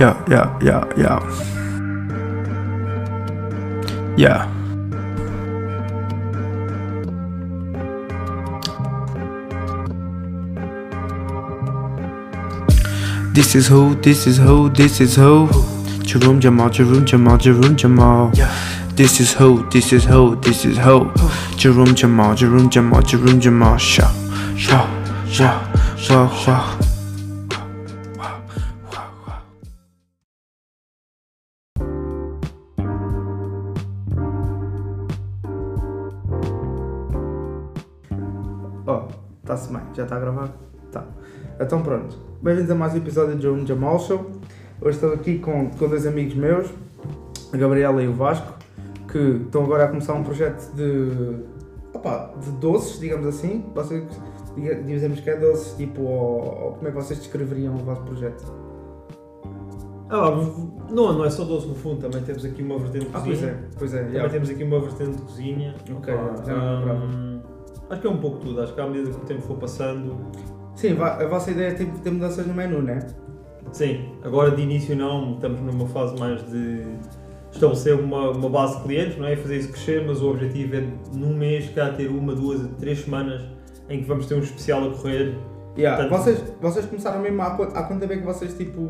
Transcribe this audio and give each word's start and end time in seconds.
Yeah, 0.00 0.16
yeah, 0.30 0.58
yeah, 0.62 0.84
yeah. 0.96 1.20
Yeah. 4.16 4.46
This 13.34 13.54
is 13.54 13.66
who, 13.66 13.94
this 13.96 14.26
is 14.26 14.38
who, 14.38 14.70
this 14.70 15.02
is 15.02 15.16
who. 15.16 15.50
Jerome 16.02 16.40
Jamal, 16.40 16.70
Jerome 16.70 17.04
Jamal, 17.04 17.36
Jerome 17.36 17.76
Jamal. 17.76 18.32
This 18.94 19.20
is 19.20 19.34
who, 19.34 19.68
this 19.68 19.92
is 19.92 20.04
who, 20.04 20.34
this 20.36 20.64
is 20.64 20.78
who. 20.78 21.12
Jerome 21.56 21.94
Jamal, 21.94 22.34
Jerome 22.34 22.70
Jamal, 22.70 23.02
Jerome 23.02 23.38
Jamal. 23.38 23.76
Sha, 23.76 24.10
sha, 24.56 24.88
sha, 25.26 25.96
sha, 25.96 26.26
sha. 26.36 26.89
Já 40.00 40.04
está 40.04 40.16
a 40.16 40.20
gravar? 40.20 40.48
Tá. 40.90 41.04
Então 41.60 41.82
pronto. 41.82 42.16
Bem-vindos 42.42 42.70
a 42.70 42.74
mais 42.74 42.94
um 42.94 42.96
episódio 42.96 43.36
de 43.36 43.42
Jerome 43.42 43.66
Jamal 43.66 43.98
Show. 43.98 44.30
Hoje 44.80 44.96
estou 44.96 45.12
aqui 45.12 45.38
com, 45.38 45.68
com 45.70 45.88
dois 45.88 46.06
amigos 46.06 46.34
meus, 46.34 46.70
a 47.52 47.56
Gabriela 47.58 48.02
e 48.02 48.08
o 48.08 48.14
Vasco, 48.14 48.54
que 49.12 49.18
estão 49.18 49.64
agora 49.64 49.84
a 49.84 49.88
começar 49.88 50.14
um 50.14 50.24
projeto 50.24 50.74
de. 50.74 51.36
Opa, 51.92 52.32
de 52.42 52.50
doces, 52.52 52.98
digamos 52.98 53.26
assim. 53.26 53.62
Vocês 53.74 54.04
dizemos 54.86 55.20
que 55.20 55.28
é 55.28 55.36
doces, 55.36 55.76
tipo, 55.76 56.00
ou, 56.00 56.40
ou 56.64 56.72
como 56.72 56.88
é 56.88 56.90
que 56.90 56.96
vocês 56.96 57.18
descreveriam 57.18 57.74
o 57.74 57.78
vosso 57.78 58.00
projeto? 58.02 58.44
Ah, 60.08 60.30
não, 60.90 61.12
não 61.12 61.24
é 61.24 61.30
só 61.30 61.44
doce 61.44 61.68
no 61.68 61.74
fundo, 61.74 62.00
também 62.00 62.22
temos 62.22 62.44
aqui 62.44 62.62
uma 62.62 62.78
vertente 62.78 63.04
de 63.06 63.16
Ah, 63.16 63.20
cozinha. 63.20 63.36
pois 63.36 63.44
é, 63.44 63.58
pois 63.78 63.94
é. 63.94 63.98
Também 64.04 64.22
já. 64.22 64.28
temos 64.30 64.50
aqui 64.50 64.64
uma 64.64 64.80
vertente 64.80 65.16
de 65.16 65.22
cozinha. 65.22 65.74
Ok, 65.94 66.14
Opa, 66.14 66.42
já 66.46 66.56
não. 66.56 67.40
Acho 67.90 68.00
que 68.00 68.06
é 68.06 68.10
um 68.10 68.16
pouco 68.18 68.38
tudo, 68.38 68.60
acho 68.62 68.72
que 68.74 68.80
à 68.80 68.86
medida 68.86 69.10
que 69.10 69.16
o 69.16 69.20
tempo 69.20 69.42
for 69.42 69.56
passando. 69.58 70.16
Sim, 70.74 70.96
a 71.00 71.26
vossa 71.26 71.50
ideia 71.50 71.68
é 71.68 71.74
tipo, 71.74 71.98
ter 71.98 72.10
mudanças 72.10 72.46
no 72.46 72.54
menu, 72.54 72.80
né? 72.80 73.00
Sim, 73.72 74.12
agora 74.24 74.50
de 74.52 74.62
início 74.62 74.96
não, 74.96 75.34
estamos 75.34 75.60
numa 75.60 75.86
fase 75.86 76.18
mais 76.18 76.42
de 76.50 76.82
estabelecer 77.52 77.94
uma, 77.98 78.30
uma 78.30 78.48
base 78.48 78.76
de 78.78 78.82
clientes, 78.84 79.18
não 79.18 79.26
é? 79.26 79.34
E 79.34 79.36
fazer 79.36 79.58
isso 79.58 79.68
crescer, 79.72 80.04
mas 80.06 80.22
o 80.22 80.30
objetivo 80.30 80.76
é 80.76 80.84
num 81.12 81.36
mês 81.36 81.68
cá 81.70 81.90
ter 81.92 82.08
uma, 82.08 82.34
duas, 82.34 82.66
três 82.78 83.00
semanas 83.00 83.42
em 83.88 84.00
que 84.00 84.06
vamos 84.06 84.26
ter 84.26 84.34
um 84.36 84.38
especial 84.40 84.88
a 84.88 84.94
correr. 84.94 85.36
Yeah. 85.76 86.08
Portanto- 86.08 86.22
Vocês, 86.24 86.54
vocês 86.60 86.86
começaram 86.86 87.20
mesmo 87.20 87.42
há, 87.42 87.50
quanto- 87.50 87.76
há 87.76 87.82
quanto 87.82 88.00
tempo 88.00 88.12
é 88.12 88.16
que 88.18 88.24
vocês 88.24 88.54
tipo 88.56 88.88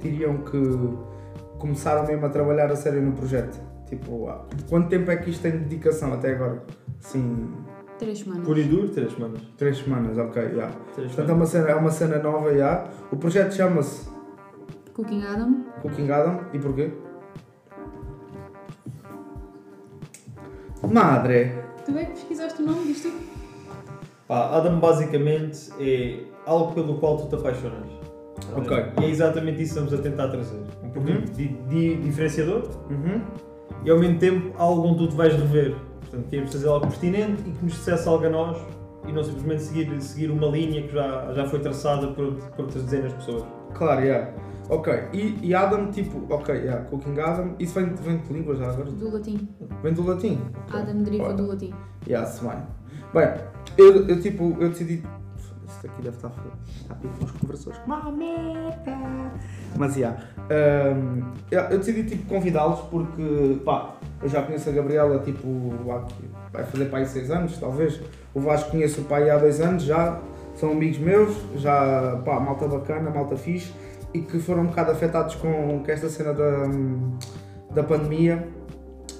diriam 0.00 0.38
que 0.38 0.58
começaram 1.58 2.06
mesmo 2.06 2.24
a 2.26 2.28
trabalhar 2.28 2.70
a 2.70 2.76
sério 2.76 3.00
no 3.02 3.12
projeto? 3.12 3.58
Tipo, 3.86 4.28
há- 4.28 4.44
quanto 4.68 4.88
tempo 4.88 5.10
é 5.10 5.16
que 5.16 5.30
isto 5.30 5.42
tem 5.42 5.52
de 5.52 5.58
dedicação 5.58 6.12
até 6.12 6.32
agora? 6.34 6.62
Sim, 7.00 7.48
Três 7.98 8.18
semanas. 8.18 8.44
Por 8.46 8.58
e 8.58 8.64
duro, 8.64 8.88
três 8.90 9.12
semanas. 9.12 9.40
três 9.56 9.78
semanas, 9.78 10.18
ok, 10.18 10.42
yeah. 10.42 10.74
Três 10.94 11.08
Portanto 11.14 11.30
é 11.30 11.32
uma 11.34 11.46
cena, 11.46 11.68
é 11.70 11.74
uma 11.74 11.90
cena 11.90 12.18
nova, 12.18 12.50
yeah. 12.52 12.90
O 13.10 13.16
projeto 13.16 13.54
chama-se 13.54 14.08
Cooking 14.92 15.22
Adam. 15.24 15.64
Cooking 15.82 16.10
Adam 16.10 16.40
e 16.52 16.58
porquê? 16.58 16.90
Madre! 20.90 21.52
Tu 21.84 21.96
é 21.96 22.04
que 22.04 22.12
pesquisaste 22.12 22.62
o 22.62 22.66
nome 22.66 22.84
disto? 22.86 23.10
Pá, 24.28 24.56
Adam 24.56 24.78
basicamente 24.78 25.70
é 25.80 26.20
algo 26.44 26.72
pelo 26.74 26.98
qual 26.98 27.16
tu 27.16 27.28
te 27.28 27.34
apaixonas. 27.36 27.88
Ok. 28.54 28.76
E 29.00 29.04
é 29.04 29.08
exatamente 29.10 29.62
isso 29.62 29.74
que 29.74 29.80
estamos 29.80 29.94
a 29.94 29.98
tentar 30.02 30.28
trazer. 30.28 30.60
Um 30.84 30.90
produto 30.90 31.30
di- 31.32 31.56
di- 31.68 31.96
diferenciador 31.96 32.68
Uhum. 32.90 33.20
e 33.84 33.90
ao 33.90 33.98
mesmo 33.98 34.18
tempo 34.18 34.52
algo 34.58 34.86
onde 34.88 34.98
tu 34.98 35.08
te 35.08 35.16
vais 35.16 35.32
rever. 35.34 35.74
Portanto, 36.06 36.28
queremos 36.28 36.52
fazer 36.52 36.68
algo 36.68 36.86
pertinente 36.86 37.42
e 37.46 37.52
que 37.52 37.64
nos 37.64 37.72
dissesse 37.72 38.08
algo 38.08 38.24
a 38.24 38.30
nós 38.30 38.58
e 39.06 39.12
não 39.12 39.22
simplesmente 39.22 39.62
seguir, 39.62 40.00
seguir 40.00 40.30
uma 40.30 40.46
linha 40.48 40.82
que 40.82 40.92
já, 40.92 41.32
já 41.32 41.46
foi 41.46 41.60
traçada 41.60 42.08
por, 42.08 42.34
por 42.34 42.64
outras 42.64 42.84
dezenas 42.84 43.12
de 43.12 43.18
pessoas. 43.18 43.44
Claro, 43.74 44.00
yeah. 44.00 44.32
Ok, 44.68 44.92
e, 45.12 45.38
e 45.42 45.54
Adam, 45.54 45.92
tipo, 45.92 46.26
ok, 46.28 46.52
yeah, 46.52 46.84
Cooking 46.86 47.20
Adam, 47.20 47.54
isso 47.58 47.74
vem, 47.74 47.94
vem 47.94 48.16
de 48.16 48.22
que 48.24 48.32
língua 48.32 48.56
já 48.56 48.68
agora? 48.68 48.90
Do 48.90 49.12
latim. 49.12 49.48
Vem 49.82 49.92
do 49.94 50.04
latim? 50.04 50.40
Ok. 50.66 50.80
Adam 50.80 51.02
deriva 51.02 51.24
Ora. 51.24 51.34
do 51.34 51.46
latim. 51.46 51.72
Yeah, 52.06 52.26
se 52.28 52.44
bem. 52.44 52.58
Bem, 53.14 53.28
eu, 53.78 54.08
eu 54.08 54.20
tipo, 54.20 54.56
eu 54.58 54.70
decidi. 54.70 55.04
Isto 55.66 55.86
aqui 55.86 56.02
deve 56.02 56.16
estar. 56.16 56.32
Está 56.80 56.94
aqui 56.94 57.08
com 57.08 57.24
os 57.24 57.30
conversores. 57.32 57.80
Mameta! 57.86 58.96
Mas 59.76 59.96
yeah, 59.96 60.18
hum, 60.96 61.22
eu, 61.50 61.78
decidi 61.78 62.04
tipo 62.04 62.28
convidá-los 62.28 62.80
porque 62.82 63.60
pá, 63.64 63.96
eu 64.22 64.28
já 64.28 64.42
conheço 64.42 64.68
a 64.68 64.72
Gabriela 64.72 65.18
tipo 65.20 65.72
há, 65.90 66.06
vai 66.52 66.64
fazer 66.64 66.86
pai 66.86 67.04
6 67.04 67.30
anos, 67.30 67.58
talvez. 67.58 68.00
O 68.34 68.40
Vasco 68.40 68.70
conheço 68.70 69.00
o 69.00 69.04
pai 69.04 69.28
há 69.28 69.38
2 69.38 69.60
anos 69.60 69.82
já, 69.82 70.20
são 70.54 70.72
amigos 70.72 70.98
meus, 70.98 71.36
já 71.56 72.20
pá, 72.24 72.40
malta 72.40 72.66
bacana, 72.68 73.10
malta 73.10 73.36
fixe 73.36 73.72
e 74.14 74.20
que 74.20 74.38
foram 74.38 74.62
um 74.62 74.66
bocado 74.66 74.92
afetados 74.92 75.34
com, 75.34 75.82
com 75.84 75.90
esta 75.90 76.08
cena 76.08 76.32
da, 76.32 76.62
da 77.74 77.82
pandemia 77.82 78.46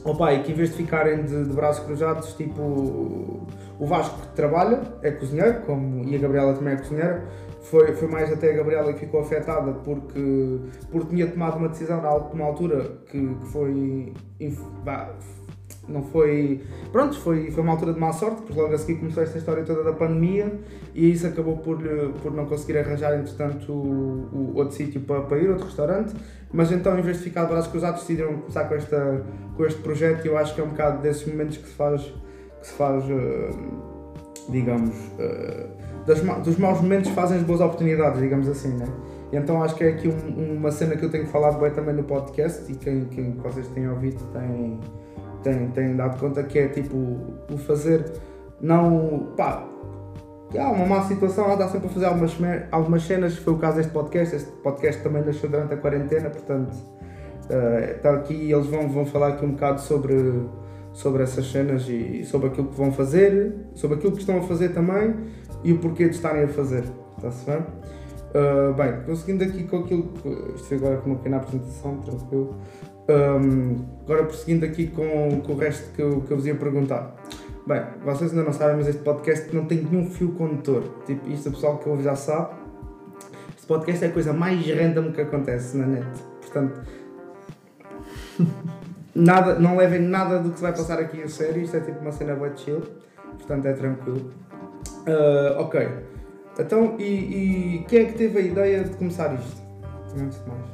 Opa, 0.06 0.32
e 0.32 0.42
que 0.44 0.52
em 0.52 0.54
vez 0.54 0.70
de 0.70 0.76
ficarem 0.76 1.24
de, 1.24 1.44
de 1.44 1.52
braços 1.52 1.84
cruzados, 1.84 2.32
tipo, 2.34 3.44
o 3.78 3.86
Vasco 3.86 4.18
trabalha, 4.34 4.80
é 5.02 5.10
cozinheiro, 5.10 5.60
como, 5.62 6.04
e 6.04 6.16
a 6.16 6.18
Gabriela 6.18 6.54
também 6.54 6.74
é 6.74 6.76
cozinheira, 6.76 7.24
foi, 7.62 7.92
foi 7.94 8.08
mais 8.08 8.32
até 8.32 8.52
a 8.52 8.56
Gabriela 8.56 8.92
que 8.92 9.00
ficou 9.00 9.20
afetada 9.20 9.72
porque, 9.72 10.60
porque 10.90 11.08
tinha 11.08 11.26
tomado 11.26 11.56
uma 11.58 11.68
decisão 11.68 12.00
numa 12.32 12.44
altura 12.44 12.98
que, 13.10 13.34
que 13.34 13.46
foi. 13.46 14.12
não 15.88 16.02
foi. 16.02 16.62
Pronto, 16.92 17.18
foi, 17.18 17.50
foi 17.50 17.62
uma 17.62 17.72
altura 17.72 17.92
de 17.92 18.00
má 18.00 18.12
sorte, 18.12 18.42
porque 18.42 18.60
logo 18.60 18.74
a 18.74 18.78
seguir 18.78 18.98
começou 18.98 19.22
esta 19.22 19.38
história 19.38 19.64
toda 19.64 19.82
da 19.82 19.92
pandemia 19.92 20.52
e 20.94 21.10
isso 21.10 21.26
acabou 21.26 21.58
por, 21.58 21.78
por 22.22 22.32
não 22.32 22.46
conseguir 22.46 22.78
arranjar, 22.78 23.18
entretanto, 23.18 23.72
o, 23.72 24.28
o 24.32 24.56
outro 24.56 24.74
sítio 24.74 25.00
para, 25.00 25.22
para 25.22 25.38
ir, 25.38 25.50
outro 25.50 25.66
restaurante. 25.66 26.14
Mas 26.52 26.72
então, 26.72 26.98
em 26.98 27.02
vez 27.02 27.18
de 27.18 27.24
ficar 27.24 27.44
de 27.44 27.48
braços 27.50 27.70
cruzados, 27.70 28.00
decidiram 28.00 28.34
começar 28.38 28.64
com, 28.64 28.74
esta, 28.74 29.24
com 29.56 29.64
este 29.64 29.80
projeto 29.80 30.24
e 30.24 30.28
eu 30.28 30.38
acho 30.38 30.54
que 30.54 30.60
é 30.60 30.64
um 30.64 30.68
bocado 30.68 31.02
desses 31.02 31.26
momentos 31.26 31.56
que 31.56 31.68
se 31.68 31.74
faz, 31.74 32.12
se 32.66 32.72
faz 32.74 33.04
eh, 33.08 33.50
digamos, 34.48 34.94
eh, 35.18 35.66
dos 36.44 36.56
maus 36.58 36.80
momentos 36.80 37.10
fazem 37.10 37.38
as 37.38 37.42
boas 37.42 37.60
oportunidades, 37.60 38.20
digamos 38.20 38.48
assim, 38.48 38.74
né? 38.76 38.86
Então 39.32 39.62
acho 39.62 39.74
que 39.74 39.84
é 39.84 39.88
aqui 39.88 40.08
um- 40.08 40.56
uma 40.56 40.70
cena 40.70 40.96
que 40.96 41.04
eu 41.04 41.10
tenho 41.10 41.26
falado 41.26 41.58
bem 41.60 41.70
também 41.72 41.94
no 41.94 42.04
podcast 42.04 42.70
e 42.70 42.76
quem, 42.76 43.04
quem 43.06 43.32
vocês 43.34 43.66
têm 43.68 43.88
ouvido 43.88 44.22
tem, 44.32 44.80
tem, 45.42 45.68
tem 45.70 45.96
dado 45.96 46.18
conta 46.20 46.42
que 46.44 46.58
é 46.58 46.68
tipo 46.68 46.96
o 47.52 47.58
fazer 47.58 48.04
não 48.60 49.32
pá 49.36 49.64
há 50.56 50.70
uma 50.70 50.86
má 50.86 51.02
situação, 51.02 51.44
ela 51.46 51.56
dá 51.56 51.68
sempre 51.68 51.88
a 51.88 51.90
fazer 51.90 52.06
algumas, 52.06 52.36
algumas 52.70 53.02
cenas, 53.02 53.36
foi 53.36 53.52
o 53.54 53.58
caso 53.58 53.78
deste 53.78 53.92
podcast, 53.92 54.36
este 54.36 54.50
podcast 54.62 55.02
também 55.02 55.24
nasceu 55.24 55.50
durante 55.50 55.74
a 55.74 55.76
quarentena, 55.76 56.30
portanto 56.30 56.72
eh, 57.50 57.94
está 57.96 58.12
aqui 58.14 58.50
eles 58.52 58.66
vão, 58.66 58.88
vão 58.88 59.04
falar 59.04 59.28
aqui 59.30 59.44
um 59.44 59.52
bocado 59.52 59.80
sobre, 59.80 60.14
sobre 60.96 61.22
essas 61.22 61.46
cenas 61.50 61.86
e 61.88 62.24
sobre 62.24 62.48
aquilo 62.48 62.68
que 62.68 62.76
vão 62.76 62.90
fazer, 62.90 63.54
sobre 63.74 63.98
aquilo 63.98 64.12
que 64.12 64.20
estão 64.20 64.38
a 64.38 64.42
fazer 64.42 64.70
também 64.70 65.14
e 65.62 65.72
o 65.72 65.78
porquê 65.78 66.08
de 66.08 66.14
estarem 66.14 66.44
a 66.44 66.48
fazer, 66.48 66.84
está-se 67.16 67.44
bem? 67.44 67.58
Uh, 67.58 68.72
bem, 68.74 69.02
conseguindo 69.04 69.44
aqui 69.44 69.64
com 69.64 69.78
aquilo 69.78 70.04
que. 70.04 70.28
Isto 70.56 70.74
agora 70.74 70.96
com 70.96 71.10
uma 71.10 71.16
pequena 71.16 71.36
apresentação, 71.36 71.98
tranquilo. 71.98 72.56
Um, 73.08 73.76
agora 74.04 74.24
prosseguindo 74.24 74.64
aqui 74.64 74.88
com, 74.88 75.40
com 75.42 75.52
o 75.52 75.56
resto 75.56 75.92
que 75.92 76.00
eu, 76.00 76.22
que 76.22 76.30
eu 76.30 76.36
vos 76.38 76.46
ia 76.46 76.54
perguntar. 76.54 77.14
Bem, 77.66 77.82
vocês 78.02 78.30
ainda 78.30 78.44
não 78.44 78.52
sabem, 78.52 78.76
mas 78.76 78.88
este 78.88 79.02
podcast 79.02 79.54
não 79.54 79.66
tem 79.66 79.82
nenhum 79.82 80.10
fio 80.10 80.32
condutor. 80.32 80.82
Tipo, 81.04 81.28
isto 81.28 81.50
o 81.50 81.52
pessoal 81.52 81.78
que 81.78 81.88
ouve 81.88 82.02
já 82.02 82.16
sabe. 82.16 82.54
Este 83.54 83.66
podcast 83.66 84.04
é 84.04 84.08
a 84.08 84.12
coisa 84.12 84.32
mais 84.32 84.66
random 84.66 85.12
que 85.12 85.20
acontece 85.20 85.76
na 85.76 85.86
net. 85.86 86.06
Portanto, 86.40 86.80
nada, 89.16 89.58
não 89.58 89.76
levem 89.76 90.00
nada 90.00 90.38
do 90.38 90.50
que 90.50 90.56
se 90.56 90.62
vai 90.62 90.72
passar 90.72 90.98
aqui 90.98 91.22
a 91.22 91.28
sério. 91.28 91.62
Isto 91.62 91.78
é 91.78 91.80
tipo 91.80 92.00
uma 92.00 92.12
cena 92.12 92.34
bem 92.34 92.56
chill. 92.56 92.82
Portanto, 93.38 93.66
é 93.66 93.72
tranquilo. 93.72 94.30
Uh, 95.08 95.60
ok. 95.60 95.88
Então, 96.58 96.96
e, 96.98 97.04
e 97.04 97.84
quem 97.88 98.00
é 98.00 98.04
que 98.06 98.12
teve 98.14 98.38
a 98.38 98.42
ideia 98.42 98.84
de 98.84 98.96
começar 98.96 99.34
isto? 99.34 99.62
Antes 100.18 100.42
de 100.42 100.48
mais. 100.48 100.66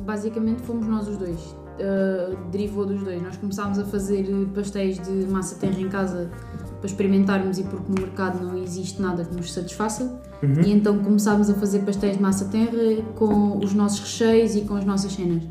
Basicamente 0.00 0.62
fomos 0.62 0.86
nós 0.86 1.08
os 1.08 1.16
dois. 1.16 1.40
Uh, 1.40 2.36
derivou 2.50 2.86
dos 2.86 3.02
dois. 3.02 3.20
Nós 3.22 3.36
começámos 3.36 3.78
a 3.78 3.84
fazer 3.84 4.26
pastéis 4.54 4.98
de 4.98 5.26
massa 5.26 5.56
terra 5.56 5.80
em 5.80 5.88
casa 5.88 6.30
para 6.78 6.86
experimentarmos 6.86 7.58
e 7.58 7.64
porque 7.64 7.84
no 7.88 8.00
mercado 8.00 8.44
não 8.44 8.56
existe 8.56 9.00
nada 9.00 9.24
que 9.24 9.34
nos 9.34 9.52
satisfaça. 9.52 10.20
E 10.64 10.72
então 10.72 10.98
começámos 10.98 11.48
a 11.48 11.54
fazer 11.54 11.80
pastéis 11.80 12.16
de 12.16 12.22
massa 12.22 12.44
terra 12.46 13.02
com 13.14 13.56
os 13.58 13.72
nossos 13.72 14.00
recheios 14.00 14.54
e 14.54 14.62
com 14.62 14.74
as 14.76 14.84
nossas 14.84 15.12
cenas. 15.12 15.42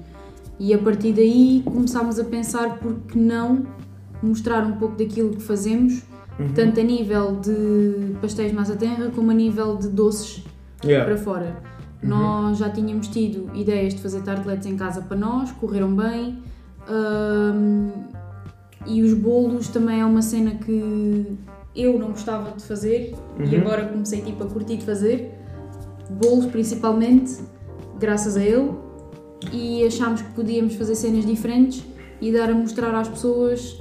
E 0.60 0.74
a 0.74 0.78
partir 0.78 1.14
daí 1.14 1.62
começámos 1.66 2.20
a 2.20 2.24
pensar 2.24 2.78
por 2.80 2.94
que 3.02 3.18
não 3.18 3.64
mostrar 4.22 4.66
um 4.66 4.74
pouco 4.74 4.96
daquilo 4.98 5.32
que 5.32 5.42
fazemos, 5.42 6.02
tanto 6.56 6.80
a 6.80 6.84
nível 6.84 7.36
de 7.40 8.16
pastéis 8.22 8.50
de 8.52 8.56
massa 8.56 8.76
terra 8.76 9.12
como 9.14 9.32
a 9.32 9.34
nível 9.34 9.76
de 9.78 9.88
doces 9.90 10.44
Yeah. 10.84 11.06
para 11.06 11.18
fora. 11.18 11.56
Nós 12.02 12.58
já 12.58 12.70
tínhamos 12.70 13.08
tido 13.08 13.50
ideias 13.56 13.94
de 13.96 14.02
fazer 14.02 14.22
tarteletes 14.22 14.66
em 14.68 14.76
casa 14.76 15.02
para 15.02 15.16
nós, 15.16 15.50
correram 15.54 15.96
bem. 15.96 16.40
Ahm, 16.90 17.90
e 18.86 19.02
os 19.02 19.14
bolos 19.14 19.70
também 19.70 20.02
é 20.02 20.06
uma 20.06 20.22
cena 20.22 20.52
que 20.56 21.38
eu 21.74 21.98
não 21.98 22.10
gostava 22.10 22.52
de 22.52 22.64
fazer 22.64 23.16
e 23.40 23.44
Uhum. 23.56 23.62
agora 23.62 23.86
comecei 23.88 24.22
tipo 24.22 24.44
a 24.44 24.48
curtir 24.48 24.76
de 24.78 24.86
fazer. 24.86 25.32
Bolos 26.10 26.46
principalmente, 26.48 27.38
graças 27.98 28.36
a 28.36 28.44
ele. 28.44 28.72
E 29.52 29.86
achámos 29.86 30.22
que 30.22 30.32
podíamos 30.34 30.76
fazer 30.76 30.96
cenas 30.96 31.26
diferentes 31.26 31.84
e 32.22 32.32
dar 32.32 32.50
a 32.50 32.54
mostrar 32.54 32.94
às 32.96 33.08
pessoas 33.08 33.80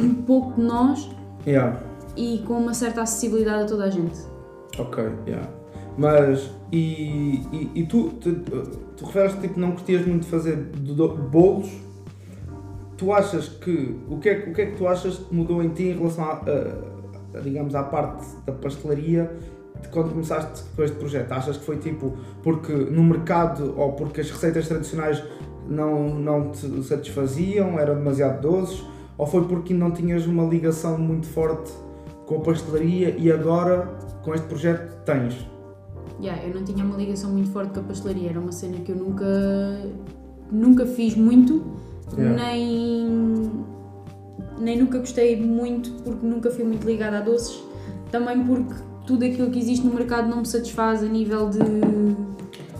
um 0.00 0.14
pouco 0.14 0.60
de 0.60 0.66
nós 0.66 1.10
Yeah. 1.46 1.78
e 2.16 2.38
com 2.46 2.54
uma 2.54 2.72
certa 2.72 3.02
acessibilidade 3.02 3.64
a 3.64 3.66
toda 3.66 3.84
a 3.84 3.90
gente. 3.90 4.18
Ok, 4.78 5.04
yeah. 5.26 5.46
Mas, 5.98 6.50
e, 6.72 7.40
e, 7.52 7.70
e 7.74 7.86
tu, 7.86 8.08
tu, 8.20 8.32
tu 8.96 9.04
referes 9.04 9.34
tipo, 9.40 9.60
não 9.60 9.72
curtias 9.72 10.04
muito 10.06 10.26
fazer 10.26 10.56
do- 10.56 10.94
do- 10.94 11.08
bolos. 11.16 11.70
Tu 12.96 13.12
achas 13.12 13.48
que, 13.48 13.94
o 14.08 14.18
que, 14.18 14.28
é, 14.28 14.34
que- 14.40 14.50
o 14.50 14.54
que 14.54 14.62
é 14.62 14.66
que 14.66 14.76
tu 14.76 14.88
achas 14.88 15.18
que 15.18 15.34
mudou 15.34 15.62
em 15.62 15.68
ti 15.68 15.84
em 15.84 15.98
relação 15.98 16.24
a, 16.24 16.32
a- 16.32 17.38
a, 17.38 17.40
digamos, 17.40 17.74
à 17.74 17.82
parte 17.82 18.24
da 18.46 18.52
pastelaria 18.52 19.24
de 19.24 19.53
quando 19.90 20.10
começaste 20.10 20.64
com 20.74 20.82
este 20.82 20.96
projeto? 20.96 21.32
Achas 21.32 21.56
que 21.56 21.64
foi 21.64 21.76
tipo, 21.78 22.16
porque 22.42 22.72
no 22.72 23.02
mercado 23.02 23.74
ou 23.76 23.92
porque 23.92 24.20
as 24.20 24.30
receitas 24.30 24.68
tradicionais 24.68 25.22
não, 25.68 26.14
não 26.14 26.50
te 26.50 26.82
satisfaziam, 26.82 27.78
eram 27.78 27.94
demasiado 27.94 28.40
doces? 28.40 28.84
Ou 29.16 29.26
foi 29.26 29.44
porque 29.46 29.72
não 29.72 29.92
tinhas 29.92 30.26
uma 30.26 30.44
ligação 30.44 30.98
muito 30.98 31.26
forte 31.26 31.72
com 32.26 32.36
a 32.36 32.40
pastelaria 32.40 33.14
e 33.16 33.30
agora 33.30 33.88
com 34.22 34.34
este 34.34 34.46
projeto 34.46 35.04
tens? 35.04 35.46
Yeah, 36.20 36.42
eu 36.44 36.54
não 36.54 36.64
tinha 36.64 36.84
uma 36.84 36.96
ligação 36.96 37.30
muito 37.30 37.50
forte 37.50 37.74
com 37.74 37.80
a 37.80 37.82
pastelaria, 37.84 38.30
era 38.30 38.40
uma 38.40 38.52
cena 38.52 38.78
que 38.78 38.90
eu 38.92 38.96
nunca, 38.96 39.26
nunca 40.50 40.86
fiz 40.86 41.16
muito, 41.16 41.62
Yeah. 42.16 42.36
nem, 42.36 43.64
nem 44.58 44.78
nunca 44.78 44.98
gostei 44.98 45.40
muito 45.40 45.90
porque 46.02 46.24
nunca 46.24 46.50
fui 46.50 46.62
muito 46.62 46.86
ligada 46.86 47.18
a 47.18 47.20
doces, 47.20 47.60
também 48.10 48.44
porque 48.44 48.74
tudo 49.06 49.24
aquilo 49.24 49.50
que 49.50 49.58
existe 49.58 49.86
no 49.86 49.92
mercado 49.94 50.28
não 50.28 50.38
me 50.38 50.46
satisfaz 50.46 51.02
a 51.02 51.06
nível 51.06 51.48
de 51.50 51.58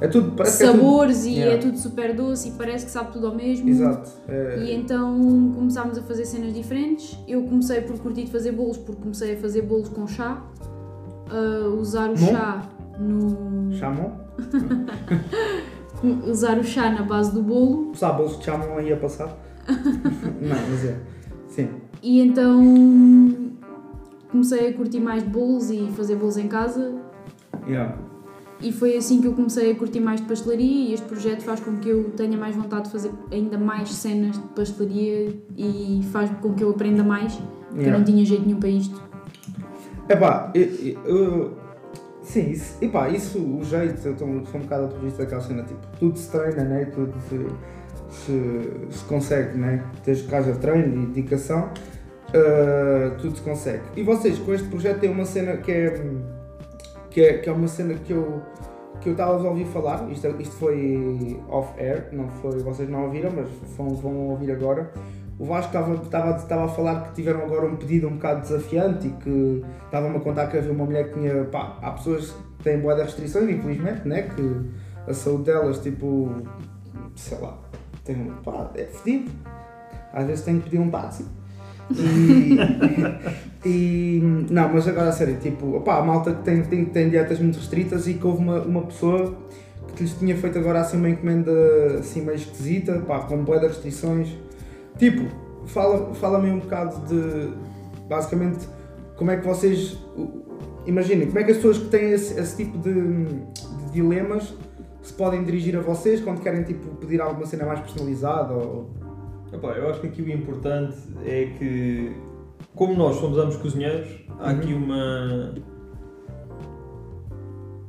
É 0.01 0.09
tudo, 0.09 0.33
que 0.33 0.43
é 0.43 0.45
tudo. 0.45 0.47
sabores 0.47 1.25
e 1.25 1.31
Yeah. 1.35 1.55
é 1.55 1.59
tudo 1.59 1.79
super 1.79 2.15
doce 2.15 2.49
e 2.49 2.53
parece 2.53 2.87
que 2.87 2.91
sabe 2.91 3.13
tudo 3.13 3.27
ao 3.29 3.35
mesmo. 3.35 3.69
Exato. 3.69 4.11
É, 4.29 4.65
E 4.65 4.75
então 4.75 5.53
começámos 5.55 5.97
a 5.99 6.03
fazer 6.03 6.25
cenas 6.25 6.53
diferentes. 6.55 7.19
Eu 7.29 7.43
comecei 7.45 7.81
por 7.83 7.99
curtir 7.99 8.25
de 8.25 8.31
fazer 8.31 8.53
bolos 8.53 8.77
porque 8.79 9.01
comecei 9.03 9.35
a 9.35 9.37
fazer 9.37 9.63
bolos 9.63 9.89
com 9.89 10.07
chá, 10.07 10.43
a 11.31 11.69
usar 11.69 12.11
o 12.11 12.15
Bom. 12.17 12.27
chá 12.27 12.69
no 12.99 13.73
chamam? 13.73 14.13
usar 16.29 16.59
o 16.59 16.65
chá 16.65 16.91
na 16.91 17.03
base 17.03 17.33
do 17.33 17.43
bolo 17.43 17.91
Os 17.93 18.01
bolos 18.01 18.37
que 18.37 18.45
chamam 18.45 18.77
aí 18.79 18.93
a 18.93 18.97
passar? 18.97 19.37
não, 19.67 20.57
mas 20.71 20.85
é. 20.85 20.97
Sim. 21.49 21.69
e 22.03 22.21
então 22.21 22.63
comecei 24.35 24.69
a 24.69 24.73
curtir 24.75 24.99
mais 24.99 25.23
de 25.23 25.31
bolos 25.31 25.71
e 25.71 25.89
fazer 25.97 26.17
bolos 26.17 26.37
em 26.37 26.49
casa 26.49 26.93
Yeah. 27.69 27.97
e 28.61 28.73
foi 28.73 28.97
assim 28.97 29.21
que 29.21 29.29
eu 29.29 29.33
comecei 29.33 29.71
a 29.71 29.75
curtir 29.77 30.01
mais 30.01 30.21
de 30.21 30.27
pastelaria 30.27 30.89
e 30.89 30.93
este 30.93 31.07
projeto 31.07 31.43
faz 31.43 31.61
com 31.61 31.77
que 31.77 31.89
eu 31.89 32.11
tenha 32.11 32.37
mais 32.37 32.55
vontade 32.57 32.87
de 32.87 32.91
fazer 32.91 33.13
ainda 33.31 33.57
mais 33.57 33.89
cenas 33.95 34.33
de 34.37 34.47
pastelaria 34.49 35.35
e 35.57 36.01
faz 36.13 36.29
com 36.43 36.53
que 36.53 36.65
eu 36.65 36.71
aprenda 36.71 37.05
mais, 37.05 37.33
porque 37.37 37.77
eu 37.77 37.81
Yeah. 37.83 37.99
não 37.99 38.05
tinha 38.05 38.25
jeito 38.25 38.45
nenhum 38.45 38.59
para 38.59 38.69
isto. 38.69 39.01
Epá, 40.09 40.51
eu, 40.53 40.67
eu, 41.07 41.57
sim, 42.23 42.51
isso, 42.51 42.77
epá, 42.85 43.09
isso, 43.09 43.39
o 43.39 43.65
jeito, 43.65 44.05
eu 44.05 44.13
estou 44.13 44.29
um 44.29 44.41
bocado 44.41 44.87
apologista 44.87 45.23
daquela 45.23 45.41
cena, 45.41 45.63
tipo, 45.63 45.81
tudo 45.99 46.19
se 46.19 46.31
treina, 46.31 46.65
né? 46.65 46.85
Tudo 46.87 47.15
se, 47.29 47.47
se, 48.11 48.99
se 48.99 49.05
consegue, 49.05 49.57
né? 49.57 49.83
Desde 50.05 50.25
que 50.29 50.35
haja 50.35 50.55
treino 50.57 51.03
e 51.03 51.07
dedicação, 51.07 51.71
ah, 52.35 53.15
tudo 53.21 53.37
se 53.37 53.43
consegue. 53.43 53.83
E 53.97 54.03
vocês, 54.03 54.39
com 54.39 54.53
este 54.53 54.69
projeto, 54.69 55.01
tem 55.01 55.11
uma 55.11 55.25
cena 55.25 55.57
que 55.57 55.71
é, 55.71 56.01
que 57.11 57.21
é, 57.21 57.39
que 57.39 57.49
é 57.49 57.53
uma 57.53 57.69
cena 57.69 57.95
que 57.95 58.13
eu 58.13 58.43
que 59.01 59.11
eu 59.11 59.13
estava 59.13 59.33
a 59.33 59.51
ouvir 59.51 59.67
falar, 59.67 60.11
isto, 60.11 60.27
isto 60.41 60.57
foi 60.57 61.39
off-air, 61.51 62.09
não 62.11 62.27
foi, 62.27 62.59
vocês 62.61 62.89
não 62.89 63.05
ouviram, 63.05 63.31
mas 63.37 63.47
vão, 63.77 63.91
vão 63.91 64.17
ouvir 64.31 64.51
agora. 64.51 64.91
O 65.39 65.45
Vasco 65.45 65.67
estava, 65.67 65.95
estava, 65.97 66.37
estava 66.37 66.65
a 66.65 66.69
falar 66.69 67.03
que 67.03 67.17
tiveram 67.17 67.43
agora 67.43 67.67
um 67.67 67.77
pedido 67.77 68.09
um 68.09 68.15
bocado 68.15 68.41
desafiante 68.41 69.09
e 69.09 69.11
que 69.11 69.65
estava-me 69.85 70.17
a 70.17 70.21
contar 70.21 70.47
que 70.47 70.57
havia 70.57 70.73
uma 70.73 70.87
mulher 70.87 71.09
que 71.09 71.19
tinha. 71.19 71.45
Pá, 71.45 71.77
há 71.83 71.91
pessoas 71.91 72.31
que 72.31 72.65
têm 72.65 72.79
boas 72.79 72.99
restrições, 72.99 73.51
infelizmente, 73.51 74.09
né? 74.09 74.23
Que 74.23 75.11
a 75.11 75.13
saúde 75.13 75.45
delas, 75.45 75.81
tipo. 75.81 76.31
sei 77.17 77.39
lá, 77.39 77.59
tem, 78.05 78.33
pá, 78.43 78.71
é 78.75 78.85
fedido. 78.85 79.31
Às 80.13 80.27
vezes 80.27 80.45
tem 80.45 80.59
que 80.61 80.71
pedir 80.71 80.79
um 80.79 80.89
táxi. 80.89 81.27
E, 83.67 84.19
e- 84.19 84.47
não, 84.51 84.69
mas 84.73 84.87
agora 84.87 85.09
a 85.09 85.13
sério, 85.13 85.37
tipo, 85.41 85.77
opá, 85.77 85.99
a 85.99 86.03
malta 86.03 86.33
que 86.35 86.43
tem, 86.43 86.63
tem, 86.63 86.85
tem 86.85 87.09
dietas 87.09 87.39
muito 87.39 87.57
restritas 87.57 88.07
e 88.07 88.15
que 88.15 88.27
houve 88.27 88.43
uma, 88.43 88.61
uma 88.61 88.83
pessoa 88.83 89.35
que 89.97 90.03
lhes 90.03 90.13
tinha 90.19 90.37
feito 90.37 90.59
agora 90.59 90.81
assim 90.81 90.97
uma 90.99 91.09
encomenda 91.09 91.51
assim 91.99 92.21
meio 92.21 92.37
esquisita, 92.37 92.99
pá, 93.07 93.21
com 93.21 93.43
boas 93.43 93.63
restrições. 93.63 94.29
Tipo, 94.99 95.25
fala- 95.67 96.13
fala-me 96.15 96.51
um 96.51 96.59
bocado 96.59 97.07
de 97.07 97.49
basicamente 98.09 98.67
como 99.17 99.31
é 99.31 99.37
que 99.39 99.47
vocês 99.47 99.97
imaginem, 100.87 101.27
como 101.29 101.39
é 101.39 101.45
que 101.45 101.53
as 101.53 101.57
pessoas 101.57 101.79
que 101.79 101.87
têm 101.89 102.11
esse, 102.13 102.39
esse 102.39 102.57
tipo 102.57 102.77
de, 102.79 102.93
de 102.93 103.93
dilemas 103.93 104.55
se 105.03 105.13
podem 105.13 105.43
dirigir 105.45 105.77
a 105.77 105.81
vocês 105.81 106.21
quando 106.21 106.41
querem 106.41 106.63
tipo, 106.65 106.97
pedir 106.97 107.21
alguma 107.21 107.47
cena 107.47 107.65
mais 107.65 107.81
personalizada 107.81 108.53
ou. 108.53 108.91
Epá, 109.55 109.69
eu 109.73 109.89
acho 109.91 110.01
que 110.01 110.07
aqui 110.09 110.23
o 110.23 110.31
importante 110.31 110.97
é 111.25 111.47
que, 111.59 112.13
como 112.75 112.95
nós 112.95 113.17
somos 113.17 113.39
ambos 113.39 113.57
cozinheiros, 113.57 114.09
há 114.41 114.51
Uhum. 114.51 114.57
aqui 114.59 114.75
uma. 114.75 115.55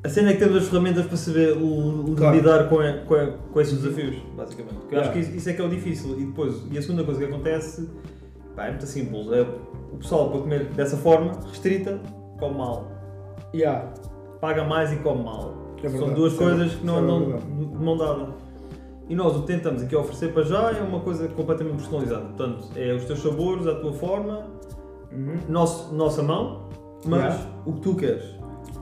A 0.03 0.09
cena 0.09 0.29
é 0.29 0.33
que 0.33 0.39
temos 0.39 0.57
as 0.57 0.67
ferramentas 0.67 1.05
para 1.07 1.17
saber 1.17 1.57
Claro. 2.15 2.35
lidar 2.37 2.69
com, 2.69 2.79
a- 2.79 2.93
com, 3.07 3.15
a- 3.15 3.31
com 3.51 3.59
esses 3.61 3.81
desafios, 3.81 4.17
basicamente. 4.37 4.75
Porque 4.75 4.95
eu 4.95 4.99
acho 4.99 5.09
Yeah. 5.09 5.31
que 5.31 5.37
isso 5.37 5.49
é 5.49 5.53
que 5.53 5.61
é 5.61 5.65
o 5.65 5.69
difícil. 5.69 6.19
E 6.19 6.25
depois, 6.25 6.61
e 6.71 6.77
a 6.77 6.81
segunda 6.81 7.03
coisa 7.03 7.19
que 7.21 7.25
acontece 7.25 7.89
pá, 8.55 8.65
é 8.67 8.69
muito 8.69 8.85
simples: 8.85 9.31
é 9.31 9.41
o 9.91 9.97
pessoal 9.97 10.29
para 10.29 10.41
comer 10.41 10.65
dessa 10.65 10.95
forma, 10.97 11.31
restrita, 11.49 11.99
come 12.39 12.55
mal. 12.57 12.91
Yeah. 13.53 13.91
Paga 14.39 14.63
mais 14.63 14.93
e 14.93 14.97
come 14.97 15.23
mal. 15.23 15.55
É 15.83 15.89
São 15.89 16.13
duas 16.13 16.33
é 16.35 16.37
coisas 16.37 16.75
que 16.75 16.85
não 16.85 16.95
é 16.97 16.99
andam 16.99 17.37
de 17.39 17.83
mão 17.83 17.97
dada. 17.97 18.27
E 19.07 19.15
nós 19.15 19.35
o 19.35 19.41
que 19.41 19.47
tentamos 19.47 19.83
aqui 19.83 19.95
oferecer 19.95 20.33
para 20.33 20.43
já 20.43 20.71
é 20.71 20.81
uma 20.81 20.99
coisa 20.99 21.27
completamente 21.27 21.75
personalizada. 21.77 22.25
Portanto, 22.25 22.67
é 22.75 22.93
os 22.93 23.05
teus 23.05 23.19
sabores, 23.21 23.67
a 23.67 23.75
tua 23.75 23.93
forma, 23.93 24.47
Uhum. 25.11 25.35
nosso, 25.47 25.93
nossa 25.93 26.23
mão, 26.23 26.67
mas 27.05 27.19
Yeah. 27.35 27.45
o 27.65 27.73
que 27.73 27.81
tu 27.81 27.95
queres. 27.95 28.23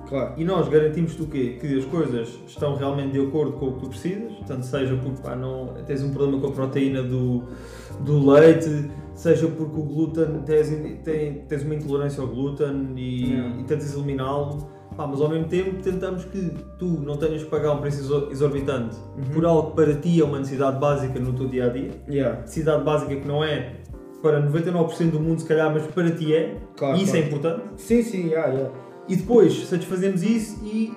Claro. 0.08 0.34
E 0.38 0.44
nós 0.46 0.68
garantimos-te 0.70 1.22
o 1.22 1.28
quê? 1.28 1.58
Que 1.60 1.78
as 1.78 1.86
coisas 1.86 2.30
estão 2.48 2.76
realmente 2.76 3.12
de 3.14 3.26
acordo 3.26 3.54
com 3.54 3.68
o 3.68 3.74
que 3.74 3.80
tu 3.82 3.90
precisas, 3.90 4.32
portanto, 4.34 4.64
seja 4.64 4.96
porque 4.96 5.22
pá, 5.22 5.36
não, 5.36 5.74
tens 5.86 6.02
um 6.04 6.12
problema 6.14 6.40
com 6.42 6.48
a 6.48 6.52
proteína 6.52 7.02
do, 7.04 7.44
do 8.02 8.30
leite, 8.32 8.90
seja 9.16 9.48
porque 9.48 9.78
o 9.80 9.84
glúten 9.84 10.42
tens, 10.46 10.70
tem- 11.04 11.40
tens 11.48 11.64
uma 11.64 11.76
intolerância 11.76 12.22
ao 12.22 12.28
glúten 12.30 12.94
e, 12.96 13.32
Yeah. 13.32 13.60
e 13.60 13.64
tentas 13.64 13.94
eliminá-lo. 13.94 14.68
Pá, 14.96 15.08
mas 15.08 15.20
ao 15.22 15.30
mesmo 15.30 15.46
tempo 15.48 15.82
tentamos 15.82 16.24
que 16.26 16.52
tu 16.78 16.86
não 16.86 17.18
tenhas 17.18 17.44
que 17.44 17.50
pagar 17.50 17.72
um 17.74 17.78
preço 17.82 18.00
exor- 18.02 18.28
exorbitante 18.32 18.96
Uhum. 19.18 19.24
por 19.34 19.46
algo 19.46 19.70
que 19.72 19.76
para 19.76 19.94
ti 19.96 20.22
é 20.22 20.24
uma 20.24 20.38
necessidade 20.40 20.80
básica 20.80 21.20
no 21.20 21.34
teu 21.34 21.48
dia 21.48 21.66
a 21.66 21.70
dia. 21.70 21.92
Yeah. 22.08 22.42
Necessidade 22.42 22.84
básica 22.84 23.16
que 23.16 23.28
não 23.28 23.44
é 23.44 23.78
para 24.22 24.40
99% 24.42 25.10
do 25.12 25.20
mundo, 25.20 25.40
se 25.42 25.48
calhar, 25.48 25.72
mas 25.74 25.86
para 25.88 26.12
ti 26.12 26.34
é. 26.34 26.56
Claro, 26.78 26.98
e 26.98 27.04
isso 27.04 27.16
é 27.16 27.22
claro. 27.24 27.36
importante. 27.36 27.82
Sim, 27.82 28.04
sim, 28.04 28.28
yeah, 28.28 28.52
yeah. 28.54 28.72
E 29.10 29.16
depois 29.16 29.68
satisfazemos 29.68 30.24
isso 30.24 30.64
e 30.64 30.94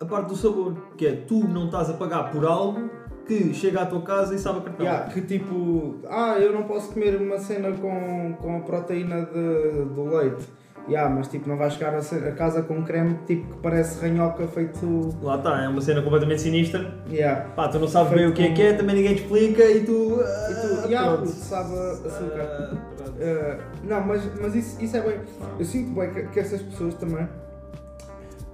a 0.00 0.04
parte 0.04 0.28
do 0.28 0.36
sabor, 0.36 0.74
que 0.96 1.06
é 1.06 1.12
tu 1.12 1.46
não 1.46 1.66
estás 1.66 1.88
a 1.90 1.92
pagar 1.94 2.32
por 2.32 2.44
algo 2.44 2.90
que 3.26 3.54
chega 3.54 3.82
à 3.82 3.86
tua 3.86 4.02
casa 4.02 4.34
e 4.34 4.38
sabe 4.38 4.58
a 4.58 4.62
cartão. 4.62 4.84
Yeah, 4.86 5.06
que 5.12 5.20
tipo, 5.22 5.96
ah, 6.08 6.36
eu 6.38 6.52
não 6.52 6.64
posso 6.64 6.92
comer 6.92 7.14
uma 7.20 7.38
cena 7.38 7.70
com, 7.72 8.34
com 8.40 8.56
a 8.56 8.60
proteína 8.60 9.22
de, 9.26 9.84
do 9.94 10.04
leite. 10.04 10.44
Yeah, 10.86 11.08
mas 11.14 11.28
tipo, 11.28 11.48
não 11.48 11.56
vais 11.56 11.72
chegar 11.72 11.94
a, 11.94 12.32
casa 12.32 12.62
com 12.62 12.74
um 12.74 12.84
creme 12.84 13.18
tipo, 13.26 13.54
que 13.54 13.58
parece 13.60 14.00
ranhoca 14.00 14.46
feito. 14.46 15.16
Lá 15.22 15.36
está, 15.36 15.62
é 15.62 15.68
uma 15.68 15.80
cena 15.80 16.02
completamente 16.02 16.42
sinistra. 16.42 16.92
Yeah. 17.10 17.46
Pá, 17.56 17.68
tu 17.68 17.78
não 17.78 17.88
sabes 17.88 18.12
bem 18.12 18.26
o 18.26 18.34
que 18.34 18.42
é 18.42 18.52
que 18.52 18.62
é, 18.62 18.72
também 18.74 18.96
ninguém 18.96 19.14
te 19.14 19.22
explica 19.22 19.64
e 19.64 19.82
tu. 19.84 20.20
E 20.20 20.82
tu, 20.82 20.88
yeah, 20.88 21.16
pronto. 21.16 21.28
sabe 21.28 21.74
açúcar. 21.74 22.78
Pronto. 22.96 23.12
Uh, 23.14 23.86
não, 23.86 24.04
mas, 24.04 24.22
mas 24.38 24.54
isso, 24.54 24.82
isso 24.82 24.96
é 24.96 25.00
bem. 25.00 25.20
Eu 25.58 25.64
sinto 25.64 25.98
bem 25.98 26.10
que, 26.10 26.22
que 26.24 26.40
essas 26.40 26.60
pessoas 26.60 26.94
também. 26.94 27.26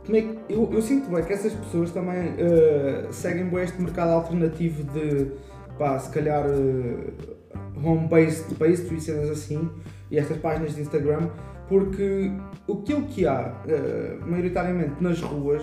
Como 0.06 0.16
é 0.16 0.22
que, 0.22 0.38
eu, 0.48 0.70
eu 0.72 0.82
sinto 0.82 1.10
bem 1.10 1.24
que 1.24 1.32
essas 1.32 1.52
pessoas 1.52 1.90
também 1.90 2.28
uh, 2.28 3.12
seguem 3.12 3.48
bem 3.48 3.64
este 3.64 3.80
mercado 3.80 4.10
alternativo 4.10 4.84
de 4.84 5.32
pá, 5.76 5.98
se 5.98 6.10
calhar 6.10 6.46
uh, 6.46 7.12
home-based 7.84 8.54
pastry, 8.54 9.00
cenas 9.00 9.30
assim, 9.30 9.68
e 10.10 10.18
estas 10.18 10.36
páginas 10.38 10.74
de 10.74 10.82
Instagram, 10.82 11.28
porque 11.70 12.32
aquilo 12.68 13.02
que 13.02 13.24
há 13.28 13.52
uh, 13.64 14.28
maioritariamente 14.28 15.00
nas 15.00 15.22
ruas 15.22 15.62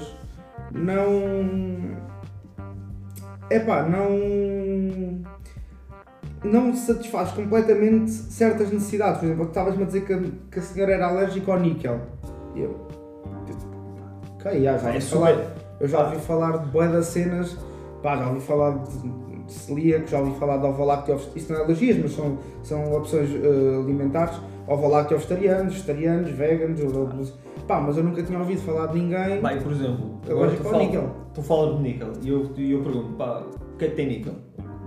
não. 0.72 1.98
epá, 3.52 3.84
não. 3.84 5.22
não 6.46 6.74
satisfaz 6.74 7.32
completamente 7.32 8.10
certas 8.10 8.72
necessidades. 8.72 9.20
Por 9.20 9.26
exemplo, 9.26 9.44
estavas-me 9.48 9.84
a 9.84 9.86
dizer 9.86 10.06
que 10.06 10.14
a, 10.14 10.22
que 10.50 10.60
a 10.60 10.62
senhora 10.62 10.94
era 10.94 11.08
alérgica 11.08 11.52
ao 11.52 11.60
níquel. 11.60 12.00
E 12.56 12.62
eu. 12.62 12.88
Ok, 14.36 14.64
já, 14.64 14.78
já 14.78 14.90
É 14.90 14.94
ouvi 14.94 15.02
falar. 15.02 15.58
Eu 15.80 15.88
já 15.90 16.06
ouvi 16.06 16.18
falar 16.22 16.58
de 16.58 16.72
boa 16.72 16.88
das 16.88 17.08
cenas, 17.08 17.56
pá, 18.02 18.16
já 18.16 18.30
ouvi 18.30 18.40
falar 18.40 18.78
de, 18.78 19.27
de 19.48 19.54
celíaco, 19.54 20.08
já 20.08 20.20
ouvi 20.20 20.38
falar 20.38 20.58
de 20.58 20.66
ovolácteo, 20.66 21.20
isto 21.36 21.52
não 21.54 21.60
é 21.62 21.64
alergias, 21.64 21.98
mas 22.02 22.12
são, 22.14 22.38
são 22.64 22.94
opções 22.94 23.30
eh, 23.34 23.78
alimentares, 23.84 24.38
ovolácteo 24.68 25.18
vegetarianos, 25.18 25.74
vegetarianos, 25.74 26.30
veganos, 26.32 26.82
ou- 26.84 27.10
pá, 27.66 27.80
mas 27.82 27.98
eu 27.98 28.04
nunca 28.04 28.22
tinha 28.24 28.38
ouvido 28.38 28.62
falar 28.62 28.88
de 28.88 29.00
ninguém 29.00 29.42
Bem, 29.42 29.62
por 29.62 29.72
exemplo, 29.72 30.20
agora 30.30 30.52
tu 30.52 30.58
ao 30.64 30.70
falas, 30.72 30.86
níquel. 30.88 31.12
tu 31.34 31.42
falas 31.42 31.76
de 31.78 31.82
níquel 31.84 32.12
e 32.22 32.30
eu, 32.30 32.52
e 32.58 32.72
eu 32.72 32.82
pergunto, 32.82 33.14
pá, 33.14 33.42
o 33.74 33.78
que 33.78 33.86
é 33.86 33.88
que 33.90 33.96
tem 33.96 34.08
níquel? 34.08 34.34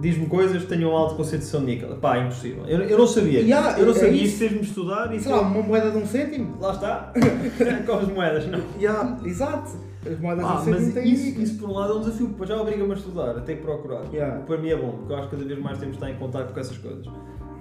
Diz-me 0.00 0.25
coisas 0.26 0.62
que 0.62 0.69
tenham 0.69 0.97
alta 0.97 1.14
concentração 1.14 1.61
de 1.61 1.67
níquel. 1.67 1.90
Pá, 1.97 2.17
é 2.17 2.23
impossível. 2.23 2.64
Eu, 2.67 2.81
eu 2.85 2.97
não 2.97 3.07
sabia. 3.07 3.40
Yeah, 3.40 3.79
eu 3.79 3.85
não 3.85 3.93
é 3.93 3.97
sabia, 3.97 4.12
isso. 4.14 4.25
isto 4.25 4.38
fez-me 4.38 4.61
estudar 4.62 5.14
e 5.14 5.21
Sei 5.21 5.31
lá, 5.31 5.43
uma 5.43 5.61
moeda 5.62 5.90
de 5.90 5.99
um 5.99 6.07
cêntimo? 6.07 6.57
lá 6.59 6.73
está. 6.73 7.12
Com 7.87 7.93
as 7.93 8.09
moedas, 8.09 8.47
não. 8.47 8.61
Yeah, 8.81 9.19
exato. 9.26 9.73
As 10.07 10.19
moedas 10.19 10.45
Ah, 10.45 10.49
de 10.49 10.54
um 10.54 10.64
cêntimo 10.64 10.95
mas 10.97 11.04
isso, 11.21 11.40
isso 11.40 11.59
por 11.59 11.69
um 11.69 11.75
lado 11.75 11.92
é 11.92 11.97
um 11.97 12.00
desafio, 12.00 12.28
porque 12.30 12.47
já 12.52 12.61
obriga-me 12.61 12.92
a 12.92 12.95
estudar, 12.95 13.30
a 13.37 13.40
ter 13.40 13.57
que 13.57 13.62
procurar. 13.62 14.02
Yeah. 14.12 14.40
Para 14.47 14.57
mim 14.59 14.69
é 14.71 14.76
bom, 14.76 14.92
porque 14.92 15.12
eu 15.12 15.16
acho 15.19 15.28
que 15.28 15.37
cada 15.37 15.47
vez 15.49 15.59
mais 15.61 15.78
temos 15.78 15.97
de 15.99 16.02
estar 16.02 16.11
em 16.11 16.19
contato 16.19 16.52
com 16.54 16.61
essas 16.61 16.78
coisas. 16.78 17.07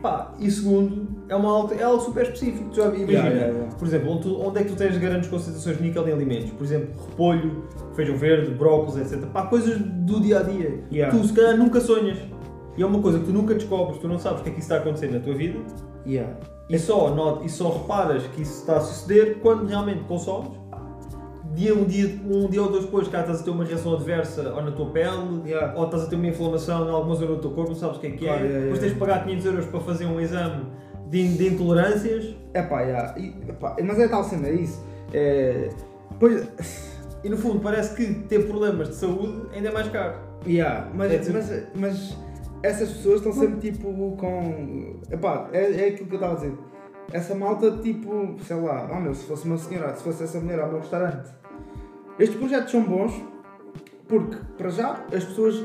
Pá, 0.01 0.33
e 0.39 0.49
segundo, 0.49 1.09
é, 1.27 1.35
uma 1.35 1.51
alta, 1.51 1.75
é 1.75 1.83
algo 1.83 2.01
super 2.01 2.23
específico. 2.23 2.73
Já 2.73 2.85
imagina, 2.85 3.11
Yeah, 3.11 3.29
yeah, 3.29 3.53
yeah. 3.53 3.75
por 3.75 3.85
exemplo, 3.85 4.11
onde, 4.11 4.21
tu- 4.21 4.41
onde 4.41 4.59
é 4.59 4.63
que 4.63 4.69
tu 4.69 4.75
tens 4.77 4.97
grandes 4.97 5.29
concentrações 5.29 5.75
de 5.77 5.83
níquel 5.83 6.07
em 6.07 6.13
alimentos? 6.13 6.51
Por 6.51 6.63
exemplo, 6.63 6.89
repolho, 7.09 7.65
feijão 7.93 8.15
verde, 8.15 8.51
brócolis, 8.51 8.95
etc. 9.11 9.25
Pá, 9.27 9.47
coisas 9.47 9.77
do 9.77 10.21
dia 10.21 10.39
a 10.39 10.43
dia. 10.43 10.85
Tu 11.11 11.27
se 11.27 11.33
calhar 11.33 11.57
nunca 11.57 11.81
sonhas. 11.81 12.17
E 12.77 12.81
é 12.81 12.85
uma 12.85 13.01
coisa 13.01 13.19
que 13.19 13.25
tu 13.25 13.33
nunca 13.33 13.53
descobres, 13.53 13.97
tu 13.99 14.07
não 14.07 14.17
sabes 14.17 14.39
o 14.39 14.43
que 14.43 14.49
é 14.49 14.53
que 14.53 14.59
isso 14.59 14.71
está 14.71 14.77
acontecendo 14.77 15.15
na 15.15 15.19
tua 15.19 15.33
vida 15.35 15.59
Yeah. 16.07 16.33
e 16.69 16.79
só, 16.79 17.13
not, 17.13 17.45
e 17.45 17.49
só 17.49 17.69
reparas 17.69 18.23
que 18.27 18.41
isso 18.41 18.61
está 18.61 18.77
a 18.77 18.79
suceder 18.79 19.39
quando 19.41 19.67
realmente 19.67 20.05
consomes. 20.05 20.51
Dia, 21.59 21.75
um, 21.75 21.83
dia, 21.83 22.17
um 22.25 22.47
dia 22.47 22.61
ou 22.61 22.71
dois 22.71 22.85
depois, 22.85 23.09
cá 23.09 23.19
estás 23.19 23.41
a 23.41 23.43
ter 23.43 23.49
uma 23.49 23.65
reação 23.65 23.93
adversa 23.93 24.53
ou 24.53 24.61
na 24.61 24.71
tua 24.71 24.91
pele, 24.91 25.41
Yeah. 25.45 25.77
ou 25.77 25.83
estás 25.85 26.03
a 26.03 26.05
ter 26.07 26.15
uma 26.15 26.27
inflamação 26.27 26.87
em 26.87 26.89
alguma 26.89 27.15
zona 27.15 27.35
do 27.35 27.41
teu 27.41 27.51
corpo, 27.51 27.71
não 27.71 27.75
sabes 27.77 27.97
o 27.97 27.99
que 27.99 28.07
é 28.07 28.11
que 28.11 28.29
é. 28.29 28.33
yeah, 28.33 28.59
Depois 28.61 28.79
tens 28.79 28.93
de 28.93 28.97
pagar 28.99 29.25
500 29.25 29.45
euros 29.45 29.65
para 29.65 29.79
fazer 29.81 30.05
um 30.05 30.21
exame 30.21 30.67
de, 31.09 31.37
de 31.37 31.47
intolerâncias. 31.47 32.33
É 32.53 32.61
pá, 32.61 32.79
yeah. 32.81 33.13
E, 33.19 33.35
epá, 33.49 33.75
mas 33.83 33.99
é 33.99 34.07
tal 34.07 34.23
cena, 34.23 34.47
é 34.47 34.53
isso. 34.53 34.81
É, 35.13 35.67
pois, 36.17 36.47
E 37.25 37.27
no 37.27 37.35
fundo, 37.35 37.59
parece 37.59 37.93
que 37.93 38.05
ter 38.29 38.47
problemas 38.47 38.87
de 38.87 38.95
saúde 38.95 39.41
ainda 39.53 39.67
é 39.67 39.71
mais 39.73 39.89
caro. 39.89 40.15
yeah, 40.47 40.87
mas, 40.93 41.11
É 41.11 41.33
mas, 41.33 41.63
mas 41.75 42.17
essas 42.63 42.89
pessoas 42.93 43.17
estão 43.17 43.33
sempre 43.33 43.69
tipo 43.69 43.91
com. 44.15 44.95
Epá, 45.11 45.49
é, 45.51 45.73
é 45.73 45.87
aquilo 45.89 46.07
que 46.07 46.15
eu 46.15 46.19
estava 46.19 46.33
a 46.33 46.35
dizer. 46.37 46.53
Essa 47.11 47.35
malta, 47.35 47.71
tipo, 47.81 48.35
sei 48.45 48.55
lá, 48.61 48.87
oh 48.89 48.99
meu, 49.01 49.13
se 49.13 49.25
fosse 49.25 49.45
uma 49.45 49.57
senhora, 49.57 49.93
se 49.95 50.03
fosse 50.03 50.23
essa 50.23 50.39
mulher 50.39 50.59
ao 50.59 50.69
meu 50.69 50.79
restaurante. 50.79 51.38
Estes 52.19 52.37
projetos 52.37 52.71
são 52.71 52.83
bons 52.83 53.13
porque, 54.07 54.37
para 54.57 54.69
já, 54.69 55.05
as 55.13 55.23
pessoas 55.23 55.63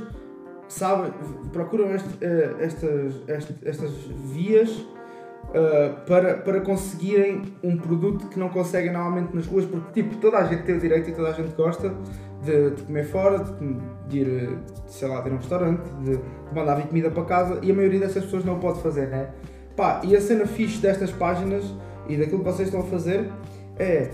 sabem, 0.69 1.13
procuram 1.53 1.95
este- 1.95 2.25
eh, 2.25 2.55
estas, 2.61 3.15
este- 3.29 3.57
estas 3.69 3.91
vias 4.25 4.71
uh, 4.71 6.05
para, 6.07 6.35
para 6.35 6.61
conseguirem 6.61 7.43
um 7.63 7.77
produto 7.77 8.29
que 8.29 8.39
não 8.39 8.49
conseguem 8.49 8.93
normalmente 8.93 9.35
nas 9.35 9.47
ruas, 9.47 9.65
porque 9.65 10.03
tipo, 10.03 10.17
toda 10.17 10.39
a 10.39 10.45
gente 10.45 10.63
tem 10.65 10.77
o 10.77 10.81
direito 10.81 11.11
e 11.11 11.13
toda 11.13 11.29
a 11.29 11.33
gente 11.33 11.55
gosta 11.55 11.95
de, 12.43 12.71
de 12.71 12.83
comer 12.83 13.05
fora, 13.05 13.39
de, 13.45 13.77
de 14.09 14.19
ir, 14.19 14.29
eh, 14.29 14.59
sei 14.87 15.09
lá, 15.09 15.21
de 15.23 15.29
ir 15.29 15.33
a 15.33 15.35
um 15.35 15.39
restaurante, 15.39 15.83
de, 16.03 16.17
de 16.17 16.55
mandar 16.55 16.75
vir 16.75 16.87
comida 16.87 17.11
para 17.11 17.25
casa 17.25 17.59
e 17.63 17.71
a 17.71 17.75
maioria 17.75 18.01
dessas 18.01 18.25
pessoas 18.25 18.45
não 18.45 18.59
pode 18.59 18.81
fazer, 18.83 19.09
né? 19.09 19.31
Pá, 19.77 20.01
e 20.05 20.15
a 20.15 20.21
cena 20.21 20.47
fixe 20.47 20.79
destas 20.81 21.11
páginas 21.11 21.65
e 22.09 22.17
daquilo 22.17 22.39
que 22.41 22.45
vocês 22.45 22.69
estão 22.69 22.81
a 22.81 22.85
fazer 22.85 23.31
é 23.79 24.11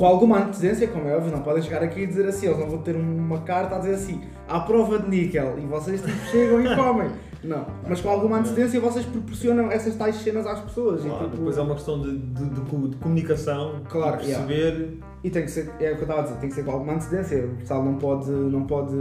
com 0.00 0.06
alguma 0.06 0.38
antecedência, 0.38 0.88
como 0.88 1.06
é 1.06 1.14
óbvio, 1.14 1.30
não 1.30 1.42
podem 1.42 1.62
chegar 1.62 1.82
aqui 1.82 2.00
e 2.00 2.06
dizer 2.06 2.26
assim, 2.26 2.46
eles 2.46 2.58
não 2.58 2.70
vão 2.70 2.78
ter 2.78 2.96
uma 2.96 3.40
carta 3.40 3.76
a 3.76 3.78
dizer 3.80 3.94
assim, 3.96 4.22
à 4.48 4.58
prova 4.60 4.98
de 4.98 5.10
níquel, 5.10 5.58
e 5.58 5.66
vocês 5.66 6.00
tipo, 6.00 6.16
chegam 6.30 6.58
e 6.64 6.64
comem. 6.74 7.10
Não, 7.44 7.66
mas 7.86 8.00
com 8.00 8.08
alguma 8.08 8.38
antecedência 8.38 8.80
vocês 8.80 9.04
proporcionam 9.04 9.70
essas 9.70 9.94
tais 9.96 10.16
cenas 10.16 10.46
às 10.46 10.60
pessoas. 10.60 11.02
Claro, 11.02 11.16
e, 11.16 11.24
tipo, 11.24 11.36
depois 11.36 11.58
é 11.58 11.60
uma 11.60 11.74
questão 11.74 12.00
de, 12.00 12.16
de- 12.16 12.48
de 12.48 12.60
de 12.88 12.96
comunicação, 12.96 13.80
Claro, 13.90 14.16
de 14.18 14.26
perceber. 14.26 14.98
e 15.22 15.28
tem 15.30 15.42
que 15.42 15.50
ser, 15.50 15.70
é 15.80 15.92
o 15.92 15.96
que 15.96 16.00
eu 16.00 16.02
estava 16.02 16.20
a 16.20 16.22
dizer, 16.24 16.36
tem 16.36 16.48
que 16.48 16.54
ser 16.54 16.64
com 16.64 16.70
alguma 16.72 16.94
antecedência. 16.94 17.44
O 17.44 17.56
pessoal 17.56 17.84
não 17.84 17.96
pode, 17.96 18.30
não 18.30 18.64
pode 18.64 18.96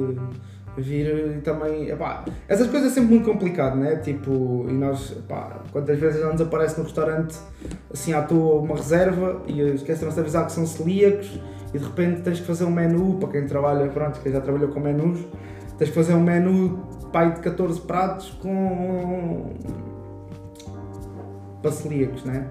vir 0.80 1.38
e 1.38 1.42
também. 1.42 1.90
Epá, 1.90 2.24
essas 2.48 2.68
coisas 2.68 2.92
é 2.92 2.96
sempre 2.96 3.10
muito 3.16 3.32
complicado, 3.32 3.76
né? 3.78 3.98
Tipo, 3.98 4.66
e 4.70 4.74
nós, 4.74 5.12
epá, 5.12 5.62
quantas 5.72 6.00
vezes 6.00 6.22
não 6.22 6.32
nos 6.32 6.42
aparece 6.42 6.78
no 6.78 6.84
restaurante 6.84 7.38
assim 7.94 8.14
à 8.14 8.22
toa 8.22 8.62
uma 8.62 8.76
reserva 8.76 9.42
e 9.48 9.62
esquecem-se 9.62 10.14
de 10.14 10.20
avisar 10.20 10.46
que 10.46 10.52
são 10.52 10.66
celíacos 10.66 11.40
e 11.74 11.78
de 11.78 11.86
repente 11.86 12.22
tens 12.22 12.40
que 12.40 12.46
fazer 12.46 12.64
um 12.66 12.72
menu 12.72 13.18
para 13.20 13.30
quem 13.30 13.46
trabalha, 13.46 13.88
pronto, 13.90 14.20
quem 14.22 14.32
já 14.32 14.42
trabalhou 14.42 14.70
com 14.70 14.80
menus, 14.80 15.20
tens 15.78 15.90
que 15.90 15.96
fazer 15.96 16.14
um 16.14 16.24
menu 16.24 16.80
pai 17.12 17.34
de 17.34 17.40
14 17.42 17.82
pratos 17.82 18.30
com. 18.42 19.54
para 21.62 21.72
celíacos, 21.72 22.24
né? 22.24 22.48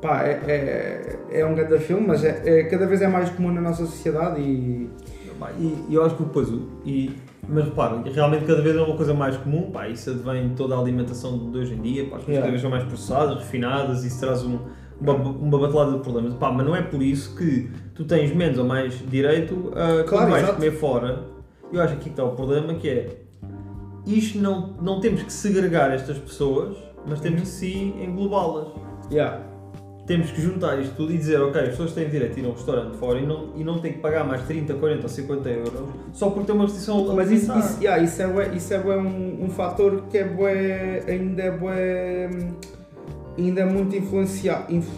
Pá, 0.00 0.22
é, 0.22 1.18
é, 1.30 1.40
é 1.40 1.44
um 1.44 1.54
grande 1.54 1.78
filme, 1.78 2.06
mas 2.06 2.22
é, 2.24 2.42
é- 2.44 2.64
cada 2.64 2.86
vez 2.86 3.02
é 3.02 3.08
mais 3.08 3.30
comum 3.30 3.52
na 3.52 3.60
nossa 3.60 3.84
sociedade 3.84 4.40
e. 4.40 4.90
Pá, 5.38 5.50
E, 5.58 5.84
e 5.88 5.94
eu 5.94 6.04
acho 6.04 6.16
que 6.16 6.22
depois. 6.24 6.48
E, 6.84 7.12
mas 7.48 7.64
repara, 7.64 8.02
realmente 8.04 8.44
cada 8.44 8.60
vez 8.60 8.76
é 8.76 8.80
uma 8.82 8.96
coisa 8.96 9.14
mais 9.14 9.36
comum, 9.36 9.70
pá, 9.70 9.88
isso 9.88 10.10
advém 10.10 10.48
de 10.48 10.54
toda 10.54 10.74
a 10.74 10.78
alimentação 10.78 11.50
de 11.50 11.58
hoje 11.58 11.74
em 11.74 11.80
dia, 11.80 12.04
pá, 12.08 12.16
as 12.16 12.24
coisas 12.24 12.28
Yeah. 12.28 12.40
cada 12.40 12.50
vez 12.50 12.60
são 12.62 12.70
mais 12.70 12.84
processadas, 12.84 13.38
refinadas, 13.38 14.04
isso 14.04 14.20
traz 14.20 14.42
um, 14.44 14.58
uma, 15.00 15.14
uma 15.14 15.58
batelada 15.58 15.92
de 15.92 15.98
problemas. 16.00 16.34
Pá, 16.34 16.50
mas 16.52 16.66
não 16.66 16.76
é 16.76 16.82
por 16.82 17.02
isso 17.02 17.34
que 17.36 17.70
tu 17.94 18.04
tens 18.04 18.34
menos 18.34 18.58
ou 18.58 18.64
mais 18.66 18.94
direito 19.08 19.72
a 19.74 20.04
Claro, 20.04 20.36
exato. 20.36 20.54
comer 20.54 20.72
fora. 20.72 21.24
Eu 21.72 21.80
acho 21.80 21.92
que 21.94 22.00
aqui 22.00 22.04
que 22.04 22.10
está 22.10 22.24
o 22.24 22.32
problema 22.32 22.74
que 22.74 22.88
é 22.88 23.16
isto 24.06 24.38
não, 24.38 24.74
não 24.80 25.00
temos 25.00 25.22
que 25.22 25.32
segregar 25.32 25.90
estas 25.92 26.16
pessoas, 26.18 26.76
mas 27.06 27.20
temos 27.20 27.38
Uhum. 27.40 27.44
que 27.44 27.50
sim 27.50 27.94
englobá-las. 28.02 28.68
Yeah. 29.10 29.42
Temos 30.08 30.30
que 30.30 30.40
juntar 30.40 30.80
isto 30.80 30.96
tudo 30.96 31.12
e 31.12 31.18
dizer, 31.18 31.38
ok, 31.40 31.60
as 31.60 31.68
pessoas 31.68 31.92
têm 31.92 32.08
direito 32.08 32.36
a 32.36 32.40
ir 32.40 32.46
a 32.46 32.48
um 32.48 32.52
restaurante 32.52 32.96
fora 32.96 33.18
e 33.20 33.26
não, 33.26 33.50
e 33.54 33.62
não 33.62 33.78
têm 33.78 33.92
que 33.92 33.98
pagar 33.98 34.24
mais 34.24 34.42
30, 34.44 34.72
40 34.74 35.02
ou 35.02 35.08
50 35.08 35.48
euros 35.50 35.72
só 36.14 36.30
por 36.30 36.44
ter 36.44 36.52
uma 36.52 36.64
restrição 36.64 37.14
Mas 37.14 37.30
isso, 37.30 37.52
isso, 37.58 37.82
yeah, 37.82 38.02
isso 38.02 38.22
é, 38.22 38.26
bué- 38.26 38.50
isso 38.54 38.72
é 38.74 38.78
bué 38.78 38.96
um, 38.96 39.44
um 39.44 39.50
fator 39.50 40.04
que 40.10 40.16
é 40.18 40.24
bué, 40.24 41.04
ainda 41.06 41.42
é 41.42 41.50
bué, 41.50 42.30
ainda 43.36 43.60
é 43.60 43.64
muito 43.66 43.94
influenciado. 43.94 44.74
inf- 44.74 44.88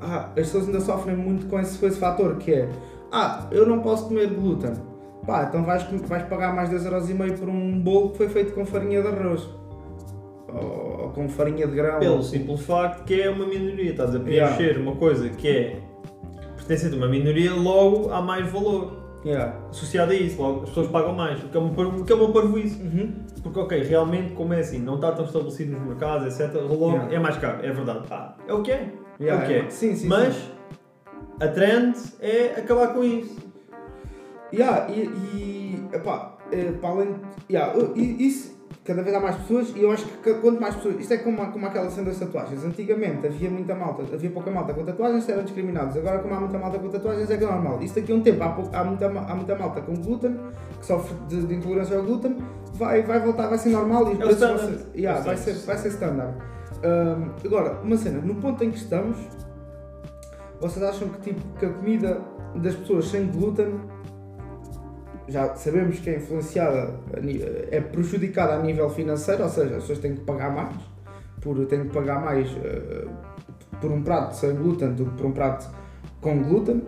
ah, 0.00 0.26
as 0.28 0.34
pessoas 0.34 0.66
ainda 0.66 0.80
sofrem 0.80 1.16
muito 1.16 1.46
com 1.46 1.58
esse, 1.58 1.76
com 1.76 1.86
esse 1.86 1.98
fator 1.98 2.36
que 2.36 2.52
é 2.52 2.68
ah, 3.10 3.48
eu 3.50 3.66
não 3.66 3.80
posso 3.80 4.06
comer 4.06 4.28
glúten. 4.28 4.72
Pá, 5.26 5.46
então 5.48 5.64
vais, 5.64 5.82
vais 6.06 6.22
pagar 6.28 6.54
mais 6.54 6.70
2,5€ 6.70 7.38
por 7.38 7.48
um 7.48 7.80
bolo 7.80 8.10
que 8.10 8.18
foi 8.18 8.28
feito 8.28 8.52
com 8.54 8.64
farinha 8.64 9.02
de 9.02 9.08
arroz. 9.08 9.48
Ou, 10.48 10.87
ou 11.08 11.12
com 11.14 11.28
farinha 11.28 11.66
de 11.66 11.74
grão. 11.74 11.98
Pelo 11.98 12.22
simples 12.22 12.60
facto 12.60 13.04
que 13.04 13.20
é 13.20 13.30
uma 13.30 13.46
minoria, 13.46 13.90
estás 13.90 14.14
a 14.14 14.20
preencher 14.20 14.62
Yeah. 14.62 14.80
uma 14.80 14.96
coisa 14.96 15.28
que 15.30 15.48
é 15.48 15.80
pertencente 16.56 16.94
a 16.94 16.98
uma 16.98 17.08
minoria, 17.08 17.54
logo 17.54 18.10
há 18.12 18.20
mais 18.20 18.50
valor 18.50 18.98
Yeah. 19.24 19.56
associado 19.68 20.12
a 20.12 20.14
isso, 20.14 20.40
logo 20.40 20.62
as 20.62 20.68
pessoas 20.68 20.86
pagam 20.88 21.12
mais, 21.12 21.42
o 21.42 21.48
que 21.48 21.56
é 21.56 21.60
uma, 21.60 22.04
que 22.04 22.12
é 22.12 22.14
uma 22.14 22.32
parvoíce. 22.32 22.80
Uhum. 22.80 23.14
Porque, 23.42 23.58
ok, 23.58 23.82
realmente, 23.82 24.32
como 24.34 24.54
é 24.54 24.60
assim, 24.60 24.78
não 24.78 24.94
está 24.94 25.12
tão 25.12 25.24
estabelecido 25.24 25.72
nos 25.72 25.86
mercados, 25.86 26.38
etc., 26.40 26.54
logo 26.54 26.90
Yeah. 26.90 27.14
é 27.14 27.18
mais 27.18 27.36
caro, 27.36 27.64
é 27.64 27.72
verdade. 27.72 28.06
Pá, 28.06 28.36
é 28.46 28.52
o 28.52 28.62
que 28.62 28.70
é, 28.70 28.92
é 29.20 29.34
o 29.34 29.40
que 29.46 29.52
é. 29.54 29.70
Sim, 29.70 29.94
sim, 29.96 30.06
Mas 30.06 30.34
sim. 30.34 30.50
a 31.40 31.48
trend 31.48 31.96
é 32.20 32.54
acabar 32.58 32.94
com 32.94 33.02
isso. 33.02 33.36
Yeah, 34.52 34.88
e, 34.90 35.00
e 35.02 35.88
epá, 35.92 36.38
eh, 36.50 36.72
para 36.80 36.88
além 36.90 37.16
yeah, 37.50 37.74
isso, 37.96 38.57
cada 38.88 39.02
vez 39.02 39.14
há 39.14 39.20
mais 39.20 39.36
pessoas 39.36 39.72
e 39.76 39.82
eu 39.82 39.92
acho 39.92 40.06
que 40.06 40.32
quanto 40.34 40.58
mais 40.60 40.74
pessoas, 40.76 40.96
isto 40.98 41.12
é 41.12 41.18
como, 41.18 41.46
como 41.52 41.66
aquela 41.66 41.90
cena 41.90 42.06
das 42.08 42.18
tatuagens, 42.18 42.64
antigamente 42.64 43.26
havia 43.26 43.50
muita 43.50 43.74
malta, 43.74 44.02
havia 44.14 44.30
pouca 44.30 44.50
malta 44.50 44.72
com 44.72 44.82
tatuagens 44.82 45.28
eram 45.28 45.44
discriminados, 45.44 45.94
agora 45.96 46.18
como 46.20 46.34
há 46.34 46.40
muita 46.40 46.58
malta 46.58 46.78
com 46.78 46.88
tatuagens 46.88 47.30
é 47.30 47.36
que 47.36 47.44
é 47.44 47.46
normal, 47.46 47.82
isto 47.82 48.00
daqui 48.00 48.10
a 48.12 48.14
um 48.14 48.22
tempo 48.22 48.42
há, 48.42 48.48
pouco- 48.48 48.74
há, 48.74 48.82
muita, 48.82 49.06
há 49.06 49.34
muita 49.34 49.54
malta 49.56 49.82
com 49.82 49.94
glúten, 49.94 50.36
que 50.80 50.86
sofre 50.86 51.14
de, 51.28 51.46
de 51.46 51.54
intolerância 51.54 51.96
ao 51.98 52.02
glúten, 52.02 52.36
vai, 52.74 53.02
vai 53.02 53.20
voltar, 53.20 53.48
vai 53.48 53.58
ser 53.58 53.68
normal 53.68 54.10
e 54.10 54.14
os 54.14 54.20
É 54.20 54.24
o 54.24 54.26
preços 54.28 54.40
vão 54.40 54.56
standard. 54.56 54.78
ser, 54.92 54.98
yeah, 54.98 55.20
É 55.20 55.22
vai, 55.22 55.36
ser, 55.36 55.52
vai 55.66 55.76
ser 55.76 55.88
standard. 55.88 56.34
Ahm, 56.82 57.30
agora, 57.44 57.80
uma 57.82 57.96
cena, 57.96 58.20
no 58.20 58.34
ponto 58.36 58.64
em 58.64 58.70
que 58.70 58.78
estamos, 58.78 59.18
vocês 60.60 60.82
acham 60.84 61.08
que, 61.08 61.20
tipo, 61.20 61.40
que 61.58 61.66
a 61.66 61.70
comida 61.70 62.20
das 62.56 62.74
pessoas 62.74 63.06
sem 63.08 63.26
glúten 63.26 63.78
já 65.28 65.54
sabemos 65.54 65.98
que 66.00 66.10
é 66.10 66.16
influenciada, 66.16 66.94
é 67.70 67.80
prejudicada 67.80 68.54
a 68.54 68.58
nível 68.62 68.88
financeiro, 68.90 69.42
ou 69.42 69.48
seja, 69.48 69.76
as 69.76 69.82
pessoas 69.82 69.98
têm 69.98 70.14
que 70.14 70.20
pagar 70.22 70.50
mais, 70.52 70.74
por, 71.40 71.64
têm 71.66 71.84
que 71.84 71.90
pagar 71.94 72.24
mais 72.24 72.48
eh, 72.64 73.06
por 73.80 73.90
um 73.92 74.02
prato 74.02 74.34
sem 74.34 74.54
glúten 74.54 74.92
do 74.94 75.04
que 75.06 75.10
por 75.16 75.26
um 75.26 75.32
prato 75.32 75.68
com 76.20 76.42
glúten. 76.42 76.82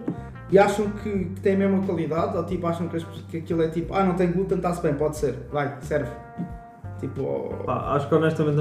e 0.51 0.59
acham 0.59 0.91
que, 0.91 1.11
que 1.27 1.41
tem 1.41 1.55
a 1.55 1.59
mesma 1.59 1.83
qualidade, 1.87 2.37
ou 2.37 2.45
tipo, 2.45 2.67
acham 2.67 2.89
que, 2.89 2.97
as- 2.97 3.05
que 3.05 3.37
aquilo 3.39 3.63
é 3.63 3.69
tipo, 3.69 3.95
ah, 3.95 4.03
não 4.05 4.15
tem 4.15 4.33
glúten, 4.33 4.57
está-se 4.57 4.83
bem, 4.83 4.95
pode 4.95 5.17
ser, 5.17 5.35
vai, 5.53 5.77
serve. 5.83 6.11
Tipo, 6.99 7.55
Pá, 7.65 7.95
acho 7.95 8.09
que 8.09 8.15
honestamente 8.15 8.59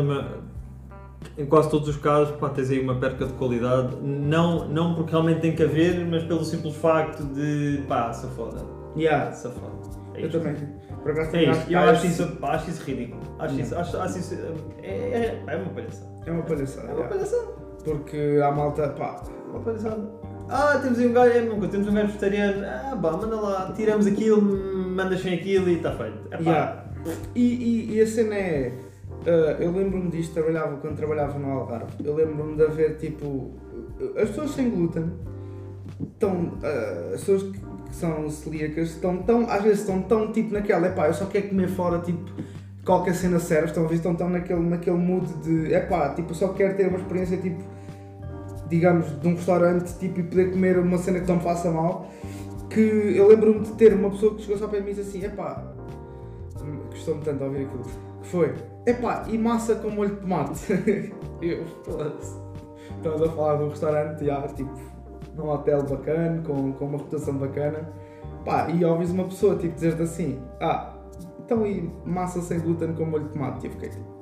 em 1.38 1.46
quase 1.46 1.70
todos 1.70 1.88
os 1.88 1.98
casos 1.98 2.36
pá, 2.38 2.50
tens 2.50 2.70
aí 2.70 2.80
uma 2.80 2.96
perca 2.96 3.26
de 3.26 3.34
qualidade, 3.34 3.96
não, 4.02 4.68
não 4.68 4.96
porque 4.96 5.12
realmente 5.12 5.42
tem 5.42 5.56
que 5.56 5.64
haver, 5.64 6.06
mas 6.06 6.24
pelo 6.24 6.44
simples 6.44 6.76
facto 6.76 7.24
de 7.24 7.84
pá, 7.88 8.12
se 8.14 8.28
foda. 8.28 8.62
yeah, 8.96 9.32
Se 9.32 9.50
foda. 9.50 10.00
É 10.16 10.26
eu 10.26 10.30
também. 10.30 10.56
Por 11.02 11.12
acaso 11.12 11.36
É 11.36 11.44
isto, 11.44 11.72
eu 11.72 11.80
acho 11.80 12.08
isso, 12.08 12.28
pá, 12.38 12.56
acho 12.56 12.70
isso 12.70 12.84
ridículo. 12.84 13.22
Acho 13.40 13.60
isso, 13.60 13.76
acho, 13.76 13.98
acho 13.98 14.20
isso 14.20 14.36
é, 14.84 14.88
é, 14.88 15.44
é 15.48 15.56
uma 15.56 15.70
palhaçada. 15.70 16.10
É 16.26 16.32
uma 16.32 16.44
palhaçada. 16.44 16.88
É 16.88 16.92
uma 16.92 17.00
yeah. 17.00 17.16
palhaçada. 17.16 17.48
Porque 17.86 18.40
há 18.44 18.52
malta, 18.52 18.90
pá, 18.90 19.24
Uma 19.50 19.60
palhaçada. 19.62 20.20
Ah, 20.50 20.80
temos 20.82 21.00
aí 21.00 21.08
um 21.08 21.14
gajo, 21.14 21.38
é, 21.38 21.42
nunca, 21.42 21.68
temos 21.68 21.88
um 21.88 21.94
gajo 21.94 22.08
vegetariano, 22.08 22.66
ah, 22.66 22.98
pá, 23.02 23.12
manda 23.12 23.36
lá, 23.40 23.72
tiramos 23.76 24.08
aquilo, 24.08 24.42
mandas 24.42 25.22
sem 25.22 25.36
aquilo 25.36 25.70
e 25.70 25.76
está 25.76 25.92
feito. 25.92 26.18
É 26.32 26.38
pá, 26.38 26.44
Yeah. 26.44 26.90
E, 27.34 27.42
e, 27.42 27.94
e 27.94 28.02
a 28.02 28.08
cena 28.08 28.36
é. 28.36 28.74
Ah, 29.26 29.58
eu 29.60 29.72
lembro-me 29.72 30.10
disto, 30.10 30.34
trabalhava, 30.34 30.78
quando 30.78 30.96
trabalhava 30.96 31.38
no 31.38 31.52
Algarve, 31.52 31.94
eu 32.04 32.16
lembro-me 32.16 32.56
de 32.56 32.64
haver 32.64 32.98
tipo. 32.98 33.52
As 34.16 34.30
pessoas 34.30 34.52
sem 34.52 34.70
glúten 34.70 35.12
estão. 36.00 36.54
ah, 36.64 37.12
as 37.14 37.22
pessoas 37.22 37.44
que, 37.44 37.70
são 37.92 38.30
celíacas 38.30 38.90
estão 38.90 39.18
tão. 39.24 39.50
às 39.50 39.64
vezes 39.64 39.80
estão 39.80 40.02
tão 40.04 40.32
tipo 40.32 40.54
naquela, 40.54 40.88
epá, 40.88 41.08
eu 41.08 41.14
só 41.14 41.26
quero 41.26 41.50
comer 41.50 41.68
fora, 41.70 42.00
tipo. 42.00 42.32
Qualquer 42.86 43.14
cena 43.14 43.40
serve, 43.40 43.68
estão 43.68 43.86
a 43.86 43.88
ver? 43.88 43.96
Estão 43.96 44.16
tão 44.16 44.30
naquele, 44.30 44.62
naquele 44.62 44.98
mood 44.98 45.28
de 45.44 45.74
epá, 45.74 46.14
tipo, 46.14 46.32
eu 46.32 46.36
só 46.36 46.50
quero 46.50 46.76
ter 46.76 46.88
uma 46.88 46.98
experiência 46.98 47.38
tipo, 47.38 47.62
digamos, 48.68 49.20
de 49.20 49.28
um 49.28 49.36
restaurante 49.36 49.94
tipo, 50.00 50.20
e 50.20 50.24
poder 50.24 50.52
comer 50.52 50.80
uma 50.80 50.98
cena 50.98 51.20
que 51.20 51.28
não 51.28 51.36
me 51.36 51.42
faça 51.44 51.70
mal. 51.70 52.10
Que 52.70 52.80
eu 53.16 53.28
lembro-me 53.28 53.62
de 53.62 53.72
ter 53.74 53.94
uma 53.94 54.10
pessoa 54.12 54.36
que 54.36 54.44
chegou 54.44 54.58
só 54.58 54.68
para 54.68 54.80
mim 54.80 54.92
e 54.92 54.94
disse 54.94 55.10
assim: 55.10 55.26
epá, 55.26 55.74
gostou-me 56.90 57.22
tanto 57.22 57.38
de 57.38 57.44
ouvir 57.44 57.66
aquilo. 57.66 58.09
Que 58.22 58.28
foi, 58.28 58.54
epá, 58.86 59.24
e 59.28 59.38
massa 59.38 59.76
com 59.76 59.90
molho 59.90 60.16
de 60.16 60.22
tomate. 60.22 60.74
eu, 61.42 61.66
foda-se. 61.86 62.38
Estamos 62.98 63.22
a 63.22 63.30
falar 63.30 63.58
de 63.58 63.64
um 63.64 63.70
restaurante, 63.70 64.26
já, 64.26 64.42
tipo, 64.50 64.74
num 65.36 65.50
hotel 65.50 65.84
bacana, 65.84 66.42
com, 66.46 66.74
com 66.74 66.86
uma 66.86 66.98
reputação 66.98 67.36
bacana. 67.36 67.90
Pá, 68.44 68.70
e 68.70 68.84
ouvis 68.84 69.12
uma 69.12 69.26
pessoa, 69.26 69.56
tipo, 69.56 69.74
dizer-te 69.76 70.02
assim, 70.02 70.42
ah, 70.62 70.94
então 71.40 71.66
e 71.66 71.90
massa 72.06 72.42
sem 72.42 72.60
glúten 72.60 72.94
com 72.94 73.06
molho 73.06 73.26
de 73.26 73.32
tomate? 73.34 73.66
E 73.66 73.68
eu 73.70 73.72
fiquei 73.74 73.90
tipo, 73.90 74.20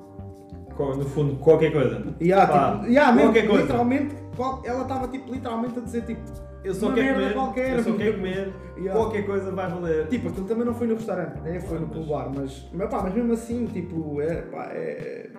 no 0.80 1.06
fundo, 1.06 1.36
qualquer 1.38 1.72
coisa. 1.72 2.04
e 2.20 2.30
Pá, 2.32 2.74
tipo, 2.74 2.88
e 2.92 2.98
há 2.98 3.12
mesmo, 3.12 3.32
qualquer 3.32 3.48
coisa. 3.48 3.62
literalmente, 3.63 4.16
qual- 4.36 4.62
ela 4.63 4.84
estava 4.84 5.08
tipo, 5.08 5.32
literalmente 5.32 5.80
a 5.80 5.82
dizer 5.82 6.04
tipo, 6.06 6.22
Eu 6.64 6.74
só 6.74 6.88
Uma 6.88 6.96
quero 6.96 7.06
merda 7.08 7.22
comer, 7.22 7.34
qualquer. 7.34 7.78
eu 7.78 7.84
só 7.84 7.94
quero 7.94 8.14
comer, 8.16 8.54
Yeah. 8.78 9.00
qualquer 9.00 9.26
coisa 9.26 9.52
vai 9.52 9.70
valer. 9.70 10.08
Tipo, 10.08 10.30
aquilo 10.30 10.48
também 10.48 10.66
não 10.66 10.74
foi 10.74 10.88
no 10.88 10.96
restaurante, 10.96 11.40
né? 11.42 11.60
foi 11.62 11.80
no 11.80 11.88
Mas- 11.88 12.06
bar, 12.08 12.32
mas, 12.36 12.68
mas, 12.74 12.90
pá, 12.90 13.02
mas 13.04 13.14
mesmo 13.14 13.34
assim, 13.34 13.66
tipo, 13.68 14.22
é, 14.22 14.42
pá, 14.42 14.66
é, 14.74 15.30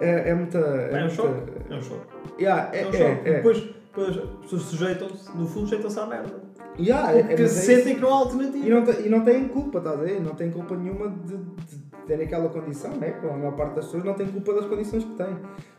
é, 0.00 0.30
é 0.30 0.34
muita... 0.34 0.58
É 0.58 0.96
um 0.96 1.00
muita- 1.00 1.10
choque. 1.10 1.52
É 1.70 1.74
um 1.74 1.82
choque. 1.82 2.06
Yeah, 2.40 2.70
é, 2.76 2.82
É 2.82 2.86
um 2.86 2.88
é, 2.88 2.92
choque. 2.92 3.28
é. 3.28 3.32
Depois, 3.34 3.58
depois 3.60 4.08
as 4.18 4.24
pessoas 4.40 4.62
sujeitam-se, 4.62 5.36
no 5.36 5.46
fundo, 5.46 5.66
sujeitam-se 5.66 5.98
à 6.00 6.06
merda. 6.06 6.42
Yeah, 6.78 7.12
é- 7.12 7.18
é, 7.18 7.22
Porque 7.24 7.42
mas 7.42 7.56
é 7.58 7.76
sentem 7.76 7.94
que 7.96 8.00
não 8.00 8.08
há 8.08 8.16
alternativa. 8.18 8.66
E 8.66 8.70
não, 8.70 8.84
e 9.04 9.08
não 9.10 9.24
têm 9.24 9.48
culpa, 9.48 9.78
estás 9.78 9.98
a 10.00 10.02
ver? 10.02 10.20
Não 10.22 10.34
têm 10.34 10.50
culpa 10.50 10.74
nenhuma 10.74 11.08
de, 11.10 11.36
de 11.36 11.78
terem 12.06 12.26
aquela 12.26 12.48
condição, 12.48 12.90
né? 12.96 13.14
A 13.22 13.36
maior 13.36 13.52
parte 13.54 13.74
das 13.74 13.84
pessoas 13.84 14.04
não 14.04 14.14
tem 14.14 14.26
culpa 14.26 14.54
das 14.54 14.66
condições 14.66 15.04
que 15.04 15.14
têm. 15.14 15.36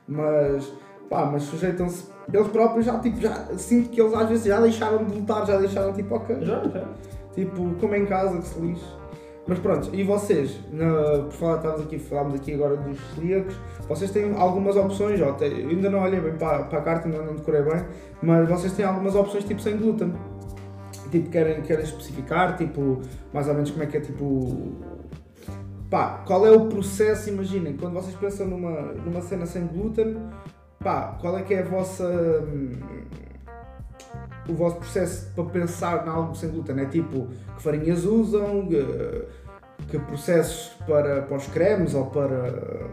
Mas, 0.07 0.71
pá, 1.13 1.25
mas 1.31 1.43
sujeitam-se, 1.43 2.07
eles 2.33 2.47
próprios 2.47 2.85
já, 2.85 2.97
tipo, 2.99 3.21
já, 3.21 3.45
sinto 3.57 3.89
que 3.89 4.01
eles 4.01 4.13
às 4.13 4.27
vezes 4.27 4.45
já 4.45 4.59
deixaram 4.59 5.03
de 5.05 5.15
lutar, 5.15 5.45
já 5.45 5.57
deixaram, 5.57 5.93
tipo, 5.93 6.15
ok. 6.15 6.37
Já, 6.41 6.63
já. 6.63 6.85
Tipo, 7.35 7.73
como 7.79 7.95
em 7.95 8.05
casa, 8.05 8.37
que 8.39 8.47
se 8.47 8.59
lixe. 8.59 8.83
Mas 9.45 9.59
pronto, 9.59 9.89
e 9.93 10.03
vocês, 10.03 10.57
na, 10.71 11.23
por 11.23 11.31
falar, 11.33 11.55
estávamos 11.57 11.85
aqui, 11.85 11.99
falámos 11.99 12.33
aqui 12.35 12.53
agora 12.53 12.77
dos 12.77 12.97
celíacos, 13.13 13.55
vocês 13.89 14.09
têm 14.09 14.33
algumas 14.37 14.75
opções, 14.77 15.21
ó, 15.21 15.33
te- 15.33 15.43
ainda 15.43 15.89
não 15.89 16.01
olhei 16.01 16.21
bem 16.21 16.33
para, 16.37 16.63
para 16.63 16.79
a 16.79 16.81
carta, 16.81 17.07
ainda 17.09 17.21
não 17.21 17.35
decorei 17.35 17.61
bem, 17.61 17.85
mas 18.21 18.47
vocês 18.47 18.71
têm 18.73 18.85
algumas 18.85 19.13
opções 19.15 19.43
tipo 19.43 19.61
sem 19.61 19.77
glúten. 19.77 20.13
Tipo, 21.11 21.29
querem, 21.29 21.61
querem 21.61 21.83
especificar, 21.83 22.55
tipo, 22.57 23.01
mais 23.33 23.47
ou 23.47 23.53
menos 23.53 23.69
como 23.69 23.83
é 23.83 23.87
que 23.87 23.97
é, 23.97 23.99
tipo... 23.99 24.71
Pá, 25.89 26.23
qual 26.25 26.47
é 26.47 26.51
o 26.51 26.67
processo, 26.67 27.29
imaginem, 27.29 27.75
quando 27.77 27.93
vocês 27.93 28.15
pensam 28.15 28.47
numa, 28.47 28.71
numa 28.93 29.21
cena 29.21 29.45
sem 29.45 29.67
glúten, 29.67 30.17
pá, 30.83 31.17
qual 31.19 31.37
é 31.37 31.43
que 31.43 31.53
é 31.53 31.61
a 31.61 31.65
vossa... 31.65 32.05
hum, 32.07 32.71
o 34.47 34.53
vosso 34.53 34.77
processo 34.77 35.31
para 35.33 35.45
pensar 35.45 36.05
em 36.05 36.09
algo 36.09 36.35
sem 36.35 36.49
glúten 36.49 36.79
é 36.79 36.85
tipo 36.85 37.27
que 37.55 37.63
farinhas 37.63 38.03
usam, 38.03 38.67
que, 39.87 39.99
processos 39.99 40.73
para, 40.85 41.21
para 41.21 41.37
os 41.37 41.47
cremes 41.47 41.93
ou 41.93 42.07
para. 42.07 42.89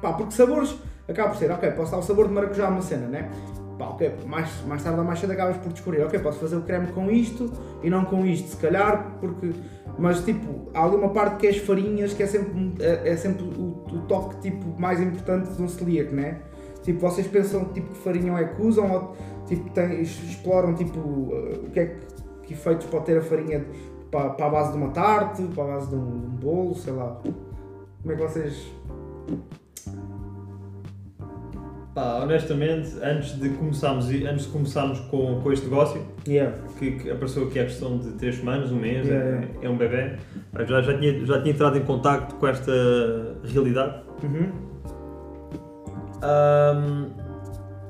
pá, 0.00 0.12
porque 0.12 0.32
sabores 0.32 0.76
acaba 1.08 1.30
por 1.30 1.38
ser, 1.38 1.50
ok, 1.50 1.70
posso 1.72 1.92
dar 1.92 1.98
o 1.98 2.02
sabor 2.02 2.28
de 2.28 2.34
maracujá 2.34 2.66
a 2.66 2.70
uma 2.70 2.82
cena, 2.82 3.06
né? 3.06 3.30
Pá, 3.78 3.86
ok, 3.86 4.12
mais, 4.26 4.48
mais 4.66 4.82
tarde 4.82 4.98
ou 4.98 5.04
mais 5.04 5.18
cedo 5.18 5.32
acabas 5.32 5.56
por 5.56 5.72
descobrir, 5.72 6.02
ok, 6.02 6.18
posso 6.20 6.38
fazer 6.38 6.56
o 6.56 6.62
creme 6.62 6.88
com 6.88 7.10
isto 7.10 7.52
e 7.82 7.90
não 7.90 8.04
com 8.04 8.24
isto, 8.26 8.48
se 8.48 8.56
calhar, 8.56 9.16
porque. 9.20 9.52
Mas 9.98 10.24
tipo, 10.24 10.70
há 10.72 10.84
ali 10.84 10.96
uma 10.96 11.10
parte 11.10 11.36
que 11.36 11.46
é 11.46 11.50
as 11.50 11.58
farinhas 11.58 12.14
que 12.14 12.22
é 12.22 12.26
sempre, 12.26 12.74
é, 12.80 13.10
é 13.10 13.16
sempre 13.16 13.44
o, 13.44 13.84
o 13.92 14.00
toque 14.08 14.40
tipo, 14.40 14.80
mais 14.80 15.00
importante 15.00 15.52
de 15.52 15.62
um 15.62 15.68
celíaco, 15.68 16.14
né? 16.14 16.40
Tipo, 16.82 17.00
vocês 17.00 17.26
pensam 17.26 17.64
tipo, 17.66 17.90
que 17.90 17.98
farinha 17.98 18.32
é 18.38 18.44
que 18.44 18.62
usam 18.62 18.90
ou 18.90 19.16
tipo, 19.46 19.70
tem, 19.70 20.02
exploram 20.02 20.74
tipo, 20.74 20.98
uh, 20.98 21.66
o 21.66 21.70
que 21.70 21.80
é 21.80 21.86
que, 21.86 22.06
que 22.46 22.52
efeitos 22.54 22.86
pode 22.86 23.06
ter 23.06 23.18
a 23.18 23.22
farinha 23.22 23.64
para, 24.10 24.30
para 24.30 24.46
a 24.46 24.50
base 24.50 24.72
de 24.72 24.78
uma 24.78 24.88
tarte, 24.90 25.42
para 25.54 25.64
a 25.64 25.66
base 25.68 25.88
de 25.88 25.94
um, 25.94 26.20
de 26.20 26.26
um 26.26 26.36
bolo, 26.36 26.74
sei 26.74 26.92
lá. 26.92 27.20
Como 28.02 28.12
é 28.12 28.16
que 28.16 28.22
vocês. 28.22 28.72
Pá, 31.94 32.20
honestamente, 32.22 32.96
antes 33.02 33.38
de 33.38 33.50
começarmos, 33.50 34.08
antes 34.08 34.46
de 34.46 34.52
começarmos 34.52 34.98
com, 35.00 35.40
com 35.40 35.52
este 35.52 35.66
negócio, 35.66 36.00
Yeah. 36.26 36.56
que, 36.78 36.92
que 36.92 37.10
apareceu 37.10 37.44
aqui 37.44 37.58
a 37.58 37.64
questão 37.64 37.98
de 37.98 38.12
3 38.12 38.36
semanas, 38.36 38.72
um 38.72 38.76
mês, 38.76 39.06
Yeah, 39.06 39.46
é, 39.60 39.66
é 39.66 39.68
um 39.68 39.76
bebê, 39.76 40.16
já, 40.66 40.80
já, 40.80 40.98
tinha, 40.98 41.26
já 41.26 41.42
tinha 41.42 41.52
entrado 41.52 41.76
em 41.76 41.84
contacto 41.84 42.36
com 42.36 42.46
esta 42.46 42.72
realidade. 43.44 44.02
Uhum. 44.22 44.71
Ahm, 46.22 47.06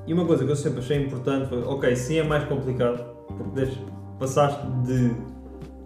e 0.07 0.12
uma 0.12 0.25
coisa 0.27 0.45
que 0.45 0.51
eu 0.51 0.57
sempre 0.57 0.81
achei 0.81 1.05
importante 1.05 1.49
foi, 1.49 1.62
ok, 1.62 1.95
sim 1.95 2.18
é 2.18 2.23
mais 2.25 2.45
complicado, 2.45 3.05
porque 3.29 3.68
passaste 4.18 4.66
de 4.85 5.14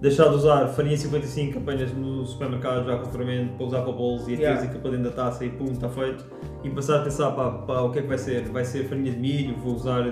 deixar 0.01 0.29
de 0.29 0.37
usar 0.37 0.67
farinha 0.69 0.97
55 0.97 1.53
que 1.53 1.59
apanhas 1.59 1.93
no 1.93 2.25
supermercado 2.27 2.85
já 2.87 2.99
com 2.99 3.07
fermento 3.11 3.55
para 3.57 3.67
usar 3.67 3.83
para 3.83 3.93
bolos 3.93 4.29
e 4.29 4.33
Yeah. 4.33 4.57
atiras 4.59 4.65
aquilo 4.69 4.83
para 4.83 4.91
dentro 4.93 5.11
da 5.11 5.17
taça 5.25 5.45
e 5.45 5.51
pum, 5.51 5.65
está 5.73 5.89
feito. 5.89 6.25
E 6.63 6.71
passar 6.71 7.01
a 7.01 7.03
pensar, 7.03 7.31
pá, 7.33 7.51
pá, 7.51 7.81
o 7.83 7.91
que 7.91 7.99
é 7.99 8.03
que 8.03 8.09
vai 8.09 8.19
ser? 8.19 8.45
Vai 8.49 8.65
ser 8.65 8.85
farinha 8.89 9.11
de 9.13 9.19
milho, 9.19 9.57
vou 9.57 9.75
usar 9.75 10.03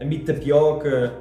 amido 0.00 0.24
de 0.24 0.32
tapioca, 0.32 1.12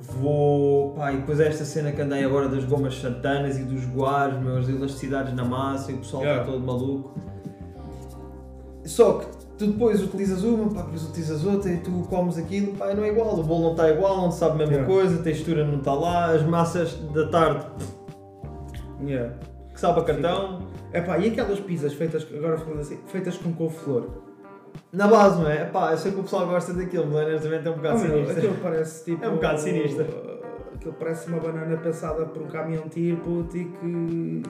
vou. 0.00 0.92
pá, 0.94 1.12
e 1.12 1.16
depois 1.18 1.38
esta 1.40 1.64
cena 1.64 1.92
que 1.92 2.00
andei 2.02 2.24
agora 2.24 2.48
das 2.48 2.64
gomas 2.64 2.94
santanas 2.96 3.56
e 3.58 3.64
dos 3.64 3.84
guares, 3.86 4.38
meus 4.40 4.68
elasticidades 4.68 5.32
na 5.34 5.44
massa 5.44 5.92
e 5.92 5.94
o 5.94 5.98
pessoal 5.98 6.22
Yeah. 6.22 6.42
está 6.42 6.52
todo 6.52 6.64
maluco. 6.66 7.14
Só 8.84 9.18
que 9.20 9.26
tu 9.64 9.72
depois 9.72 10.02
utilizas 10.02 10.42
uma, 10.42 10.68
pá, 10.72 10.82
depois 10.82 11.04
utilizas 11.08 11.44
outra 11.44 11.70
e 11.72 11.78
tu 11.78 11.90
comes 12.08 12.36
aquilo, 12.38 12.74
pá, 12.76 12.92
não 12.94 13.04
é 13.04 13.08
igual, 13.08 13.38
o 13.38 13.42
bolo 13.42 13.62
não 13.64 13.70
está 13.72 13.90
igual, 13.90 14.16
não 14.22 14.30
sabe 14.30 14.54
a 14.54 14.58
mesma 14.58 14.74
Yeah. 14.74 14.92
coisa, 14.94 15.20
a 15.20 15.22
textura 15.22 15.64
não 15.66 15.78
está 15.78 15.94
lá, 15.94 16.26
as 16.32 16.42
massas 16.42 16.94
da 17.14 17.28
tarde 17.28 17.66
Yeah. 19.04 19.34
que 19.72 19.80
sabe 19.80 20.00
a 20.00 20.04
cartão, 20.04 20.60
Epá, 20.92 21.18
e 21.18 21.28
aquelas 21.28 21.58
pizzas 21.60 21.94
feitas, 21.94 22.26
agora 22.36 22.58
falando 22.58 22.80
assim, 22.80 22.98
feitas 23.06 23.36
com 23.38 23.52
couve-flor? 23.52 24.04
na 24.92 25.06
base, 25.06 25.40
não 25.40 25.50
é? 25.50 25.64
Pá, 25.64 25.92
eu 25.92 25.98
sei 25.98 26.12
que 26.12 26.20
o 26.20 26.22
pessoal 26.22 26.46
gosta 26.46 26.72
daquilo, 26.74 27.06
mas 27.10 27.26
honestamente 27.26 27.66
é 27.66 27.70
um 27.70 27.74
bocado 27.76 27.94
Oh, 27.96 27.98
sinistro. 27.98 28.36
aquilo 28.38 28.54
parece 28.62 29.04
tipo. 29.04 29.24
É 29.24 29.28
um 29.28 29.34
bocado 29.34 29.60
sinistro. 29.60 30.06
Aquilo 30.74 30.94
parece 30.98 31.28
uma 31.28 31.40
banana 31.40 31.76
pensada 31.78 32.24
por 32.26 32.42
um 32.42 32.46
caminhão 32.46 32.88
tiro 32.90 33.16
puto, 33.18 33.56
e 33.56 33.64
que. 33.66 34.42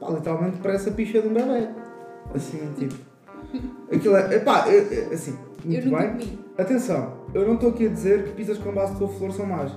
pá, 0.00 0.10
literalmente 0.10 0.58
parece 0.62 0.88
a 0.88 0.92
picha 0.92 1.20
de 1.20 1.28
um 1.28 1.34
bebê. 1.34 1.68
Assim, 2.34 2.70
tipo. 2.78 2.94
Aquilo 3.92 4.16
é. 4.16 4.34
Epá, 4.36 4.64
é- 4.68 4.76
é- 4.78 5.14
assim, 5.14 5.36
Eu 5.64 5.70
muito 5.70 5.88
nunca 5.88 6.02
bem. 6.02 6.10
comi. 6.12 6.38
Atenção, 6.58 7.12
eu 7.34 7.46
não 7.46 7.54
estou 7.54 7.70
aqui 7.70 7.86
a 7.86 7.90
dizer 7.90 8.24
que 8.24 8.30
pizzas 8.32 8.58
com 8.58 8.72
base 8.72 8.92
de 8.92 8.98
couve-flor 8.98 9.32
são 9.32 9.46
más. 9.46 9.70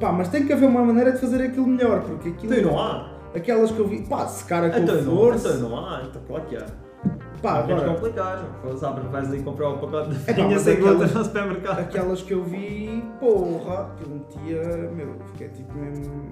Pá, 0.00 0.10
mas 0.12 0.28
tem 0.28 0.46
que 0.46 0.52
haver 0.52 0.66
uma 0.68 0.82
maneira 0.84 1.12
de 1.12 1.18
fazer 1.18 1.42
aquilo 1.42 1.66
melhor, 1.66 2.00
porque 2.02 2.30
aquilo. 2.30 2.54
Então 2.54 2.72
não 2.72 2.78
há. 2.80 3.12
Aquelas 3.34 3.70
que 3.70 3.78
eu 3.78 3.86
vi. 3.88 4.02
pá, 4.02 4.26
secar 4.26 4.64
a 4.64 4.68
Então 4.68 4.80
não, 4.82 4.86
couve-flor. 5.16 5.34
então 5.36 5.58
não 5.70 5.76
há, 5.78 6.02
então 6.08 6.22
claro 6.26 6.44
que 6.46 6.56
há. 6.56 6.66
Pá, 7.42 7.58
agora. 7.58 7.88
complicado, 7.94 8.44
não. 8.64 8.76
Sabes, 8.76 9.04
vais 9.10 9.28
ali 9.28 9.42
comprar 9.42 9.70
um 9.70 9.78
pacote 9.78 10.10
de 10.10 10.16
É 10.16 10.18
farinha 10.34 10.48
mas 10.50 10.62
sem 10.62 10.74
aquelas- 10.74 11.12
no 11.14 11.24
supermercado. 11.24 11.78
Aquelas 11.80 12.22
que 12.22 12.32
eu 12.34 12.44
vi, 12.44 13.04
porra, 13.18 13.86
aquilo 13.92 14.14
metia. 14.14 14.90
Meu, 14.94 15.14
fiquei 15.32 15.48
tipo 15.48 15.74
mesmo. 15.76 16.22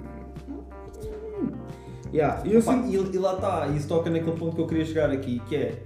Yeah, 2.12 2.42
e 2.44 2.54
eu 2.54 2.62
Pá, 2.62 2.72
sinto. 2.72 2.88
e, 2.88 3.14
e 3.14 3.18
lá 3.18 3.34
está, 3.34 3.66
isso 3.68 3.86
toca 3.88 4.10
naquele 4.10 4.36
ponto 4.36 4.56
que 4.56 4.60
eu 4.62 4.66
queria 4.66 4.84
chegar 4.84 5.10
aqui, 5.10 5.40
que 5.48 5.54
é 5.56 5.82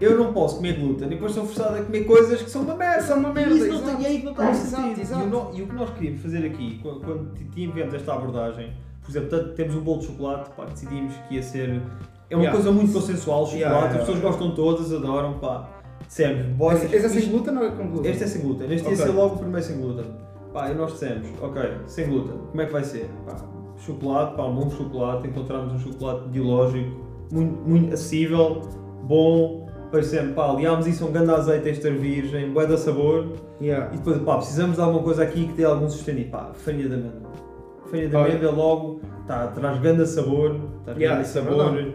eu 0.00 0.16
não 0.18 0.32
posso 0.32 0.56
comer 0.56 0.78
glúten 0.78 1.06
e 1.06 1.10
depois 1.10 1.32
sou 1.32 1.44
forçado 1.44 1.76
a 1.76 1.82
comer 1.82 2.04
coisas 2.04 2.40
que 2.42 2.50
são 2.50 2.62
uma 2.62 2.74
merda. 2.76 3.02
São 3.02 3.18
uma 3.18 3.32
merda, 3.32 3.54
E 3.54 3.58
isso 3.58 3.68
não 3.68 3.74
exato. 3.78 3.96
tem, 3.96 4.06
aí 4.06 4.18
que 4.20 4.24
não 4.26 4.50
Exato, 4.50 5.00
exato. 5.00 5.22
E, 5.24 5.34
o 5.34 5.58
e 5.58 5.62
o 5.62 5.66
que 5.66 5.74
nós 5.74 5.90
queríamos 5.90 6.20
fazer 6.22 6.46
aqui, 6.46 6.80
quando, 6.82 7.32
tivemos 7.54 7.94
esta 7.94 8.12
abordagem, 8.14 8.72
por 9.02 9.10
exemplo, 9.10 9.38
temos 9.54 9.74
um 9.74 9.80
bolo 9.80 9.98
de 10.00 10.06
chocolate, 10.06 10.50
pá, 10.56 10.64
decidimos 10.66 11.14
que 11.28 11.34
ia 11.36 11.42
ser. 11.42 11.82
É 12.30 12.36
uma 12.36 12.42
Yeah. 12.44 12.52
coisa 12.52 12.70
muito 12.70 12.92
consensual, 12.92 13.46
chocolate, 13.46 13.56
Yeah, 13.56 13.76
yeah, 13.78 13.94
as 13.98 14.06
pessoas 14.06 14.20
gostam 14.20 14.54
todas, 14.54 14.92
adoram, 14.92 15.38
pá. 15.38 15.68
Dissemos, 16.06 16.46
bora. 16.56 16.76
Esse 16.76 16.94
esse 16.94 17.06
é 17.06 17.08
sem 17.08 17.28
glúten 17.30 17.56
ou 17.56 17.64
é 17.64 17.70
com 17.70 17.86
glúten? 17.88 18.10
este 18.10 18.24
é 18.24 18.26
sem 18.26 18.42
glúten, 18.42 18.66
este 18.72 18.86
Ok. 18.86 18.90
ia 18.90 18.96
ser 19.06 19.12
logo 19.12 19.34
o 19.34 19.38
primeiro 19.38 19.66
sem 19.66 19.80
glúten. 19.80 20.04
Pá, 20.52 20.70
e 20.70 20.74
nós 20.74 20.92
dissemos, 20.92 21.28
ok, 21.42 21.62
sem 21.86 22.06
glúten, 22.08 22.36
como 22.50 22.60
é 22.62 22.66
que 22.66 22.72
vai 22.72 22.84
ser? 22.84 23.08
Pá, 23.26 23.36
chocolate, 23.78 24.36
pá, 24.36 24.44
um 24.44 24.54
bom 24.54 24.70
chocolate, 24.70 25.26
encontramos 25.28 25.72
um 25.72 25.78
chocolate 25.78 26.28
biológico, 26.28 26.90
muito, 27.32 27.54
muito 27.68 27.94
acessível, 27.94 28.62
bom, 29.04 29.67
depois 29.88 30.06
sempre, 30.06 30.34
pá, 30.34 30.50
aliámos 30.50 30.86
isso 30.86 31.02
a 31.04 31.06
um 31.08 31.12
grande 31.12 31.30
azeite 31.30 31.68
extra 31.70 31.90
virgem, 31.90 32.50
bué 32.52 32.66
da 32.66 32.76
sabor, 32.76 33.26
Yeah. 33.60 33.92
e 33.94 33.96
depois, 33.96 34.18
pá, 34.18 34.36
precisamos 34.36 34.76
de 34.76 34.82
alguma 34.82 35.02
coisa 35.02 35.22
aqui 35.22 35.46
que 35.46 35.54
dê 35.54 35.64
algum 35.64 35.88
sustento, 35.88 36.30
pá, 36.30 36.50
farinha 36.54 36.88
de 36.88 36.94
amêndoa. 36.94 37.30
Farinha 37.90 38.08
de 38.08 38.16
amêndoa 38.16 38.50
logo, 38.52 39.00
tá, 39.26 39.46
traz 39.48 39.80
grande 39.80 40.06
sabor, 40.06 40.56
traz 40.84 40.98
Yeah, 40.98 41.16
grande 41.22 41.30
é 41.30 41.32
sabor, 41.42 41.72
verdade. 41.72 41.94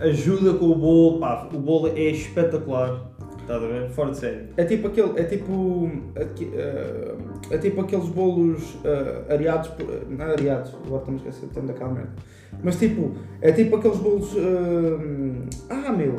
ajuda 0.00 0.54
com 0.54 0.66
o 0.66 0.74
bolo, 0.74 1.18
pá, 1.20 1.48
o 1.52 1.58
bolo 1.58 1.86
é 1.88 2.00
espetacular, 2.10 3.08
estás 3.40 3.62
a 3.62 3.66
ver? 3.66 3.88
Fora 3.90 4.10
de 4.10 4.16
série. 4.18 4.48
É 4.56 4.64
tipo 4.64 4.88
aquele, 4.88 5.18
é 5.18 5.22
tipo, 5.22 5.90
eh, 6.16 7.14
é 7.50 7.58
tipo 7.58 7.80
aqueles 7.80 8.08
bolos 8.08 8.76
eh, 8.84 9.32
areados, 9.32 9.68
por- 9.70 9.86
não 10.10 10.24
é 10.26 10.32
areados, 10.32 10.74
agora 10.84 11.00
estamos 11.02 11.22
a 11.24 11.28
esquecer 11.28 11.46
o 11.46 11.48
termo 11.50 11.68
daquela 11.68 11.90
merda. 11.92 12.10
Mas 12.62 12.76
tipo, 12.76 13.12
é 13.40 13.52
tipo 13.52 13.76
aqueles 13.76 13.98
bolos, 13.98 14.34
eh, 14.36 15.48
ah 15.70 15.92
meu, 15.92 16.16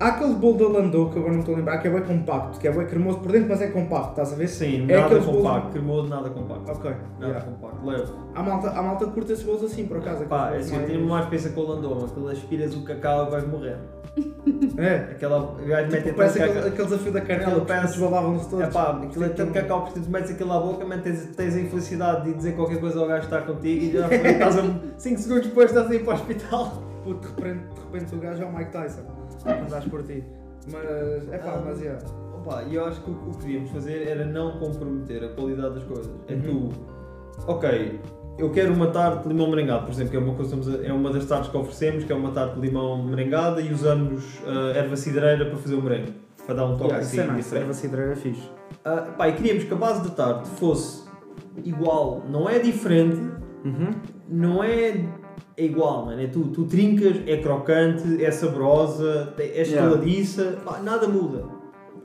há 0.00 0.06
aquele 0.08 0.34
bolo 0.34 0.58
da 0.58 0.78
Landau 0.78 1.10
que 1.10 1.18
agora 1.18 1.32
não 1.32 1.40
estou 1.40 1.54
a 1.54 1.58
lembrar, 1.58 1.78
que 1.78 1.88
é 1.88 1.90
bem 1.90 2.02
compacto, 2.02 2.58
que 2.58 2.68
é 2.68 2.72
bem 2.72 2.86
cremoso 2.86 3.18
por 3.18 3.32
dentro, 3.32 3.48
mas 3.48 3.60
é 3.60 3.66
compacto, 3.68 4.10
estás 4.10 4.32
a 4.32 4.36
ver? 4.36 4.48
Sim, 4.48 4.84
É 4.88 4.96
nada 5.00 5.16
compacto, 5.20 5.32
bolos- 5.32 5.72
cremoso, 5.72 6.08
nada 6.08 6.30
compacto. 6.30 6.72
Ok, 6.72 6.90
Nada 7.18 7.26
yeah. 7.32 7.40
compacto, 7.44 7.86
leve. 7.86 8.12
Há 8.34 8.42
malta, 8.42 8.70
há 8.70 8.82
malta 8.82 9.06
que 9.06 9.12
curta 9.12 9.32
esses 9.32 9.44
bolos 9.44 9.64
assim, 9.64 9.86
por 9.86 9.96
acaso. 9.98 10.24
Pá, 10.26 10.52
é 10.54 10.58
assim, 10.58 10.76
eu 10.76 10.86
tenho 10.86 11.06
mais 11.08 11.26
pensa 11.26 11.50
com 11.50 11.60
o 11.60 11.68
Landoma, 11.68 12.04
aquilo 12.06 12.28
aspiras 12.28 12.74
o 12.74 12.82
cacau 12.84 13.30
vais 13.30 13.46
morrer. 13.46 13.76
É, 14.78 14.94
Aquela, 15.10 15.38
o 15.42 15.56
gajo 15.66 15.90
mete 15.90 16.04
tipo, 16.04 16.04
tanto 16.04 16.16
parece 16.16 16.38
aquele, 16.40 16.54
cacau. 16.54 16.68
aquele 16.72 16.88
desafio 16.88 17.12
da 17.12 17.20
canela, 17.20 17.60
que 17.60 17.66
parece- 17.66 17.86
desbalavam-se 17.98 18.48
todos. 18.48 18.64
É 18.64 18.70
pá, 18.70 19.00
aquilo 19.02 19.24
é 19.24 19.28
tanto 19.28 19.52
Tipo, 19.52 19.52
cacau 19.66 19.84
que 19.86 20.00
tu 20.00 20.08
metes 20.10 20.30
aquilo 20.30 20.52
à 20.52 20.60
boca, 20.60 20.84
mas 20.86 21.02
tens, 21.02 21.26
tens 21.36 21.56
a 21.56 21.60
infelicidade 21.60 22.24
de 22.24 22.34
dizer 22.34 22.52
qualquer 22.54 22.78
coisa 22.80 23.00
ao 23.00 23.06
gajo 23.08 23.28
que 23.28 23.34
está 23.34 23.42
contigo 23.46 23.84
e 23.84 23.92
já 23.92 24.08
estás 24.08 24.56
a 24.58 24.62
5 24.96 25.18
segundos 25.20 25.46
depois 25.48 25.70
estás 25.70 25.90
a 25.90 25.94
ir 25.94 26.04
para 26.04 26.12
o 26.12 26.14
hospital. 26.14 26.82
Puto, 27.04 27.28
de 27.28 27.34
repente, 27.34 27.64
de 27.74 27.80
repente 27.92 28.14
o 28.14 28.18
gajo 28.18 28.42
é 28.42 28.46
o 28.46 28.52
Mike 28.56 28.70
Tyson, 28.70 29.00
andas 29.46 29.84
por 29.84 30.02
ti. 30.02 30.24
Mas, 30.72 31.32
é 31.32 31.38
pá, 31.38 31.52
Ah. 31.54 31.62
mas 31.64 31.82
é. 31.82 31.98
Opa, 32.36 32.62
e 32.64 32.74
eu 32.74 32.84
acho 32.84 33.00
que 33.02 33.10
o 33.10 33.14
que 33.14 33.38
queríamos 33.38 33.70
fazer 33.70 34.06
era 34.06 34.24
não 34.24 34.58
comprometer 34.58 35.24
a 35.24 35.28
qualidade 35.30 35.74
das 35.74 35.84
coisas. 35.84 36.10
É 36.28 36.34
Uhum. 36.34 36.68
tu, 36.70 37.50
ok, 37.50 38.00
eu 38.38 38.50
quero 38.50 38.72
uma 38.74 38.88
tarte 38.88 39.22
de 39.24 39.28
limão 39.30 39.50
merengado, 39.50 39.84
por 39.86 39.92
exemplo, 39.92 40.10
que 40.12 40.16
é 40.16 40.20
uma, 40.20 40.34
coisa, 40.34 40.86
é 40.86 40.92
uma 40.92 41.10
das 41.10 41.24
tartes 41.26 41.50
que 41.50 41.56
oferecemos, 41.56 42.04
que 42.04 42.12
é 42.12 42.14
uma 42.16 42.30
tarte 42.30 42.54
de 42.54 42.60
limão 42.60 43.02
merengada 43.04 43.60
e 43.60 43.72
usamos 43.72 44.38
uh, 44.40 44.70
erva 44.76 44.94
cidreira 44.96 45.46
para 45.46 45.56
fazer 45.56 45.74
o 45.74 45.82
merengue, 45.82 46.14
para 46.46 46.54
dar 46.54 46.66
um 46.66 46.76
toque 46.76 46.84
Yeah, 46.94 46.98
assim 47.06 47.20
é 47.20 47.26
nice, 47.32 47.56
erva 47.56 47.72
cidreira 47.72 48.12
é 48.12 48.16
fixe. 48.16 48.48
Ah, 48.84 49.12
pá, 49.16 49.28
e 49.28 49.32
queríamos 49.32 49.64
que 49.64 49.72
a 49.74 49.76
base 49.76 50.02
da 50.08 50.10
tarte 50.14 50.48
fosse 50.50 51.08
igual, 51.64 52.22
não 52.30 52.48
é 52.48 52.58
diferente, 52.60 53.16
Uhum. 53.64 53.90
não 54.28 54.62
é, 54.62 54.94
é 55.58 55.64
igual, 55.64 56.06
mano. 56.06 56.20
É 56.22 56.26
tu, 56.28 56.40
tu 56.48 56.64
trincas, 56.64 57.16
é 57.26 57.36
crocante, 57.38 58.24
é 58.24 58.30
saborosa, 58.30 59.34
é 59.38 59.42
Yeah. 59.42 59.62
estaladiça, 59.62 60.58
pá, 60.64 60.78
nada 60.80 61.08
muda. 61.08 61.44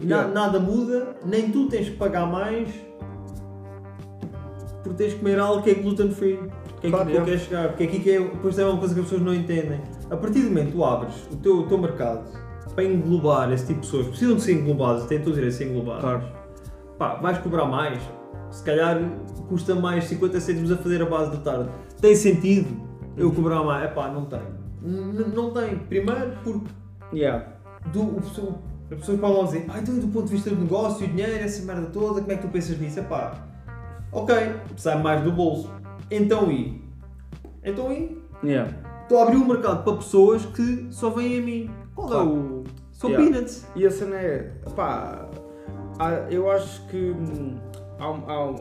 Na- 0.01 0.15
Yeah. 0.17 0.33
nada 0.33 0.59
muda, 0.59 1.15
nem 1.23 1.49
tu 1.51 1.67
tens 1.67 1.87
que 1.89 1.95
pagar 1.95 2.25
mais 2.25 2.67
por 4.83 4.93
teres 4.95 5.13
que 5.13 5.19
comer 5.19 5.39
algo 5.39 5.61
que 5.61 5.69
é 5.69 5.73
gluten 5.75 6.11
free. 6.11 6.39
Que 6.81 6.87
é 6.87 6.89
Claro, 6.89 7.03
aqui 7.03 7.11
que 7.13 7.17
eu 7.17 7.23
yeah. 7.23 7.25
quero 7.25 7.39
chegar. 7.39 7.67
Porque 7.69 7.83
aqui 7.83 7.99
que 7.99 8.11
é, 8.11 8.19
depois 8.19 8.59
é 8.59 8.65
uma 8.65 8.77
coisa 8.77 8.93
que 8.93 8.99
as 8.99 9.05
pessoas 9.05 9.21
não 9.25 9.33
entendem. 9.33 9.79
A 10.09 10.17
partir 10.17 10.39
do 10.41 10.49
momento 10.49 10.65
que 10.67 10.71
tu 10.73 10.83
abres 10.83 11.13
o 11.31 11.37
teu, 11.37 11.59
o 11.59 11.67
teu 11.67 11.77
mercado 11.77 12.23
para 12.75 12.83
englobar 12.83 13.51
esse 13.53 13.67
tipo 13.67 13.81
de 13.81 13.85
pessoas, 13.85 14.07
precisam 14.07 14.35
de 14.35 14.41
ser 14.41 14.53
englobadas, 14.53 15.05
têm 15.05 15.19
todo 15.19 15.29
o 15.31 15.33
direito 15.35 15.51
de 15.53 15.57
ser 15.59 15.69
englobadas 15.69 16.01
Claro. 16.01 16.23
pá, 16.97 17.15
vais 17.21 17.37
cobrar 17.37 17.65
mais, 17.65 17.99
se 18.49 18.63
calhar 18.63 18.99
custa 19.47 19.75
mais 19.75 20.05
50 20.05 20.39
cêntimos 20.39 20.71
a 20.71 20.77
fazer 20.77 21.01
a 21.01 21.05
base 21.05 21.31
da 21.31 21.37
tarde. 21.37 21.69
Tem 22.01 22.15
sentido 22.15 22.67
eu 23.17 23.31
cobrar 23.31 23.63
mais? 23.63 23.83
É 23.85 23.87
pá, 23.87 24.09
não 24.09 24.25
tem. 24.25 24.39
N- 24.83 25.33
não 25.33 25.51
tem. 25.51 25.77
Primeiro 25.79 26.33
porque 26.43 26.67
Yeah. 27.13 27.45
do, 27.91 28.01
o 28.01 28.21
pessoa- 28.21 28.55
as 28.91 28.97
pessoas 28.99 29.19
logo 29.19 29.43
dizer, 29.45 29.65
ah, 29.69 29.79
então 29.79 29.95
e 29.95 29.99
do 29.99 30.07
ponto 30.07 30.25
de 30.25 30.31
vista 30.33 30.49
do 30.49 30.55
negócio, 30.61 31.07
dinheiro, 31.07 31.31
essa 31.43 31.63
merda 31.65 31.87
toda, 31.87 32.19
como 32.21 32.31
é 32.31 32.35
que 32.35 32.41
tu 32.41 32.47
pensas 32.49 32.77
nisso? 32.79 32.99
É 32.99 33.03
pá, 33.03 33.33
ok, 34.11 34.35
sai 34.77 35.01
mais 35.01 35.21
do 35.23 35.31
bolso. 35.31 35.71
Então 36.11 36.51
e? 36.51 36.83
Então 37.63 37.91
e? 37.91 38.21
Yeah. 38.43 38.71
Estou 39.03 39.19
a 39.19 39.23
abrir 39.23 39.37
o 39.37 39.47
mercado 39.47 39.83
para 39.83 39.95
pessoas 39.97 40.45
que 40.45 40.87
só 40.91 41.09
vêm 41.09 41.39
a 41.39 41.41
mim. 41.41 41.69
Qual 41.95 42.07
Claro. 42.07 42.23
é 42.23 42.33
o. 42.33 42.63
São 42.91 43.09
Yeah. 43.09 43.31
peanuts. 43.31 43.67
E 43.75 43.85
a 43.85 43.91
cena 43.91 44.15
é, 44.15 44.51
pá, 44.75 45.27
eu 46.29 46.49
acho 46.51 46.85
que 46.87 47.11
hum, 47.11 47.55
há, 47.99 48.09
um- 48.11 48.29
há 48.29 48.45
um- 48.49 48.55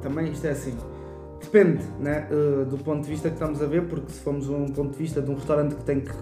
também 0.00 0.30
isto 0.32 0.46
é 0.46 0.50
assim, 0.50 0.76
depende 1.40 1.84
né, 1.98 2.28
eh, 2.30 2.64
do 2.64 2.78
ponto 2.78 3.02
de 3.02 3.10
vista 3.10 3.28
que 3.28 3.34
estamos 3.34 3.62
a 3.62 3.66
ver, 3.66 3.86
porque 3.88 4.12
se 4.12 4.20
formos 4.20 4.48
um 4.48 4.66
ponto 4.66 4.92
de 4.92 4.98
vista 4.98 5.20
de 5.22 5.30
um 5.30 5.34
restaurante 5.34 5.74
que 5.74 5.84
tem 5.84 6.00
que, 6.00 6.12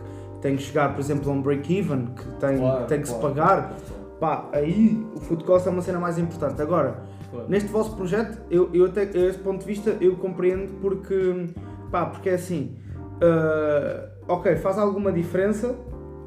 tem 0.40 0.56
que 0.56 0.62
chegar, 0.62 0.94
por 0.94 1.00
exemplo, 1.00 1.30
a 1.30 1.34
um 1.34 1.42
break-even, 1.42 2.06
que 2.06 2.24
tem, 2.40 2.58
Claro, 2.58 2.86
tem 2.86 3.00
que 3.00 3.08
se 3.08 3.14
claro. 3.14 3.34
pagar, 3.34 3.76
pá, 4.20 4.48
aí 4.52 5.04
o 5.14 5.20
food 5.20 5.44
cost 5.44 5.66
é 5.66 5.70
uma 5.70 5.82
cena 5.82 5.98
mais 5.98 6.18
importante. 6.18 6.60
Agora, 6.62 7.02
Neste 7.46 7.68
vosso 7.68 7.94
projeto, 7.94 8.38
eu, 8.50 8.70
eu 8.72 8.86
até, 8.86 9.02
esse 9.02 9.38
ponto 9.38 9.60
de 9.60 9.66
vista, 9.66 9.96
eu 10.00 10.16
compreendo 10.16 10.80
porque, 10.80 11.46
pá, 11.90 12.06
porque 12.06 12.30
é 12.30 12.34
assim, 12.34 12.74
ah, 13.20 14.08
ok, 14.26 14.56
faz 14.56 14.78
alguma 14.78 15.12
diferença, 15.12 15.74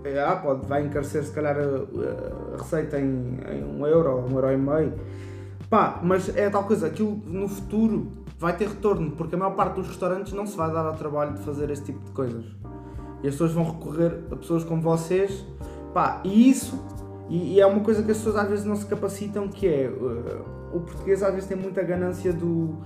é, 0.04 0.20
ah, 0.22 0.36
pode, 0.36 0.68
vai 0.68 0.84
encarecer 0.86 1.24
se 1.24 1.32
calhar 1.32 1.58
a, 1.58 2.54
a 2.54 2.58
receita 2.58 3.00
em, 3.00 3.40
em 3.52 3.64
um 3.64 3.86
euro, 3.88 4.26
um 4.30 4.36
euro 4.36 4.52
e 4.52 4.58
meio, 4.58 4.94
pá, 5.70 6.00
mas 6.04 6.36
é 6.38 6.50
tal 6.50 6.66
coisa, 6.66 6.88
aquilo 6.88 7.20
no 7.26 7.48
futuro 7.48 8.12
vai 8.42 8.58
ter 8.58 8.68
retorno, 8.68 9.12
porque 9.12 9.36
a 9.36 9.38
maior 9.38 9.52
parte 9.56 9.76
dos 9.76 9.88
restaurantes 9.88 10.34
não 10.34 10.48
se 10.48 10.58
vai 10.58 10.72
dar 10.74 10.84
ao 10.84 10.96
trabalho 10.96 11.36
de 11.36 11.42
fazer 11.42 11.70
esse 11.70 11.84
tipo 11.84 12.04
de 12.04 12.10
coisas. 12.12 12.44
E 13.22 13.28
as 13.28 13.36
pessoas 13.36 13.52
vão 13.52 13.64
recorrer 13.64 14.20
a 14.32 14.36
pessoas 14.36 14.64
como 14.64 14.82
vocês, 14.82 15.46
pá, 15.94 16.20
e 16.24 16.50
isso, 16.50 16.84
e, 17.30 17.54
e 17.54 17.62
é 17.62 17.66
uma 17.68 17.82
coisa 17.82 18.02
que 18.02 18.10
as 18.10 18.18
pessoas 18.18 18.36
às 18.38 18.50
vezes 18.50 18.66
não 18.66 18.76
se 18.76 18.88
capacitam, 18.88 19.48
que 19.48 19.68
é, 19.68 19.88
uh, 19.88 20.76
o 20.76 20.80
português 20.80 21.22
às 21.22 21.32
vezes 21.32 21.48
tem 21.48 21.56
muita 21.56 21.84
ganância 21.84 22.34
do, 22.34 22.78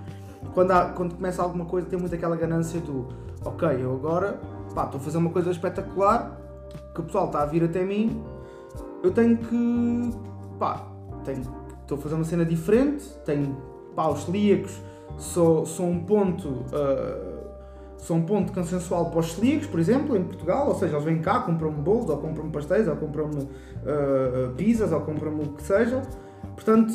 quando, 0.53 0.71
há- 0.71 0.89
quando 0.89 1.15
começa 1.15 1.41
alguma 1.41 1.63
coisa 1.63 1.87
tem 1.87 1.97
muito 1.97 2.13
aquela 2.13 2.35
ganância 2.35 2.81
do, 2.81 3.07
ok, 3.45 3.65
eu 3.81 3.93
agora, 3.93 4.41
estou 4.67 4.83
a 4.83 4.99
fazer 4.99 5.17
uma 5.19 5.29
coisa 5.29 5.51
espetacular, 5.51 6.37
que 6.93 6.99
o 6.99 7.03
pessoal 7.05 7.27
está 7.27 7.43
a 7.43 7.45
vir 7.45 7.63
até 7.63 7.81
mim, 7.81 8.21
eu 9.01 9.11
tenho 9.11 9.37
que, 9.37 10.11
pá, 10.59 10.85
tenho, 11.23 11.43
estou 11.81 11.97
a 11.97 12.01
fazer 12.01 12.15
uma 12.15 12.25
cena 12.25 12.43
diferente, 12.43 13.05
tenho, 13.23 13.55
pá, 13.95 14.09
os 14.09 14.25
celíacos 14.25 14.77
são 15.17 15.89
um 15.89 16.03
ponto, 16.03 16.47
uh, 16.49 17.45
são 17.97 18.17
um 18.17 18.21
ponto 18.23 18.51
consensual 18.53 19.09
para 19.09 19.19
os 19.19 19.33
celíacos, 19.33 19.67
por 19.67 19.79
exemplo, 19.79 20.15
em 20.15 20.23
Portugal, 20.23 20.67
ou 20.67 20.75
seja, 20.75 20.93
eles 20.93 21.05
vêm 21.05 21.21
cá, 21.21 21.39
compram-me 21.39 21.81
bolos, 21.81 22.09
ou 22.09 22.17
compram-me 22.17 22.51
pastéis, 22.51 22.87
ou 22.87 22.95
compram-me 22.95 23.41
uh, 23.41 24.53
pizzas, 24.55 24.91
ou 24.91 25.01
compram-me 25.01 25.43
o 25.43 25.53
que 25.53 25.63
seja, 25.63 26.01
portanto, 26.55 26.93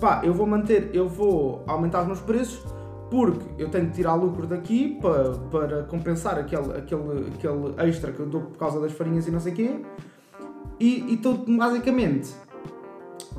pá, 0.00 0.20
eu 0.24 0.34
vou 0.34 0.46
manter, 0.46 0.90
eu 0.92 1.08
vou 1.08 1.62
aumentar 1.66 2.02
os 2.02 2.06
meus 2.06 2.20
preços, 2.20 2.62
porque 3.10 3.44
eu 3.58 3.68
tenho 3.68 3.86
que 3.86 3.92
tirar 3.92 4.14
lucro 4.14 4.46
daqui 4.46 4.98
para, 5.00 5.32
para 5.50 5.82
compensar 5.84 6.38
aquele, 6.38 6.72
aquele, 6.72 7.26
aquele 7.34 7.88
extra 7.88 8.10
que 8.10 8.20
eu 8.20 8.26
dou 8.26 8.40
por 8.40 8.56
causa 8.56 8.80
das 8.80 8.92
farinhas 8.92 9.26
e 9.26 9.30
não 9.30 9.40
sei 9.40 9.52
o 9.52 9.54
quê, 9.54 9.80
e 10.80 11.04
e 11.10 11.14
estou 11.14 11.44
basicamente 11.46 12.34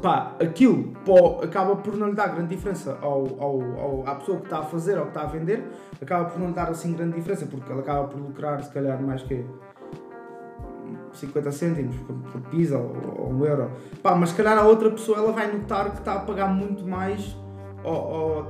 pá, 0.03 0.35
aquilo 0.39 0.93
pô, 1.05 1.39
acaba 1.41 1.75
por 1.77 1.95
não 1.95 2.09
lhe 2.09 2.13
dar 2.13 2.27
grande 2.35 2.55
diferença 2.55 2.97
ao, 3.01 3.25
ao, 3.39 3.61
ao- 3.79 4.03
à 4.05 4.15
pessoa 4.15 4.37
que 4.39 4.43
está 4.43 4.59
a 4.59 4.63
fazer 4.63 4.97
ou 4.97 5.03
que 5.05 5.07
está 5.09 5.21
a 5.21 5.25
vender, 5.27 5.63
acaba 6.01 6.25
por 6.25 6.39
não 6.39 6.47
lhe 6.49 6.53
dar 6.53 6.69
assim 6.69 6.93
grande 6.93 7.15
diferença, 7.15 7.45
porque 7.47 7.71
ela 7.71 7.81
acaba 7.81 8.07
por 8.09 8.19
lucrar 8.19 8.61
se 8.61 8.69
calhar 8.71 9.01
mais 9.01 9.23
que 9.23 9.43
50 11.13 11.51
cêntimos 11.51 11.95
por, 11.97 12.15
por 12.31 12.41
pizza 12.49 12.77
ou, 12.77 12.91
ou 13.17 13.29
um 13.33 13.45
euro. 13.45 13.71
Pá, 14.01 14.13
mas 14.15 14.29
se 14.29 14.35
calhar 14.35 14.57
a 14.57 14.63
outra 14.63 14.89
pessoa 14.91 15.17
ela 15.19 15.31
vai 15.31 15.51
notar 15.51 15.91
que 15.91 15.99
está 15.99 16.15
a 16.15 16.19
pagar 16.19 16.47
muito 16.47 16.85
mais 16.87 17.35
ao- 17.83 18.49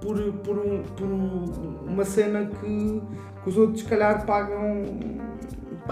por, 0.00 0.16
por, 0.44 0.58
um- 0.58 0.82
por 0.96 1.06
um- 1.06 1.78
uma 1.86 2.04
cena 2.04 2.46
que, 2.46 3.02
que 3.42 3.48
os 3.48 3.56
outros 3.56 3.80
se 3.80 3.88
calhar 3.88 4.24
pagam 4.26 4.82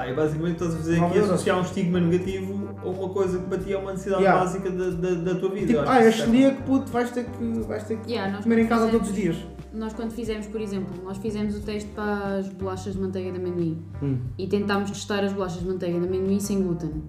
E 0.04 0.12
basicamente 0.14 0.52
estás 0.54 0.74
a 0.74 0.76
fazer 0.76 1.02
aqui 1.02 1.18
associar 1.18 1.58
um 1.58 1.62
estigma 1.62 2.00
negativo 2.00 2.68
a 2.82 2.88
uma 2.88 3.08
coisa 3.08 3.38
que 3.38 3.58
ti 3.58 3.72
é 3.72 3.78
uma 3.78 3.92
necessidade 3.92 4.22
Yeah. 4.22 4.44
básica 4.44 4.70
da, 4.70 4.90
da, 4.90 5.10
da 5.14 5.34
tua 5.40 5.50
vida. 5.50 5.66
tipo, 5.66 5.80
ah, 5.80 5.84
que 5.84 5.90
és 6.04 6.06
é- 6.20 6.24
celíaco, 6.24 6.62
puto, 6.62 6.90
vais 6.92 7.10
ter 7.10 7.24
que, 7.24 7.44
vais 7.66 7.84
ter 7.84 7.96
que 7.98 8.10
Yeah, 8.12 8.42
comer 8.42 8.58
em 8.58 8.66
casa 8.66 8.86
fizemos- 8.86 8.92
todos 8.92 9.08
os 9.10 9.14
dias. 9.14 9.36
Nós 9.72 9.92
quando 9.92 10.10
fizemos, 10.12 10.46
por 10.46 10.60
exemplo, 10.60 10.94
nós 11.04 11.18
fizemos 11.18 11.54
o 11.56 11.60
teste 11.60 11.88
para 11.90 12.36
as 12.38 12.48
bolachas 12.48 12.94
de 12.94 13.00
manteiga 13.00 13.30
de 13.32 13.38
amendoim 13.38 13.82
Hum. 14.02 14.18
e 14.38 14.46
tentámos 14.46 14.90
testar 14.90 15.22
as 15.24 15.32
bolachas 15.32 15.60
de 15.60 15.66
manteiga 15.66 15.98
de 16.00 16.06
amendoim 16.06 16.40
sem 16.40 16.62
glúten. 16.62 17.02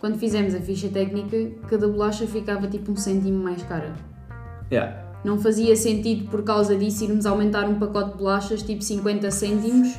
quando 0.00 0.18
fizemos 0.18 0.52
a 0.54 0.60
ficha 0.60 0.88
técnica, 0.88 1.36
cada 1.68 1.86
bolacha 1.86 2.26
ficava 2.26 2.66
tipo 2.66 2.90
um 2.90 2.96
cêntimo 2.96 3.40
mais 3.44 3.62
cara. 3.62 3.92
Yeah. 4.70 5.00
Não 5.24 5.38
fazia 5.38 5.76
sentido 5.76 6.28
por 6.28 6.42
causa 6.42 6.74
disso 6.76 7.04
irmos 7.04 7.24
aumentar 7.24 7.68
um 7.68 7.78
pacote 7.78 8.10
de 8.12 8.18
bolachas 8.18 8.62
tipo 8.62 8.82
50 8.82 9.30
cêntimos 9.30 9.94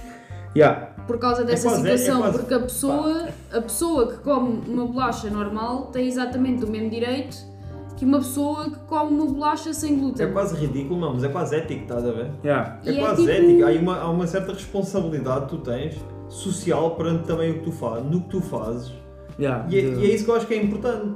Yeah. 0.55 0.92
Por 1.07 1.17
causa 1.17 1.43
dessa 1.43 1.67
quase- 1.69 1.87
é- 1.89 1.93
é 1.93 1.97
situação, 1.97 2.21
quase- 2.21 2.37
porque 2.39 2.53
a 2.53 2.59
pessoa, 2.59 3.27
a 3.51 3.61
pessoa 3.61 4.07
que 4.11 4.17
come 4.19 4.61
uma 4.67 4.85
bolacha 4.85 5.29
normal 5.29 5.87
tem 5.87 6.07
exatamente 6.07 6.63
o 6.63 6.67
mesmo 6.67 6.89
direito 6.89 7.37
que 7.97 8.05
uma 8.05 8.17
pessoa 8.19 8.69
que 8.69 8.79
come 8.87 9.11
uma 9.11 9.25
bolacha 9.27 9.73
sem 9.73 9.97
glúten. 9.99 10.25
É 10.25 10.29
quase 10.29 10.55
ridículo, 10.55 10.99
não, 10.99 11.13
mas 11.13 11.23
é 11.23 11.29
quase 11.29 11.55
ético, 11.55 11.81
estás 11.83 12.05
a 12.05 12.11
ver? 12.11 12.31
Yeah. 12.43 12.79
É 12.85 12.91
E 12.91 12.97
é 12.97 12.99
quase 12.99 13.21
tipo- 13.25 13.31
ético. 13.31 13.65
Há 13.65 13.71
uma, 13.81 13.97
há 13.99 14.09
uma 14.09 14.27
certa 14.27 14.53
responsabilidade 14.53 15.45
que 15.45 15.51
tu 15.51 15.57
tens, 15.59 15.95
social, 16.29 16.91
perante 16.95 17.25
também 17.25 17.51
o 17.51 17.53
que 17.59 17.65
tu 17.65 17.71
fazes, 17.71 18.09
no 18.09 18.21
que 18.21 18.29
tu 18.29 18.41
fazes. 18.41 18.91
Yeah. 19.39 19.65
E 19.69 19.77
é, 19.77 19.81
De- 19.81 19.87
e 20.01 20.11
é 20.11 20.15
isso 20.15 20.25
que 20.25 20.31
eu 20.31 20.35
acho 20.35 20.47
que 20.47 20.53
é 20.53 20.63
importante. 20.63 21.13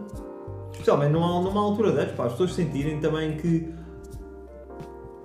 Especialmente 0.71 1.11
numa, 1.11 1.41
numa 1.41 1.61
altura 1.61 1.91
destas, 1.91 2.15
para 2.15 2.25
as 2.25 2.31
pessoas 2.33 2.53
sentirem 2.53 2.99
também 2.99 3.35
que 3.37 3.67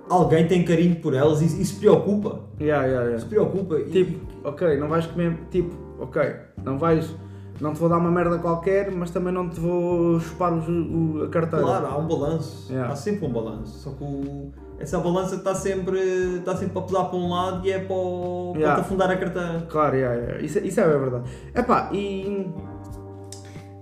alguém 0.09 0.47
tem 0.47 0.63
carinho 0.63 0.95
por 0.97 1.13
elas 1.13 1.41
e, 1.41 1.45
e 1.45 1.65
se 1.65 1.75
preocupa. 1.75 2.39
Yeah, 2.59 2.85
yeah, 2.85 3.03
yeah. 3.05 3.19
Se 3.19 3.25
preocupa. 3.29 3.79
E- 3.79 3.89
Tipo, 3.89 4.32
ok, 4.43 4.77
não 4.77 4.87
vais 4.87 5.05
comer. 5.07 5.37
Tipo, 5.51 5.75
ok, 5.99 6.21
não 6.63 6.77
vais. 6.77 7.13
Não 7.61 7.71
te 7.71 7.79
vou 7.79 7.87
dar 7.87 7.97
uma 7.97 8.09
merda 8.11 8.39
qualquer, 8.39 8.91
mas 8.91 9.11
também 9.11 9.31
não 9.31 9.47
te 9.47 9.59
vou 9.59 10.19
chupar 10.19 10.51
os- 10.53 10.67
o, 10.67 11.23
a 11.23 11.29
carteira. 11.29 11.63
Claro, 11.63 11.85
há 11.85 11.97
um 11.97 12.07
balanço. 12.07 12.71
Yeah. 12.71 12.91
Há 12.91 12.95
sempre 12.95 13.25
um 13.27 13.31
balanço. 13.31 13.77
Só 13.79 13.91
que 13.91 14.03
o- 14.03 14.51
essa 14.79 14.99
balança 14.99 15.35
está 15.35 15.53
sempre, 15.53 15.99
está 16.39 16.55
sempre 16.55 16.73
para 16.73 16.81
pesar 16.81 17.03
para 17.05 17.17
um 17.17 17.29
lado 17.29 17.65
e 17.65 17.71
é 17.71 17.79
para, 17.79 17.95
o- 17.95 18.49
para 18.53 18.59
Yeah. 18.61 18.81
te 18.81 18.85
afundar 18.85 19.11
a 19.11 19.17
carteira. 19.17 19.61
Claro, 19.69 19.95
yeah, 19.95 20.19
yeah. 20.19 20.41
Isso, 20.43 20.59
isso 20.59 20.79
é 20.79 20.87
verdade. 20.87 21.29
Epá, 21.55 21.89
e. 21.93 22.47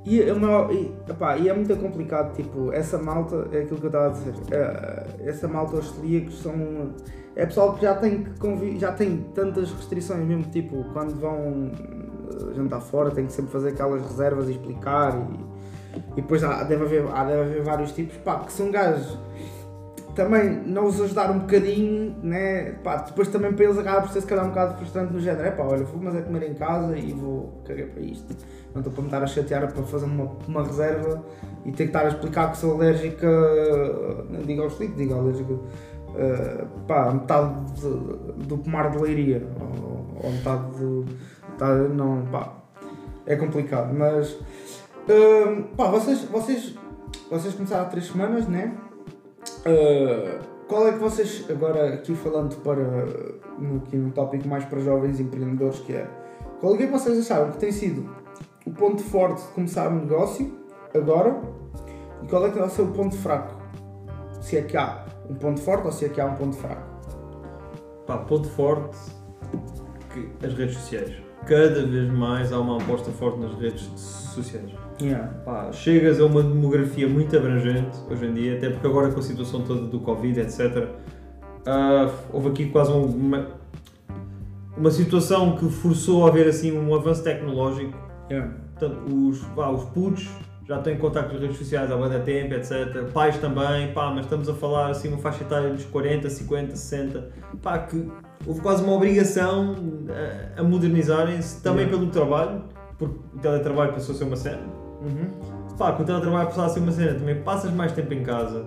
E, 0.04 0.19
meu- 0.34 0.71
e, 0.74 0.91
epá, 1.10 1.38
e 1.38 1.47
é 1.47 1.54
muito 1.54 1.76
complicado, 1.78 2.34
tipo, 2.36 2.74
essa 2.74 2.97
malta, 2.97 3.47
é 3.52 3.60
aquilo 3.62 3.80
que 3.80 3.86
eu 3.86 3.89
estava 3.89 4.08
a 4.08 4.10
dizer, 4.10 4.34
eh, 4.50 5.06
essa 5.26 5.47
malta, 5.47 5.78
os 5.78 5.89
celíacos 5.91 6.39
são. 6.41 6.54
É 7.36 7.46
pessoal 7.46 7.74
que 7.76 7.82
já 7.82 7.96
tem 7.96 8.24
que 8.24 8.80
já 8.80 8.91
tem 8.91 9.26
tantas 9.34 9.72
restrições 9.72 10.26
mesmo, 10.26 10.44
tipo, 10.52 10.84
quando 10.91 11.20
vão 11.20 11.72
eh, 11.72 12.54
jantar 12.56 12.82
fora, 12.82 13.12
tem 13.12 13.26
que 13.26 13.34
sempre 13.34 13.52
fazer 13.52 13.70
aquelas 13.70 14.02
reservas 14.02 14.50
e 14.50 14.52
explicar 14.52 15.17
e, 15.17 16.00
e 16.12 16.22
depois 16.22 16.44
há, 16.44 16.63
deve, 16.63 16.84
haver, 16.84 17.06
há, 17.12 17.24
deve 17.24 17.41
haver 17.41 17.63
vários 17.63 17.91
tipos, 17.94 18.17
pá, 18.17 18.39
que 18.39 18.52
são 18.52 18.70
gajos 18.70 19.17
também 20.15 20.62
não 20.65 20.86
os 20.86 21.00
ajudar 21.00 21.32
um 21.32 21.39
bocadinho, 21.39 22.15
né? 22.22 22.74
Pá, 22.84 22.98
depois 22.98 23.28
também 23.30 23.54
para 23.54 23.65
eles 23.65 23.78
acaba 23.78 24.02
por 24.02 24.10
ser 24.10 24.22
se 24.22 24.28
calhar 24.28 24.46
um 24.46 24.50
bocado 24.50 24.78
frustrante 24.78 25.13
no 25.13 25.20
género, 25.20 25.48
é 25.48 25.52
pá, 25.52 25.63
olha, 25.63 25.84
vou 25.84 26.02
mas 26.02 26.15
é 26.15 26.22
comer 26.22 26.50
em 26.50 26.54
casa 26.54 26.98
e 26.98 27.13
vou 27.13 27.62
cagar 27.65 27.88
para 27.88 28.02
isto. 28.02 28.36
Não 28.74 28.82
estou 28.82 28.94
para 28.94 29.02
me 29.02 29.08
estar 29.08 29.24
a 29.24 29.28
chatear 29.28 29.72
para 29.72 29.84
fazer 29.84 30.06
uma, 30.06 30.32
uma 30.48 30.63
reserva 30.63 31.24
e 31.65 31.72
ter 31.72 31.84
que 31.84 31.89
estar 31.89 32.06
a 32.06 32.08
explicar 32.10 32.52
que 32.52 32.58
sou 32.58 32.74
alérgica, 32.74 33.28
não 34.30 34.41
digo 34.41 34.62
ao 34.62 34.67
explico, 34.67 34.96
digo 34.96 35.13
alérgica, 35.13 35.54
eh, 36.15 36.65
pá, 36.88 37.12
metade 37.12 37.54
de- 37.74 38.45
do 38.47 38.58
pomar 38.58 38.91
de 38.91 38.97
leiria, 38.97 39.47
ou, 39.60 40.24
ou 40.24 40.32
metade 40.32 40.71
do. 40.78 41.06
Tá, 41.58 41.74
não, 41.74 42.24
pá, 42.32 42.54
é 43.26 43.36
complicado, 43.36 43.93
mas. 43.93 44.38
hum, 45.10 45.63
pá, 45.78 45.88
vocês, 45.88 46.24
vocês, 46.26 46.76
vocês 47.30 47.54
começaram 47.54 47.84
há 47.84 47.89
três 47.89 48.08
semanas, 48.08 48.47
né? 48.47 48.76
Uh, 49.65 50.39
qual 50.67 50.88
é 50.88 50.93
que 50.93 51.00
vocês, 51.00 51.45
agora 51.50 51.93
aqui 51.95 52.15
falando 52.15 52.56
para 52.63 52.84
no, 53.60 53.78
aqui 53.78 53.95
num 53.97 54.10
tópico 54.12 54.47
mais 54.47 54.63
para 54.65 54.80
jovens 54.80 55.19
empreendedores 55.19 55.80
que 55.80 55.93
é, 55.93 56.08
qual 56.60 56.74
é 56.76 56.78
que 56.78 56.88
vocês 56.88 57.19
acharam 57.19 57.52
que 57.52 57.58
tem 57.58 57.71
sido 57.71 58.10
o 58.65 58.71
ponto 58.71 59.04
forte 59.04 59.41
de 59.41 59.47
começar 59.50 59.89
um 59.89 60.02
negócio 60.02 60.52
agora 60.95 61.41
e 62.24 62.28
qual 62.28 62.45
é 62.45 62.52
que 62.52 62.58
vai 62.60 62.69
ser 62.69 62.84
o 62.84 62.88
ponto 62.88 63.15
fraco? 63.17 63.60
Se 64.41 64.58
é 64.58 64.62
que 64.62 64.78
há 64.78 65.06
um 65.32 65.36
ponto 65.36 65.62
forte 65.62 65.86
ou 65.86 65.91
se 65.91 66.06
é 66.06 66.10
que 66.10 66.20
há 66.20 66.26
um 66.26 66.36
ponto 66.36 66.56
fraco? 66.58 66.84
Pá, 68.06 68.17
ponto 68.17 68.48
forte 68.50 68.98
que 70.13 70.46
as 70.46 70.54
redes 70.54 70.76
sociais. 70.76 71.13
Cada 71.46 71.86
vez 71.86 72.12
mais 72.12 72.52
há 72.52 72.60
uma 72.60 72.78
aposta 72.78 73.10
forte 73.12 73.39
nas 73.39 73.54
redes 73.60 73.82
sociais. 73.98 74.70
Yeah. 75.02 75.28
Pá, 75.46 75.72
chegas 75.72 76.20
a 76.20 76.26
uma 76.26 76.44
demografia 76.44 77.08
muito 77.08 77.36
abrangente 77.36 77.98
hoje 78.10 78.26
em 78.26 78.34
dia, 78.34 78.58
até 78.58 78.70
porque 78.70 78.86
agora 78.86 79.12
com 79.12 79.20
a 79.20 79.24
situação 79.24 79.62
toda 79.62 79.88
do 79.88 80.00
Covid, 80.02 80.39
etc. 80.41 80.89
ah, 81.65 82.12
houve 82.32 82.50
aqui 82.50 82.70
quase 82.70 82.91
um- 82.91 83.06
uma, 83.06 83.48
uma 84.78 84.91
situação 84.91 85.56
que 85.56 85.67
forçou 85.70 86.26
a 86.26 86.30
haver 86.30 86.48
assim 86.48 86.78
um 86.78 86.94
avanço 86.94 87.24
tecnológico. 87.24 87.98
Yeah. 88.30 88.54
Portanto, 88.78 89.02
os, 89.30 89.39
pá, 89.56 89.70
os 89.70 89.84
putos 89.86 90.30
já 90.67 90.80
têm 90.80 90.97
contacto 90.97 91.34
nas 91.34 91.41
redes 91.41 91.58
sociais 91.58 91.91
há 91.91 91.97
muito 91.97 92.17
tempo, 92.24 92.54
etc. 92.54 93.06
Pais 93.13 93.38
também, 93.38 93.91
pá, 93.93 94.12
mas 94.12 94.26
estamos 94.26 94.47
a 94.47 94.54
falar 94.54 94.91
assim 94.91 95.10
uma 95.10 95.17
faixa 95.17 95.43
etária 95.43 95.69
dos 95.69 95.86
40, 95.86 96.30
50, 96.30 96.76
60. 96.76 97.30
Pá, 97.62 97.80
que 97.80 98.10
houve 98.45 98.62
quase 98.62 98.84
uma 98.84 98.93
obrigação 98.93 99.76
a, 100.58 100.62
a 100.62 100.63
modernizarem-se 100.63 101.62
também 101.62 101.86
Yeah. 101.86 101.97
pelo 101.97 102.12
trabalho, 102.12 102.63
porque 102.97 103.15
o 103.36 103.39
teletrabalho 103.39 103.93
passou 103.93 104.13
a 104.13 104.17
ser 104.17 104.24
uma 104.24 104.36
cena. 104.36 104.62
Uhum. 105.02 105.76
Pá, 105.78 105.91
com 105.93 106.04
o 106.04 106.06
teletrabalho 106.06 106.47
passar 106.47 106.65
a 106.65 106.69
ser 106.69 106.80
uma 106.80 106.91
cena, 106.91 107.15
também 107.15 107.41
passas 107.41 107.71
mais 107.74 107.91
tempo 107.91 108.13
em 108.13 108.24
casa, 108.24 108.65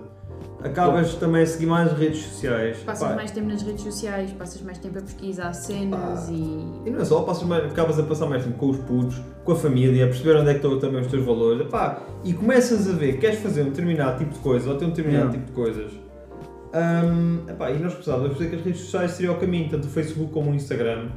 acabas 0.65 1.13
também 1.15 1.43
a 1.43 1.45
seguir 1.45 1.65
mais 1.67 1.91
as 1.91 1.97
redes 1.97 2.21
sociais. 2.23 2.77
Passas 2.79 3.07
Pá, 3.09 3.15
mais 3.15 3.31
tempo 3.31 3.47
nas 3.47 3.61
redes 3.61 3.83
sociais, 3.83 4.31
passas 4.33 4.61
mais 4.61 4.77
tempo 4.77 4.97
a 4.97 5.01
pesquisar 5.01 5.53
cenas 5.53 6.25
Pá. 6.25 6.31
e. 6.31 6.65
E 6.85 6.89
não 6.89 6.99
é 6.99 7.05
só, 7.05 7.21
passas 7.21 7.43
mais, 7.43 7.65
acabas 7.65 7.99
a 7.99 8.03
passar 8.03 8.25
mais 8.27 8.43
tempo 8.43 8.57
com 8.57 8.69
os 8.69 8.77
putos, 8.77 9.21
com 9.43 9.51
a 9.51 9.55
família, 9.55 10.05
a 10.05 10.07
perceber 10.07 10.37
onde 10.37 10.49
é 10.49 10.53
que 10.53 10.65
estão 10.65 10.79
também 10.79 11.01
os 11.01 11.07
teus 11.07 11.25
valores. 11.25 11.61
Epá, 11.67 11.99
e 12.23 12.33
começas 12.33 12.89
a 12.89 12.93
ver, 12.93 13.17
queres 13.19 13.39
fazer 13.39 13.61
um 13.61 13.69
determinado 13.69 14.17
tipo 14.17 14.33
de 14.33 14.39
coisa 14.39 14.69
ou 14.71 14.77
ter 14.77 14.85
um 14.85 14.89
determinado 14.89 15.25
Yeah. 15.31 15.37
tipo 15.39 15.45
de 15.47 15.51
coisas. 15.53 15.91
Hum, 16.73 17.39
epá, 17.47 17.71
e 17.71 17.79
nós 17.79 17.93
precisávamos 17.93 18.29
perceber 18.29 18.49
que 18.49 18.55
as 18.57 18.61
redes 18.65 18.81
sociais 18.81 19.11
seriam 19.11 19.35
o 19.35 19.37
caminho, 19.37 19.69
tanto 19.69 19.85
o 19.85 19.89
Facebook 19.89 20.31
como 20.33 20.51
o 20.51 20.55
Instagram, 20.55 21.07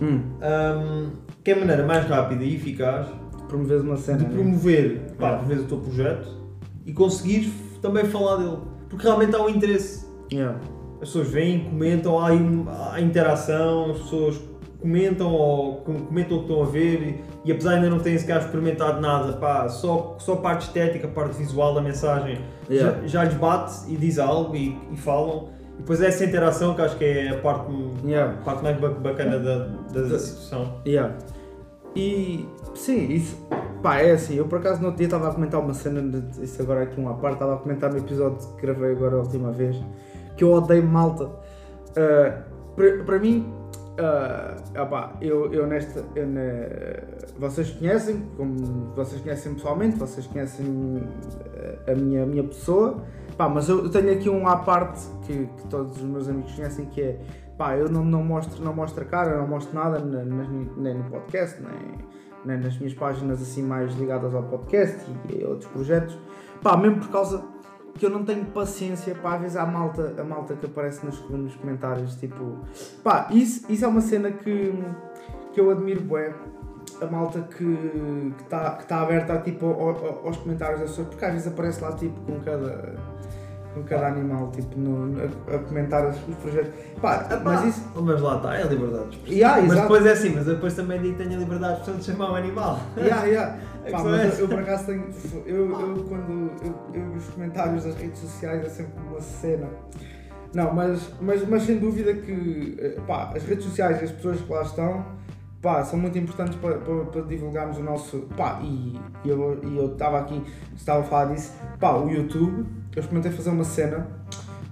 Hum. 0.00 0.20
hum, 0.40 1.10
que 1.44 1.50
é 1.50 1.54
a 1.54 1.58
maneira 1.58 1.86
mais 1.86 2.06
rápida 2.06 2.44
e 2.44 2.54
eficaz 2.56 3.06
Promoveres 3.48 3.82
uma 3.82 3.96
cena. 3.96 4.18
de 4.18 4.24
né? 4.24 4.30
promover, 4.32 5.00
pá, 5.18 5.26
Yeah. 5.26 5.38
promover 5.38 5.64
o 5.64 5.68
teu 5.68 5.78
projeto 5.78 6.28
e 6.84 6.92
conseguires 6.92 7.50
também 7.82 8.04
falar 8.04 8.36
dele. 8.36 8.58
Porque 8.88 9.04
realmente 9.06 9.34
há 9.34 9.42
um 9.42 9.48
interesse. 9.48 10.06
Yeah. 10.32 10.58
As 10.94 11.08
pessoas 11.08 11.28
vêm, 11.28 11.64
comentam, 11.70 12.18
há, 12.18 12.28
há 12.94 13.00
interação, 13.00 13.90
as 13.92 13.98
pessoas 13.98 14.40
comentam 14.80 15.32
ou 15.32 15.76
com- 15.76 16.06
comentam 16.06 16.36
o 16.38 16.40
que 16.44 16.46
estão 16.50 16.62
a 16.62 16.66
ver 16.66 17.02
e, 17.02 17.48
e 17.48 17.52
apesar 17.52 17.70
de 17.70 17.76
ainda 17.76 17.90
não 17.90 17.98
terem 17.98 18.18
sequer 18.18 18.40
experimentado 18.40 19.00
nada, 19.00 19.32
pá, 19.34 19.68
só, 19.68 20.16
só 20.18 20.34
a 20.34 20.36
parte 20.36 20.62
estética, 20.66 21.06
a 21.06 21.10
parte 21.10 21.36
visual 21.36 21.74
da 21.74 21.80
mensagem 21.80 22.38
Yeah. 22.68 23.00
já, 23.02 23.06
já 23.06 23.24
lhes 23.24 23.34
bate 23.34 23.72
e 23.88 23.96
diz 23.96 24.18
algo 24.18 24.54
e, 24.56 24.76
e 24.92 24.96
falam. 24.96 25.48
E 25.74 25.78
depois 25.78 26.00
essa 26.00 26.24
interação 26.24 26.74
que 26.74 26.80
acho 26.82 26.96
que 26.96 27.04
é 27.04 27.28
a 27.30 27.38
parte, 27.38 27.70
Yeah. 28.04 28.32
a 28.32 28.42
parte 28.42 28.62
mais 28.62 28.78
ba- 28.80 28.88
bacana 28.90 29.38
da, 29.38 29.58
da, 29.92 30.00
da 30.02 30.18
situação. 30.18 30.80
Yeah. 30.86 31.14
E 31.96 32.46
sim, 32.74 33.10
isso 33.10 33.36
pá, 33.82 34.00
é 34.00 34.12
assim, 34.12 34.34
eu 34.34 34.46
por 34.46 34.58
acaso 34.58 34.80
no 34.80 34.86
outro 34.86 34.98
dia 34.98 35.06
estava 35.06 35.28
a 35.28 35.32
comentar 35.32 35.60
uma 35.60 35.72
cena, 35.72 36.02
de, 36.02 36.44
isso 36.44 36.60
agora 36.60 36.82
aqui 36.82 37.00
uma 37.00 37.14
parte, 37.14 37.34
estava 37.34 37.54
a 37.54 37.56
comentar 37.56 37.90
no 37.90 37.98
episódio 37.98 38.38
que 38.54 38.62
gravei 38.62 38.92
agora 38.92 39.16
a 39.16 39.20
última 39.20 39.50
vez, 39.50 39.76
que 40.36 40.44
eu 40.44 40.52
odeio 40.52 40.84
malta. 40.84 41.30
Ah, 41.96 42.42
para 43.06 43.18
mim, 43.18 43.50
ah, 43.98 44.56
opá, 44.82 45.14
eu, 45.20 45.52
eu 45.52 45.66
nesta. 45.66 46.04
eu 46.14 46.26
vocês 47.38 47.70
conhecem, 47.70 48.22
como 48.36 48.92
vocês 48.94 49.22
conhecem 49.22 49.54
pessoalmente, 49.54 49.96
vocês 49.96 50.26
conhecem 50.26 51.02
ah, 51.86 51.92
a 51.92 51.94
minha, 51.94 52.24
a 52.24 52.26
minha 52.26 52.44
pessoa, 52.44 53.02
pá, 53.38 53.48
mas 53.48 53.68
eu 53.68 53.88
tenho 53.88 54.12
aqui 54.12 54.28
um 54.28 54.46
à 54.46 54.56
parte 54.56 55.00
que, 55.22 55.46
que 55.46 55.68
todos 55.68 55.96
os 55.96 56.02
meus 56.02 56.28
amigos 56.28 56.52
conhecem 56.52 56.86
que 56.86 57.00
é 57.00 57.18
pá, 57.56 57.76
eu 57.76 57.88
não, 57.88 58.04
não, 58.04 58.22
mostro, 58.22 58.62
não 58.64 58.74
mostro 58.74 59.02
a 59.02 59.06
cara, 59.06 59.36
não 59.38 59.46
mostro 59.48 59.74
nada 59.74 59.98
nem 60.00 60.94
no 60.94 61.04
podcast, 61.04 61.60
nem, 61.62 61.98
nem 62.44 62.58
nas 62.64 62.76
minhas 62.78 62.94
páginas 62.94 63.40
assim 63.42 63.62
mais 63.62 63.94
ligadas 63.96 64.34
ao 64.34 64.42
podcast 64.44 64.98
e 65.34 65.42
a 65.44 65.48
outros 65.48 65.70
projetos, 65.70 66.18
pá, 66.62 66.76
mesmo 66.76 66.98
por 67.00 67.08
causa 67.10 67.42
que 67.94 68.04
eu 68.04 68.10
não 68.10 68.24
tenho 68.24 68.44
paciência 68.46 69.14
para 69.14 69.36
avisar 69.36 69.66
a 69.66 69.70
malta, 69.70 70.14
a 70.18 70.24
malta 70.24 70.54
que 70.54 70.66
aparece 70.66 71.04
nos, 71.06 71.18
nos 71.30 71.54
comentários, 71.56 72.14
tipo, 72.16 72.58
pá, 73.02 73.28
isso, 73.30 73.64
isso 73.72 73.84
é 73.84 73.88
uma 73.88 74.02
cena 74.02 74.30
que, 74.30 74.72
que 75.54 75.60
eu 75.60 75.70
admiro 75.70 76.02
bué, 76.02 76.34
a 77.00 77.06
malta 77.06 77.40
que 77.42 78.32
está 78.42 78.76
que 78.76 78.86
tá 78.86 79.00
aberta 79.00 79.38
tipo, 79.38 79.66
ao- 79.66 79.88
ao- 79.90 80.26
aos 80.26 80.36
comentários 80.36 80.80
das 80.80 80.90
pessoas, 80.90 81.08
porque 81.08 81.24
às 81.24 81.32
vezes 81.32 81.48
aparece 81.48 81.82
lá 81.82 81.92
tipo 81.92 82.20
com 82.20 82.38
cada 82.40 82.96
cada 83.84 84.08
animal, 84.08 84.50
tipo, 84.50 84.78
no, 84.78 85.20
a, 85.20 85.56
a 85.56 85.58
comentar 85.60 86.06
os, 86.08 86.16
os 86.28 86.34
projetos. 86.36 86.70
Pá, 87.00 87.26
mas 87.44 87.64
isso. 87.64 87.82
Mas 87.94 88.20
lá 88.20 88.36
está, 88.36 88.54
é 88.56 88.62
a 88.62 88.66
liberdade 88.66 89.08
de 89.08 89.16
expressão. 89.16 89.34
Yeah, 89.38 89.56
mas 89.62 89.72
exato. 89.72 89.82
depois 89.82 90.06
é 90.06 90.12
assim, 90.12 90.30
mas 90.30 90.46
eu 90.46 90.54
depois 90.54 90.74
também 90.74 91.00
digo 91.02 91.16
que 91.16 91.24
tenho 91.24 91.36
a 91.36 91.40
liberdade 91.40 91.74
de 91.74 91.80
expressão 91.80 92.00
de 92.00 92.06
chamar 92.06 92.32
um 92.32 92.34
animal. 92.36 92.80
Yeah, 92.96 93.24
yeah. 93.24 93.58
Pá, 93.90 94.02
mas 94.02 94.38
é 94.38 94.42
eu, 94.42 94.48
por 94.48 94.58
acaso 94.58 94.86
tenho. 94.86 95.04
Eu, 95.46 95.70
eu 95.80 96.04
quando. 96.08 96.50
Eu, 96.64 96.74
eu, 96.94 97.12
os 97.16 97.28
comentários 97.28 97.84
das 97.84 97.94
redes 97.94 98.18
sociais 98.18 98.64
é 98.64 98.68
sempre 98.68 99.00
uma 99.08 99.20
cena. 99.20 99.68
Não, 100.52 100.72
mas, 100.74 101.10
mas, 101.20 101.46
mas 101.48 101.62
sem 101.62 101.78
dúvida 101.78 102.14
que. 102.14 102.76
eh, 102.80 103.00
Pá, 103.06 103.32
as 103.34 103.44
redes 103.44 103.64
sociais 103.64 104.00
e 104.00 104.04
as 104.06 104.10
pessoas 104.10 104.40
que 104.40 104.52
lá 104.52 104.62
estão. 104.62 105.04
pá, 105.62 105.84
são 105.84 105.98
muito 105.98 106.18
importantes 106.18 106.56
para, 106.58 106.78
para, 106.78 107.04
para 107.04 107.22
divulgarmos 107.22 107.78
o 107.78 107.82
nosso. 107.82 108.20
Pá, 108.36 108.58
e, 108.62 108.98
eu 109.24 109.60
e 109.62 109.76
eu 109.76 109.92
estava 109.92 110.18
aqui, 110.20 110.42
estava 110.74 111.00
a 111.00 111.04
falar 111.04 111.34
disso, 111.34 111.52
pá, 111.78 111.92
o 111.92 112.10
YouTube, 112.10 112.66
eu 112.96 113.00
experimentei 113.00 113.30
fazer 113.30 113.50
uma 113.50 113.62
cena 113.62 114.08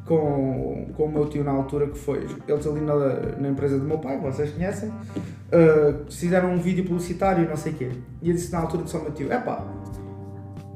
com, 0.07 0.87
com 0.97 1.05
o 1.05 1.13
meu 1.13 1.29
tio 1.29 1.45
na 1.45 1.53
altura 1.53 1.87
que 1.87 1.99
foi, 1.99 2.27
eles 2.49 2.67
ali 2.67 2.81
na, 2.81 2.95
na 3.39 3.49
empresa 3.49 3.79
do 3.79 3.85
meu 3.85 3.99
pai, 3.99 4.19
que 4.19 4.25
vocês 4.25 4.51
conhecem, 4.51 4.89
uh, 4.89 6.11
fizeram 6.11 6.53
um 6.53 6.59
vídeo 6.59 6.85
publicitário 6.85 7.45
e 7.45 7.49
não 7.49 7.57
sei 7.57 7.73
o 7.73 7.75
quê. 7.77 7.91
E 8.23 8.31
eu 8.31 8.35
disse 8.35 8.51
na 8.51 8.61
altura 8.61 8.83
disse 8.83 8.97
ao 8.97 9.03
meu 9.03 9.13
tio, 9.13 9.31
é 9.31 9.39
pá, 9.39 9.63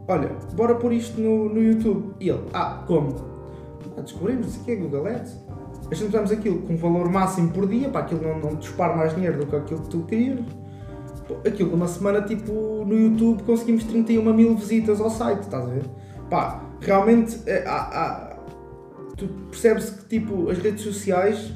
olha, 0.06 0.30
bora 0.54 0.74
pôr 0.74 0.92
isto 0.92 1.18
no, 1.18 1.48
no 1.48 1.62
YouTube. 1.62 2.14
E 2.20 2.28
ele, 2.28 2.44
ah, 2.52 2.84
como? 2.86 3.14
Ah, 3.96 4.02
descobrimos, 4.02 4.56
o 4.56 4.64
quê, 4.64 4.76
Google 4.76 5.06
Ads. 5.06 5.36
A 5.90 5.94
gente 5.94 6.08
usamos 6.08 6.30
aquilo 6.30 6.60
com 6.62 6.76
valor 6.76 7.10
máximo 7.10 7.50
por 7.50 7.66
dia, 7.66 7.88
para 7.88 8.02
aquilo 8.02 8.22
não, 8.22 8.38
não 8.38 8.54
dispara 8.56 8.94
mais 8.94 9.14
dinheiro 9.14 9.38
do 9.38 9.46
que 9.46 9.56
aquilo 9.56 9.80
que 9.80 9.88
tu 9.88 10.00
querias. 10.02 10.38
Aquilo 11.46 11.70
numa 11.70 11.88
semana, 11.88 12.22
tipo, 12.22 12.52
no 12.86 12.94
YouTube 12.94 13.42
conseguimos 13.42 13.84
31 13.84 14.34
mil 14.34 14.54
visitas 14.54 15.00
ao 15.00 15.08
site, 15.10 15.40
estás 15.40 15.64
a 15.64 15.66
ver? 15.66 15.84
Pá, 16.30 16.67
realmente, 16.80 17.40
é, 17.46 17.66
há, 17.66 17.76
há- 17.76 18.36
tu 19.16 19.26
percebes 19.50 19.90
que, 19.90 20.04
tipo, 20.06 20.48
as 20.50 20.58
redes 20.58 20.82
sociais 20.82 21.52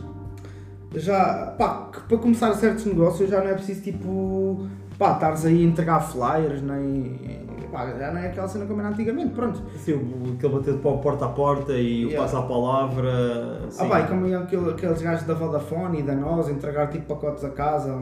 já, 0.94 1.54
pá, 1.58 1.88
que 1.92 2.00
para 2.00 2.18
começar 2.18 2.52
certos 2.54 2.84
negócios 2.84 3.30
já 3.30 3.40
não 3.40 3.48
é 3.48 3.54
preciso, 3.54 3.82
tipo, 3.82 4.66
pá, 4.98 5.12
estares 5.14 5.44
aí 5.46 5.64
a 5.64 5.68
entregar 5.68 6.00
flyers, 6.00 6.60
nem, 6.60 7.46
pá, 7.70 7.86
já 7.98 8.10
não 8.10 8.20
é 8.20 8.26
aquela 8.26 8.46
cena 8.48 8.66
como 8.66 8.80
era 8.80 8.90
antigamente, 8.90 9.32
pronto. 9.34 9.62
Sim, 9.78 9.94
o- 9.94 10.34
aquele 10.36 10.52
bater 10.54 10.74
de 10.74 10.80
pau 10.80 10.98
porta 10.98 11.24
a 11.24 11.28
porta 11.28 11.72
e 11.72 12.04
o 12.04 12.08
Yeah. 12.08 12.20
passa 12.20 12.38
a 12.40 12.42
palavra. 12.42 13.60
Ah, 13.78 13.84
pá, 13.86 14.00
e 14.00 14.06
como 14.08 14.26
aquele- 14.36 14.70
aqueles 14.70 15.00
gajos 15.00 15.26
da 15.26 15.34
Vodafone 15.34 16.00
e 16.00 16.02
da 16.02 16.14
NOS 16.14 16.48
entregar 16.50 16.88
tipo 16.88 17.06
pacotes 17.14 17.44
a 17.44 17.50
casa. 17.50 17.98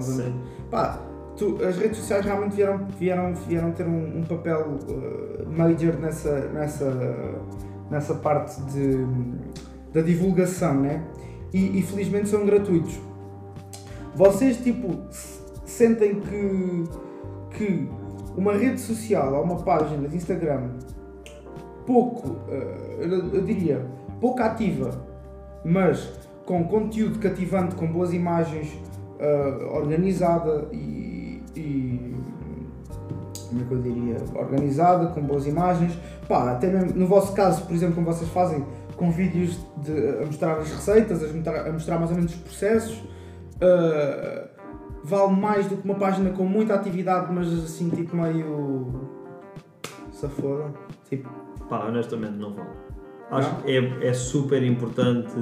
Pá, 0.71 0.99
tu- 1.40 1.64
as 1.64 1.76
redes 1.79 1.96
sociais 1.96 2.24
realmente 2.24 2.55
vieram, 2.55 2.87
vieram, 2.98 3.35
vieram 3.35 3.72
ter 3.72 3.87
um, 3.87 4.18
um 4.18 4.22
papel 4.24 4.79
uh, 4.88 5.50
major 5.50 5.94
nessa, 5.98 6.48
nessa, 6.50 7.35
nessa 7.90 8.14
parte 8.14 8.61
de, 8.64 9.07
da 9.92 10.03
divulgação, 10.03 10.74
né? 10.74 11.03
E, 11.53 11.79
e 11.79 11.83
felizmente 11.83 12.29
são 12.29 12.44
gratuitos. 12.44 13.00
Vocês, 14.14 14.59
tipo, 14.59 14.98
sentem 15.64 16.20
que, 16.20 16.85
que 17.57 17.88
uma 18.37 18.53
rede 18.53 18.81
social 18.81 19.35
ou 19.35 19.42
uma 19.42 19.57
página 19.57 20.07
de 20.09 20.16
Instagram 20.16 20.68
pouco, 21.87 22.29
uh, 22.29 23.33
eu 23.33 23.40
diria, 23.42 23.85
pouco 24.20 24.42
ativa, 24.42 24.90
mas 25.64 26.12
com 26.44 26.64
conteúdo 26.64 27.18
cativante, 27.18 27.74
com 27.74 27.87
boas 27.87 28.12
imagens, 28.12 28.68
uh, 29.18 29.74
organizada 29.74 30.68
e, 30.72 31.10
e- 31.57 32.17
como 33.49 33.63
é 33.63 33.65
que 33.65 33.73
eu 33.73 33.83
diria, 33.83 34.17
organizada, 34.35 35.09
com 35.09 35.21
boas 35.23 35.47
imagens, 35.47 35.99
pá, 36.29 36.53
até 36.53 36.69
mesmo 36.69 36.99
no 36.99 37.07
vosso 37.07 37.33
caso, 37.35 37.67
por 37.67 37.75
exemplo, 37.75 37.97
como 37.97 38.07
vocês 38.07 38.31
fazem, 38.31 38.65
com 38.97 39.11
vídeos 39.11 39.59
de, 39.79 39.93
a 40.23 40.27
mostrar 40.27 40.59
as 40.59 40.71
receitas, 40.71 41.23
a 41.23 41.33
mostrar, 41.33 41.67
a 41.67 41.73
mostrar 41.73 41.99
mais 41.99 42.11
ou 42.11 42.17
menos 42.17 42.33
os 42.33 42.41
processos, 42.41 42.99
uh, 42.99 44.49
vale 45.03 45.33
mais 45.33 45.67
do 45.67 45.77
que 45.77 45.85
uma 45.85 45.97
página 45.97 46.31
com 46.31 46.45
muita 46.45 46.75
atividade, 46.75 47.33
mas 47.33 47.53
assim, 47.53 47.89
tipo 47.91 48.17
meio... 48.17 49.09
safoda, 50.13 50.73
tipo, 51.09 51.29
Pá, 51.69 51.87
honestamente 51.87 52.37
não 52.37 52.53
vale. 52.53 52.69
Acho 53.31 53.63
que 53.63 53.71
é, 53.71 54.09
é 54.09 54.13
super 54.13 54.63
importante 54.63 55.33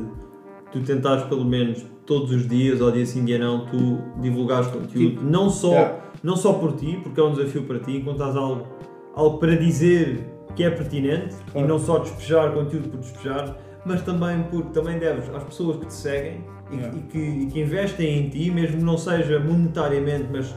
tu 0.71 0.83
tentares 0.83 1.25
pelo 1.25 1.45
menos 1.45 1.85
todos 2.09 2.33
os 2.33 2.49
dias, 2.49 2.81
ou 2.81 2.91
dia 2.91 3.05
sim, 3.05 3.23
dia 3.23 3.39
não, 3.39 3.67
tu 3.67 3.99
divulgares 4.17 4.67
conteúdo. 4.69 5.11
Tipo, 5.11 5.23
não, 5.23 5.51
só, 5.51 5.73
yeah. 5.73 5.97
não 6.23 6.37
só 6.37 6.55
por 6.55 6.73
ti, 6.73 6.99
porque 7.03 7.21
é 7.21 7.23
um 7.23 7.33
desafio 7.35 7.65
para 7.65 7.79
ti, 7.81 7.99
encontras 7.99 8.35
algo, 8.35 8.67
algo 9.15 9.37
para 9.39 9.55
dizer 9.57 10.27
que 10.57 10.65
é 10.65 10.71
pertinente 10.71 11.37
Claro. 11.53 11.67
e 11.67 11.69
não 11.69 11.79
só 11.79 11.99
despejar 11.99 12.51
conteúdo 12.53 12.89
por 12.89 12.99
despejar, 13.01 13.55
mas 13.85 14.01
também 14.03 14.43
porque 14.51 14.71
também 14.71 14.99
deves 14.99 15.29
às 15.35 15.45
pessoas 15.45 15.77
que 15.77 15.87
te 15.87 15.93
seguem 15.93 16.45
e, 16.73 16.77
que- 16.79 16.97
e 16.97 17.03
que, 17.03 17.19
e 17.19 17.47
que 17.47 17.61
investem 17.61 18.19
em 18.21 18.29
ti, 18.31 18.51
mesmo 18.51 18.81
não 18.83 18.97
seja 18.97 19.39
monetariamente, 19.39 20.27
mas 20.33 20.53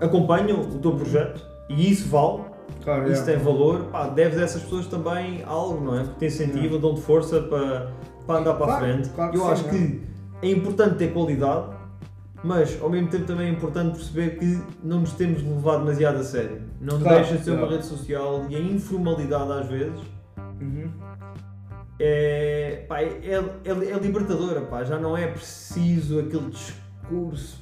acompanham 0.00 0.60
o 0.60 0.78
teu 0.78 0.92
projeto 0.92 1.42
e 1.70 1.90
isso 1.90 2.08
vale 2.08 2.42
claro, 2.84 3.10
isso 3.10 3.22
yeah. 3.22 3.32
tem 3.32 3.38
valor, 3.38 3.84
pá, 3.86 4.08
deves 4.08 4.38
a 4.38 4.42
essas 4.42 4.62
pessoas 4.62 4.86
também 4.86 5.42
algo, 5.46 5.82
não 5.82 5.98
é? 5.98 6.04
Porque 6.04 6.18
te 6.18 6.26
incentivam, 6.26 6.78
dão-te 6.78 7.00
força 7.00 7.40
para, 7.40 7.90
para 8.26 8.40
andar 8.40 8.54
para 8.54 8.64
a 8.64 8.78
Claro, 8.78 8.84
frente. 8.84 9.08
claro 9.10 9.34
Eu 9.34 9.40
sim, 9.42 9.50
acho 9.50 9.62
não 9.64 9.68
é? 9.70 9.72
que 9.72 10.00
é 10.42 10.50
importante 10.50 10.96
ter 10.96 11.12
qualidade, 11.12 11.76
mas 12.44 12.78
ao 12.82 12.90
mesmo 12.90 13.08
tempo 13.08 13.24
também 13.24 13.48
é 13.48 13.50
importante 13.50 13.96
perceber 13.96 14.38
que 14.38 14.60
não 14.82 15.00
nos 15.00 15.12
temos 15.12 15.42
levar 15.42 15.78
demasiado 15.78 16.16
a 16.18 16.22
sério. 16.24 16.62
Não 16.80 17.00
Claro, 17.00 17.16
deixa 17.18 17.36
de 17.38 17.44
ser 17.44 17.50
uma 17.52 17.66
rede 17.68 17.86
social 17.86 18.46
e 18.48 18.56
a 18.56 18.60
informalidade 18.60 19.52
às 19.52 19.66
vezes 19.66 20.00
Uhum. 20.60 20.90
é, 21.98 22.84
pá, 22.88 23.00
é, 23.00 23.08
é, 23.64 23.70
é 23.70 23.98
libertadora, 23.98 24.60
pá. 24.62 24.84
já 24.84 24.98
não 24.98 25.16
é 25.16 25.26
preciso 25.26 26.20
aquele 26.20 26.50
discurso 26.50 26.85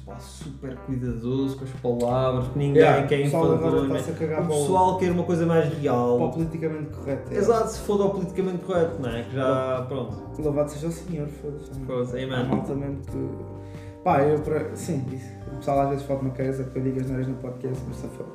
pá, 0.05 0.19
super 0.19 0.75
cuidadoso 0.85 1.57
com 1.57 1.63
as 1.63 1.71
palavras, 1.71 2.47
que 2.49 2.57
ninguém 2.57 2.81
Yeah, 2.81 3.07
quer 3.07 3.19
o 3.19 3.23
pessoal 3.23 3.43
agora 3.53 3.85
enfadonho. 3.85 4.17
cagar 4.17 4.43
O 4.43 4.47
pessoal 4.47 4.97
quer 4.97 5.11
uma 5.11 5.23
coisa 5.23 5.45
mais 5.45 5.73
real. 5.77 6.17
Para 6.17 6.25
o 6.25 6.31
politicamente 6.31 6.89
correto. 6.89 7.33
é. 7.33 7.37
Exato, 7.37 7.69
se 7.69 7.79
for 7.81 8.01
ao 8.01 8.09
politicamente 8.09 8.65
correto, 8.65 9.01
não 9.01 9.09
é? 9.09 9.23
Que 9.23 9.35
já, 9.35 9.85
pronto. 9.87 10.41
Louvado 10.41 10.71
seja 10.71 10.87
o 10.87 10.91
Senhor, 10.91 11.27
foda-se. 11.27 11.71
Foda-se, 11.85 12.25
malta 12.25 12.73
mesmo 12.73 13.01
que. 13.05 13.55
Pá, 14.03 14.21
eu 14.23 14.39
para. 14.39 14.75
Sim, 14.75 15.05
isso. 15.11 15.31
o 15.53 15.57
pessoal 15.57 15.81
às 15.81 15.89
vezes 15.89 16.05
fala 16.05 16.19
uma 16.21 16.29
coisa 16.31 16.63
que 16.63 16.77
eu 16.77 16.83
digo 16.83 16.99
as 16.99 17.07
neiras 17.07 17.27
no 17.27 17.35
podcast, 17.35 17.83
mas 17.87 17.97
está 17.97 18.09
foda. 18.09 18.29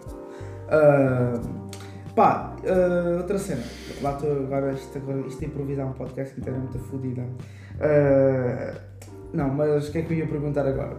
Ah, 0.69 1.41
pá, 2.15 2.57
ah, 2.65 3.17
outra 3.19 3.39
cena. 3.39 3.63
Lá 4.03 4.13
estou 4.13 4.33
agora, 4.33 4.73
isto, 4.73 4.97
agora, 4.99 5.21
isto 5.27 5.45
improvisar 5.45 5.87
um 5.87 5.93
podcast 5.93 6.39
inteiro 6.39 6.57
é 6.59 6.61
muito 6.61 6.79
fodida. 6.79 7.25
Ah, 7.81 8.90
não, 9.33 9.49
mas 9.49 9.89
o 9.89 9.93
que 9.93 9.99
é 9.99 10.03
que 10.03 10.13
eu 10.13 10.19
ia 10.19 10.27
perguntar 10.27 10.67
agora? 10.67 10.97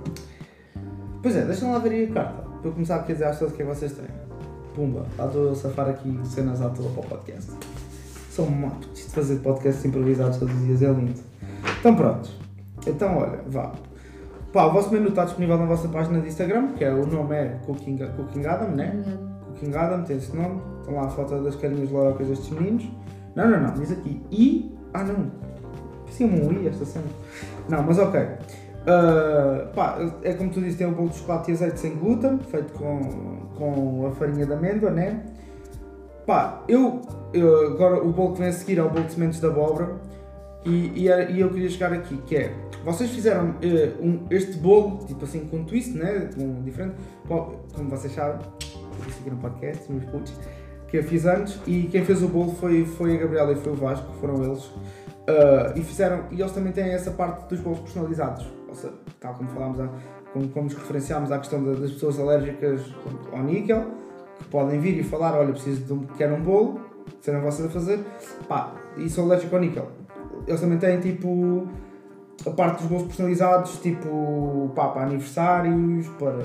Pois 1.22 1.36
é, 1.36 1.46
deixa-me 1.46 1.72
lá 1.72 1.80
ver 1.80 1.92
aí 1.92 2.06
a 2.06 2.14
carta. 2.14 2.42
Para 2.42 2.70
eu 2.70 2.74
começar 2.74 2.96
a 2.96 3.00
dizer 3.00 3.26
às 3.26 3.32
pessoas 3.32 3.52
o 3.52 3.56
que 3.56 3.62
é 3.62 3.66
que 3.66 3.76
vocês 3.76 3.92
têm. 3.94 4.06
Pumba, 4.74 5.06
lá 5.18 5.26
estou 5.26 5.44
eu 5.44 5.52
a 5.52 5.56
safar 5.56 5.90
aqui 5.90 6.20
cenas 6.24 6.62
à 6.62 6.70
toa 6.70 6.90
para 6.92 7.02
o 7.02 7.08
podcast. 7.08 7.52
Sou 8.30 8.46
uma 8.46 8.70
de 8.94 9.04
fazer 9.04 9.38
podcasts 9.38 9.84
improvisados 9.84 10.38
todos 10.38 10.56
os 10.56 10.62
dias 10.66 10.82
é 10.82 10.92
lindo. 10.92 11.20
Então 11.80 11.96
pronto. 11.96 12.30
Então 12.88 13.18
olha, 13.18 13.40
vá. 13.48 13.74
Pá, 14.54 14.66
o 14.66 14.74
vosso 14.74 14.92
menu 14.92 15.10
está 15.10 15.26
disponível 15.26 15.58
na 15.58 15.66
vossa 15.66 15.88
página 15.88 16.20
de 16.20 16.28
Instagram, 16.28 16.74
que 16.74 16.84
é 16.84 16.94
o 16.94 17.06
nome 17.06 17.36
é 17.36 17.60
Cooking, 17.66 17.98
Cooking 17.98 18.46
Adam, 18.46 18.70
né? 18.70 18.92
Obrigada. 18.94 19.32
Cooking 19.46 19.76
Adam, 19.76 20.04
tem 20.04 20.18
esse 20.18 20.36
nome. 20.36 20.62
Estão 20.80 20.96
lá 20.96 21.06
a 21.06 21.10
foto 21.10 21.42
das 21.44 21.56
carinhas 21.56 21.92
lorocas 21.92 22.28
destes 22.28 22.50
meninos. 22.50 22.86
Não, 23.36 23.50
não, 23.50 23.60
não, 23.62 23.74
diz 23.74 23.92
aqui 23.92 24.22
I. 24.32 24.76
Ah 24.94 25.04
não. 25.04 25.32
Parecia 26.04 26.28
um 26.28 26.52
I 26.52 26.68
esta 26.68 26.86
cena. 26.86 27.06
Não, 27.72 27.82
mas 27.84 27.98
ok. 27.98 28.20
Ah, 28.86 29.68
pá, 29.76 29.98
é 30.24 30.34
como 30.34 30.50
tu 30.50 30.60
dizes, 30.60 30.76
tem 30.78 30.88
um 30.88 30.94
bolo 30.94 31.10
de 31.10 31.18
chocolate 31.18 31.52
e 31.52 31.54
azeite 31.54 31.80
sem 31.80 31.96
glúten, 31.96 32.40
feito 32.50 32.74
com, 32.74 33.00
com 33.58 34.08
a 34.08 34.12
farinha 34.12 34.46
de 34.46 34.54
amêndoa, 34.54 34.90
né? 34.92 35.24
Pá, 36.26 36.64
eu, 36.68 37.02
eu- 37.34 37.68
agora 37.74 38.04
o 38.04 38.12
bolo 38.12 38.34
que 38.34 38.40
vem 38.40 38.50
a 38.50 38.54
seguir 38.54 38.78
é 38.80 38.84
o 38.84 38.90
bolo 38.90 39.06
de 39.06 39.14
sementes 39.14 39.40
de 39.40 39.46
abóbora 39.46 39.96
e, 40.66 40.92
e, 40.96 41.08
e 41.34 41.40
eu 41.40 41.50
queria 41.50 41.70
chegar 41.70 41.94
aqui, 41.94 42.18
que 42.26 42.36
é, 42.36 42.54
vocês 42.84 43.10
fizeram 43.12 43.56
eh, 43.62 43.92
um- 44.02 44.26
este 44.30 44.58
bolo, 44.58 45.00
tipo 45.06 45.26
assim, 45.26 45.42
com 45.46 45.58
um 45.58 45.64
twist, 45.64 45.96
né? 45.98 46.30
Com 46.36 46.62
diferente, 46.64 46.96
como 47.28 47.90
vocês 47.90 48.14
sabem, 48.14 48.40
eu 48.40 49.06
disse 49.06 49.20
aqui 49.22 49.30
no 49.30 49.38
podcast, 49.38 49.92
meus 49.92 50.06
putos, 50.06 50.34
que 50.88 50.98
eu 50.98 51.04
fiz 51.04 51.26
antes 51.26 51.60
e 51.68 51.84
quem 51.92 52.04
fez 52.04 52.22
o 52.24 52.28
bolo 52.28 52.52
foi, 52.56 52.84
foi 52.86 53.16
a 53.16 53.20
Gabriela 53.20 53.52
e 53.52 53.56
foi 53.56 53.72
o 53.74 53.76
Vasco, 53.76 54.12
foram 54.20 54.44
eles. 54.44 54.72
Ah, 55.28 55.74
e 55.76 55.82
fizeram, 55.84 56.24
e 56.32 56.40
eles 56.42 56.52
também 56.52 56.72
têm 56.74 56.90
essa 56.92 57.12
parte 57.12 57.48
dos 57.50 57.60
bolos 57.60 57.80
personalizados, 57.80 58.46
ou 58.68 58.74
seja, 58.76 58.94
tal 59.20 59.34
como 59.36 59.50
falámos, 59.50 59.80
há- 59.80 59.90
como, 60.34 60.48
como 60.50 60.66
nos 60.66 60.74
referenciámos 60.74 61.32
à 61.32 61.38
questão 61.38 61.64
da- 61.64 61.74
das 61.74 61.92
pessoas 61.92 62.20
alérgicas 62.20 62.82
ao 63.32 63.44
níquel, 63.44 63.86
que 64.40 64.46
podem 64.46 64.80
vir 64.80 64.98
e 65.00 65.04
falar, 65.04 65.38
olha, 65.38 65.52
preciso 65.52 65.84
de 65.86 65.94
um, 65.94 66.00
quero 66.18 66.36
um 66.36 66.42
bolo, 66.42 66.80
serão 67.22 67.42
vocês 67.42 67.68
a 67.68 67.72
fazer, 67.72 68.00
pá, 68.48 68.74
e 68.98 69.10
sou 69.10 69.26
alérgico 69.26 69.56
ao 69.56 69.62
níquel. 69.62 69.88
Eles 70.48 70.60
também 70.60 70.80
têm 70.80 71.00
tipo 71.00 71.68
a 72.46 72.50
parte 72.50 72.80
dos 72.80 72.88
bolos 72.88 73.04
personalizados, 73.08 73.78
tipo 73.80 74.72
pá, 74.76 74.88
para 74.88 75.04
aniversários, 75.04 76.08
para 76.18 76.36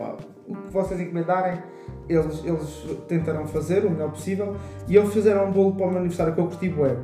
ah, 0.00 0.16
o 0.46 0.54
que 0.54 0.72
vocês 0.72 1.00
encomendarem, 1.00 1.60
eles, 2.08 2.44
eles 2.44 2.86
tentarão 3.08 3.44
fazer 3.46 3.84
o 3.84 3.90
melhor 3.90 4.10
possível. 4.10 4.54
E 4.88 4.96
eles 4.96 5.12
fizeram 5.12 5.46
um 5.48 5.50
bolo 5.50 5.74
para 5.74 5.86
o 5.86 5.88
meu 5.90 5.98
aniversário 5.98 6.32
que 6.34 6.40
eu 6.40 6.46
curti 6.46 6.68
bué. 6.68 6.96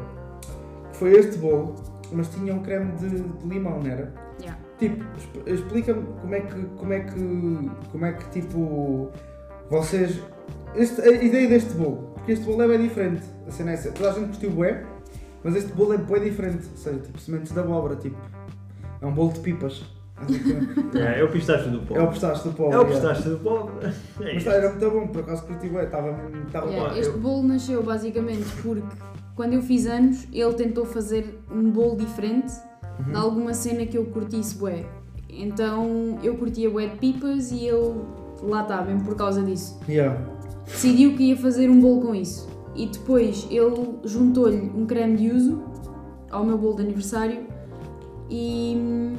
Foi 1.03 1.13
este 1.19 1.37
bolo, 1.39 1.75
mas 2.13 2.29
tinha 2.29 2.55
um 2.55 2.61
creme 2.63 2.93
de, 2.93 3.09
de 3.09 3.49
limão, 3.49 3.81
não 3.81 3.91
era? 3.91 4.15
Yeah. 4.41 4.57
Tipo, 4.79 5.05
exp- 5.17 5.49
explica-me 5.49 6.05
como 6.21 6.33
é 6.35 6.41
que, 6.43 6.65
como 6.77 6.93
é 6.93 7.01
que, 7.01 7.71
como 7.91 8.07
é 8.07 8.13
que 8.13 8.41
tipo, 8.41 9.11
vocês, 9.69 10.21
este, 10.77 11.01
a 11.01 11.11
ideia 11.11 11.49
deste 11.49 11.75
bolo, 11.75 12.13
porque 12.15 12.33
este 12.33 12.45
bolo 12.45 12.63
é 12.63 12.69
bem 12.69 12.83
diferente, 12.83 13.23
a 13.49 13.51
cena 13.51 13.73
é 13.73 13.75
essa, 13.75 13.91
toda 13.91 14.11
a 14.11 14.13
gente 14.13 14.29
curtiu 14.29 14.51
bué, 14.53 14.85
mas 15.43 15.57
este 15.57 15.73
bolo 15.73 15.95
é 15.95 15.99
bem 15.99 16.23
diferente, 16.23 16.69
ou 16.71 16.77
seja, 16.77 16.99
tipo 17.01 17.19
sementes 17.19 17.53
de 17.53 17.59
abóbora, 17.59 17.97
tipo, 17.97 18.17
é 19.01 19.05
um 19.07 19.13
bolo 19.13 19.33
de 19.33 19.41
pipas. 19.41 19.85
É, 20.95 21.19
é 21.19 21.25
o 21.25 21.33
pistache 21.33 21.69
do 21.69 21.81
povo. 21.81 21.99
É 21.99 22.05
o 22.05 22.09
pistache 22.11 22.45
do 22.45 22.53
povo. 22.55 22.73
É 22.73 22.79
o 22.79 22.87
pistache 22.87 23.29
do 23.29 23.39
povo. 23.39 23.73
É 24.23 24.35
Mas 24.35 24.45
tá, 24.45 24.53
era 24.53 24.69
muito 24.71 24.89
bom, 24.91 25.09
por 25.09 25.23
acaso 25.23 25.43
curti 25.47 25.69
bem, 25.69 25.83
estava. 25.83 26.17
Estava 26.47 26.67
Yeah, 26.71 26.91
pá, 26.93 26.99
este 26.99 27.13
eu- 27.13 27.19
bolo 27.19 27.43
nasceu 27.43 27.83
basicamente 27.83 28.45
porque 28.63 28.83
quando 29.35 29.55
eu 29.55 29.63
fiz 29.63 29.87
anos, 29.87 30.27
ele 30.33 30.53
tentou 30.55 30.85
fazer 30.85 31.43
um 31.51 31.71
bolo 31.71 31.97
diferente 31.97 32.53
de 33.07 33.17
alguma 33.17 33.55
cena 33.55 33.87
que 33.87 33.97
eu 33.97 34.05
curtisse 34.07 34.57
bué. 34.57 34.85
Então 35.29 36.19
eu 36.23 36.37
curtia 36.37 36.69
bué 36.69 36.87
de 36.87 36.99
pipas 36.99 37.51
e 37.51 37.67
ele 37.67 37.95
lá 38.43 38.63
está, 38.63 38.83
mesmo 38.83 39.05
por 39.05 39.17
causa 39.17 39.43
disso. 39.43 39.81
Yeah. 39.89 40.21
Decidiu 40.67 41.17
que 41.17 41.25
ia 41.25 41.37
fazer 41.37 41.71
um 41.71 41.81
bolo 41.81 42.03
com 42.03 42.15
isso. 42.15 42.49
E 42.75 42.87
depois 42.87 43.47
ele 43.51 43.99
juntou-lhe 44.05 44.71
um 44.75 44.87
creme 44.87 45.17
de 45.17 45.31
uso 45.31 45.63
ao 46.31 46.45
meu 46.45 46.59
bolo 46.59 46.77
de 46.77 46.83
aniversário 46.83 47.47
e. 48.31 49.15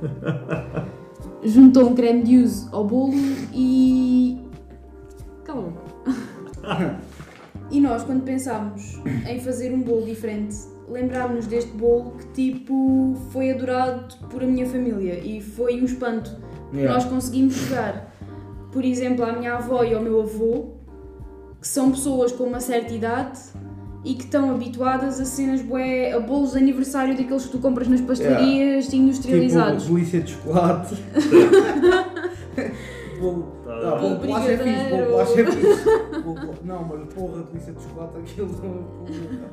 juntou 1.42 1.90
um 1.90 1.94
creme 1.94 2.22
de 2.22 2.38
uso 2.38 2.68
ao 2.72 2.84
bolo 2.84 3.12
e. 3.52 4.38
Calma. 5.44 5.89
E 7.70 7.80
nós, 7.80 8.02
quando 8.02 8.22
pensámos 8.22 9.00
em 9.28 9.40
fazer 9.40 9.72
um 9.72 9.80
bolo 9.80 10.04
diferente, 10.04 10.56
lembrámos-nos 10.88 11.46
deste 11.46 11.70
bolo 11.72 12.12
que 12.18 12.26
tipo 12.28 13.16
foi 13.32 13.50
adorado 13.50 14.16
por 14.28 14.42
a 14.42 14.46
minha 14.46 14.66
família 14.66 15.20
e 15.20 15.40
foi 15.40 15.80
um 15.80 15.84
espanto. 15.84 16.30
Yeah. 16.72 16.94
Nós 16.94 17.04
conseguimos 17.04 17.54
chegar, 17.54 18.12
por 18.72 18.84
exemplo, 18.84 19.24
à 19.24 19.32
minha 19.32 19.54
avó 19.54 19.84
e 19.84 19.94
ao 19.94 20.02
meu 20.02 20.20
avô, 20.20 20.74
que 21.60 21.68
são 21.68 21.90
pessoas 21.90 22.32
com 22.32 22.44
uma 22.44 22.60
certa 22.60 22.92
idade 22.92 23.38
e 24.04 24.14
que 24.14 24.24
estão 24.24 24.50
habituadas 24.50 25.20
a 25.20 25.24
cenas 25.24 25.60
bué, 25.60 26.12
a 26.12 26.20
bolos 26.20 26.52
de 26.52 26.58
aniversário 26.58 27.16
daqueles 27.16 27.44
que 27.44 27.50
tu 27.50 27.58
compras 27.58 27.86
nas 27.86 28.00
pastelarias 28.00 28.92
industrializados. 28.92 29.84
Tipo, 29.84 29.94
delícia 29.94 30.20
de 30.20 30.32
chocolate. 30.32 30.96
de 33.70 34.26
bolacha 34.26 34.52
é 34.52 34.58
fixe, 34.58 35.04
bolacha 35.06 35.40
é 35.40 35.46
fixe. 35.46 35.84
Não, 36.64 36.84
mas 36.84 37.14
porra, 37.14 37.42
delícia 37.44 37.72
de 37.72 37.82
chocolate, 37.82 38.18
aquilo. 38.18 38.48
Muito 38.48 39.50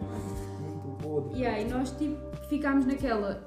podre. 1.03 1.39
Yeah, 1.39 1.61
e 1.61 1.65
nós 1.69 1.91
tipo 1.91 2.17
ficámos 2.49 2.85
naquela. 2.85 3.41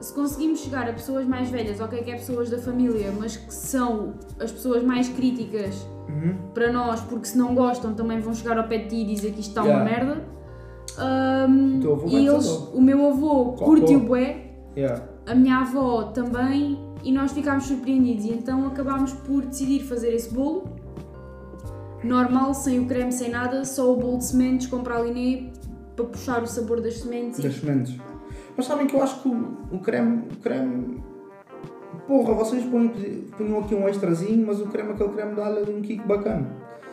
Se 0.00 0.12
conseguimos 0.12 0.60
chegar 0.60 0.88
a 0.88 0.92
pessoas 0.92 1.26
mais 1.26 1.48
velhas, 1.48 1.80
ok, 1.80 2.02
que 2.02 2.10
é 2.10 2.14
pessoas 2.16 2.50
da 2.50 2.58
família, 2.58 3.10
mas 3.18 3.36
que 3.36 3.52
são 3.54 4.14
as 4.38 4.52
pessoas 4.52 4.82
mais 4.82 5.08
críticas 5.08 5.86
Uhum. 6.08 6.36
para 6.52 6.70
nós, 6.70 7.00
porque 7.00 7.24
se 7.26 7.38
não 7.38 7.54
gostam 7.54 7.94
também 7.94 8.20
vão 8.20 8.34
chegar 8.34 8.58
ao 8.58 8.64
pé 8.68 8.78
de 8.78 8.88
ti 8.88 8.96
e 8.96 9.04
dizer 9.06 9.32
que 9.32 9.40
isto 9.40 9.48
está 9.50 9.62
Yeah. 9.62 9.82
uma 9.82 9.90
merda. 9.90 10.22
Ahm, 10.98 11.78
O 11.78 11.80
teu 11.80 11.92
avô 11.94 12.08
e 12.08 12.26
eles, 12.26 12.46
o 12.74 12.80
meu 12.80 13.06
avô 13.08 13.52
curtiu 13.54 14.00
bué, 14.00 14.50
Yeah. 14.76 15.02
a 15.26 15.34
minha 15.34 15.56
avó 15.58 16.04
também, 16.04 16.78
e 17.04 17.12
nós 17.12 17.32
ficámos 17.32 17.64
surpreendidos. 17.64 18.24
E 18.24 18.30
então 18.30 18.66
acabámos 18.66 19.12
por 19.12 19.42
decidir 19.42 19.84
fazer 19.84 20.12
esse 20.12 20.32
bolo 20.32 20.64
normal, 22.02 22.52
sem 22.54 22.80
o 22.80 22.86
creme, 22.86 23.12
sem 23.12 23.30
nada, 23.30 23.64
só 23.64 23.92
o 23.92 23.96
bolo 23.96 24.18
de 24.18 24.26
sementes 24.26 24.66
com 24.66 24.82
pralinê 24.82 25.50
para 25.94 26.04
puxar 26.06 26.42
o 26.42 26.46
sabor 26.46 26.80
das 26.80 26.98
sementes. 26.98 27.40
das 27.40 27.54
sementes. 27.54 27.96
Mas 28.56 28.66
sabem 28.66 28.86
que 28.86 28.94
eu 28.94 29.02
acho 29.02 29.22
que 29.22 29.28
o, 29.28 29.56
o 29.72 29.78
creme. 29.78 30.28
O 30.32 30.36
creme. 30.36 31.02
Porra, 32.06 32.34
vocês 32.34 32.64
punham 32.64 33.58
aqui 33.60 33.74
um 33.74 33.88
extrazinho, 33.88 34.46
mas 34.46 34.60
o 34.60 34.66
creme, 34.66 34.92
aquele 34.92 35.10
creme 35.10 35.34
dá-lhe 35.34 35.58
ali 35.58 35.74
um 35.74 35.80
kick 35.80 36.06
bacana. 36.06 36.46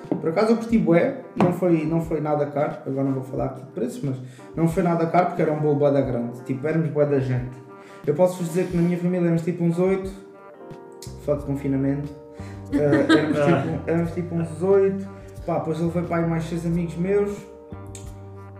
Por 0.09 0.29
acaso 0.29 0.51
eu 0.51 0.57
curti 0.57 0.77
bué, 0.77 1.21
não 1.35 1.51
foi, 1.51 1.85
não 1.85 2.01
foi 2.01 2.21
nada 2.21 2.45
caro, 2.45 2.77
agora 2.85 3.05
não 3.05 3.13
vou 3.13 3.23
falar 3.23 3.45
aqui 3.45 3.63
de 3.63 3.71
preços, 3.71 4.03
mas 4.03 4.15
não 4.55 4.67
foi 4.67 4.83
nada 4.83 5.05
caro 5.07 5.27
porque 5.27 5.41
era 5.41 5.51
um 5.51 5.59
bolo 5.59 5.75
bué 5.75 5.91
da 5.91 6.01
grande, 6.01 6.41
tipo, 6.43 6.65
éramos 6.67 6.89
bué 6.89 7.05
da 7.05 7.19
gente. 7.19 7.57
Eu 8.05 8.15
posso-vos 8.15 8.47
dizer 8.47 8.67
que 8.67 8.75
na 8.75 8.81
minha 8.81 8.97
família 8.97 9.25
éramos 9.25 9.43
tipo 9.43 9.63
uns 9.63 9.77
8, 9.77 10.11
foto 11.25 11.39
de 11.41 11.45
confinamento, 11.45 12.21
Eh, 12.73 13.05
éramos, 13.09 13.37
tipo, 13.45 13.89
éramos 13.89 14.11
tipo 14.13 14.35
uns 14.35 14.61
8, 14.63 15.07
pá, 15.45 15.59
depois 15.59 15.79
ele 15.79 15.91
foi 15.91 16.03
para 16.03 16.17
aí 16.23 16.29
mais 16.29 16.45
6 16.45 16.65
amigos 16.65 16.95
meus, 16.95 17.37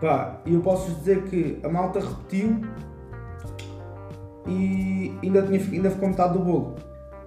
Pá, 0.01 0.41
e 0.47 0.55
eu 0.55 0.61
posso 0.61 0.91
dizer 0.95 1.21
que 1.25 1.59
a 1.63 1.69
malta 1.69 1.99
repetiu 1.99 2.59
e 4.47 5.15
ainda, 5.21 5.43
tinha, 5.43 5.59
ainda 5.59 5.91
ficou 5.91 6.09
metade 6.09 6.33
do 6.33 6.39
bolo. 6.39 6.75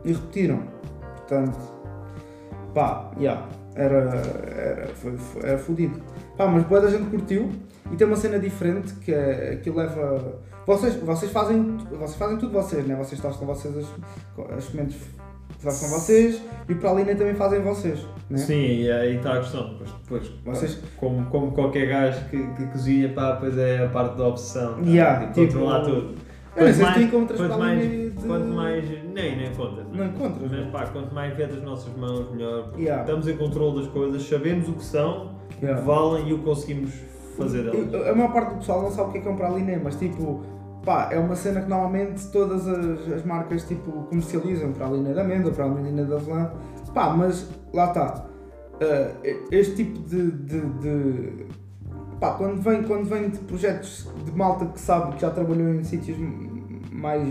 E 0.04 0.12
repetiram. 0.12 0.64
Portanto, 1.16 1.56
pá, 2.74 3.12
já, 3.20 3.46
era, 3.76 3.96
era, 3.96 4.88
foi, 4.88 5.16
foi, 5.16 5.48
era 5.48 5.56
fodido. 5.56 6.02
Pá, 6.36 6.48
mas 6.48 6.64
boa 6.64 6.80
da 6.80 6.90
gente 6.90 7.08
curtiu 7.10 7.48
e 7.92 7.96
tem 7.96 8.08
uma 8.08 8.16
cena 8.16 8.40
diferente 8.40 8.92
que 8.94 9.14
é 9.14 9.60
que 9.62 9.70
leva. 9.70 10.40
Vocês, 10.66 10.96
vocês, 10.96 11.30
fazem, 11.30 11.76
vocês 11.90 12.14
fazem 12.16 12.38
tudo 12.38 12.52
vocês, 12.52 12.86
né? 12.86 12.94
Vocês 12.96 13.20
tostam 13.20 13.46
vocês 13.46 13.76
as, 13.76 13.86
as 14.56 14.64
sementes 14.64 14.96
tostam 15.62 15.88
vocês 15.90 16.40
e 16.68 16.72
o 16.72 16.76
praline 16.76 17.14
também 17.14 17.34
fazem 17.34 17.60
vocês, 17.60 18.00
né? 18.30 18.38
Sim, 18.38 18.54
e 18.82 18.90
aí 18.90 19.16
está 19.16 19.34
a 19.34 19.40
questão. 19.40 19.74
Depois, 20.02 20.30
Vocês- 20.44 20.78
como, 20.96 21.24
como 21.26 21.52
qualquer 21.52 21.86
gajo 21.88 22.24
que, 22.30 22.38
que 22.54 22.66
cozinha, 22.66 23.08
pá, 23.10 23.32
depois 23.32 23.58
é 23.58 23.84
a 23.84 23.88
parte 23.88 24.16
da 24.16 24.26
obsessão. 24.28 24.74
tá? 24.74 24.80
Yeah, 24.88 25.26
tipo, 25.32 25.52
controlar 25.52 25.80
tudo. 25.84 26.14
Eu 26.56 26.66
não 26.66 26.72
se 26.72 26.92
tu 26.94 27.00
encontras 27.00 27.40
quanto 27.40 27.58
mais, 27.58 27.80
de- 27.90 28.12
quanto 28.26 28.46
mais. 28.46 28.84
Nem, 29.12 29.36
nem 29.36 29.52
contas. 29.54 29.84
Não 29.92 30.06
encontras, 30.06 30.50
Mas 30.50 30.70
pá, 30.70 30.86
quanto 30.86 31.14
mais 31.14 31.36
vier 31.36 31.48
das 31.48 31.62
nossas 31.62 31.94
mãos, 31.96 32.30
melhor. 32.30 32.70
Yeah. 32.78 33.02
Estamos 33.02 33.26
em 33.28 33.36
controle 33.36 33.80
das 33.80 33.88
coisas, 33.92 34.22
sabemos 34.22 34.68
o 34.68 34.72
que 34.74 34.84
são, 34.84 35.34
Yeah. 35.60 35.78
o 35.78 35.82
que 35.82 35.86
valem 35.88 36.28
e 36.28 36.32
o 36.32 36.38
que 36.38 36.44
conseguimos 36.44 36.90
fazer 37.36 37.64
delas. 37.64 38.08
A 38.08 38.14
maior 38.14 38.32
parte 38.32 38.50
do 38.52 38.58
pessoal 38.58 38.82
não 38.82 38.90
sabe 38.92 39.08
o 39.08 39.12
que 39.12 39.18
é 39.18 39.20
que 39.22 39.28
é 39.28 39.30
um 39.30 39.36
praline, 39.36 39.76
mas 39.82 39.96
tipo, 39.96 40.42
pá, 40.84 41.08
é 41.10 41.18
uma 41.18 41.34
cena 41.34 41.60
que 41.62 41.68
normalmente 41.68 42.26
todas 42.28 42.66
as, 42.68 43.12
as 43.12 43.24
marcas 43.24 43.64
tipo, 43.64 43.90
comercializam, 44.04 44.72
praline 44.72 45.12
de 45.12 45.20
amêndoa, 45.20 45.52
praline 45.52 46.04
de 46.04 46.12
avelã, 46.12 46.50
pá, 46.92 47.10
mas 47.10 47.48
lá 47.72 47.88
está. 47.88 48.26
Uh, 48.74 49.44
este 49.52 49.76
tipo 49.76 50.00
de, 50.00 50.30
de, 50.32 50.60
de- 50.60 51.46
pá, 52.20 52.32
quando 52.32 52.60
vem, 52.60 52.82
quando 52.82 53.04
vem 53.08 53.30
de 53.30 53.38
projetos 53.38 54.08
de 54.24 54.32
malta 54.32 54.66
que 54.66 54.80
sabe 54.80 55.14
que 55.14 55.22
já 55.22 55.30
trabalhou 55.30 55.74
em 55.74 55.84
sítios 55.84 56.16
mais, 56.90 57.22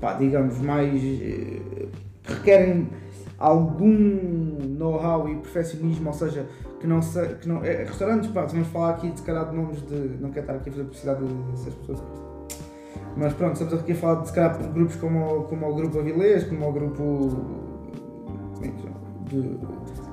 pá, 0.00 0.14
digamos, 0.14 0.58
mais 0.60 0.94
eh, 1.02 1.60
que 2.22 2.32
requerem 2.32 2.88
algum 3.44 4.58
know-how 4.78 5.28
e 5.28 5.36
perfeccionismo, 5.36 6.08
ou 6.08 6.14
seja, 6.14 6.46
que 6.80 6.86
não 6.86 7.02
sei, 7.02 7.34
que 7.34 7.48
não, 7.48 7.64
é, 7.64 7.84
restaurantes, 7.84 8.30
pá, 8.30 8.44
vamos 8.44 8.68
falar 8.68 8.90
aqui 8.90 9.10
de 9.10 9.22
calhar 9.22 9.48
de 9.50 9.56
nomes 9.56 9.82
de, 9.82 9.94
não 10.20 10.30
quero 10.30 10.46
estar 10.46 10.54
aqui 10.54 10.68
a 10.70 10.72
fazer 10.72 10.84
publicidade 10.84 11.24
dessas 11.50 11.74
pessoas, 11.74 12.02
mas 13.16 13.32
pronto, 13.34 13.52
estamos 13.52 13.74
aqui 13.74 13.92
a 13.92 13.96
falar 13.96 14.22
de 14.22 14.28
se 14.28 14.34
calhar 14.34 14.58
de 14.58 14.68
grupos 14.68 14.96
como, 14.96 15.44
como 15.44 15.70
o 15.70 15.74
grupo 15.74 15.98
Avilés, 15.98 16.44
como 16.44 16.68
o 16.68 16.72
grupo, 16.72 17.28
é 18.62 18.66
se 18.66 18.94
de, 19.36 19.58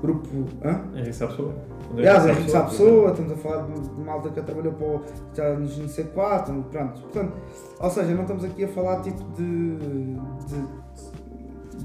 grupo, 0.01 0.27
hã? 0.63 0.82
Henrique 0.93 1.13
sabe 1.13 1.32
pessoa. 1.32 1.53
Aliás, 1.93 2.25
é 2.25 2.32
Henrique 2.32 2.51
Pessoa, 2.51 3.11
estamos 3.11 3.32
a 3.34 3.36
falar 3.36 3.63
de, 3.67 3.82
de 3.82 4.01
malta 4.01 4.29
que 4.29 4.41
trabalhou 4.41 4.73
para 4.73 4.88
o, 4.88 5.01
já 5.34 5.53
nos 5.55 5.77
no 5.77 5.88
C4, 5.88 6.63
pronto. 6.71 7.01
Portanto, 7.01 7.34
ou 7.79 7.89
seja, 7.89 8.13
não 8.13 8.21
estamos 8.21 8.43
aqui 8.45 8.63
a 8.63 8.67
falar 8.69 9.01
tipo 9.01 9.23
de. 9.36 9.75
de, 9.75 10.80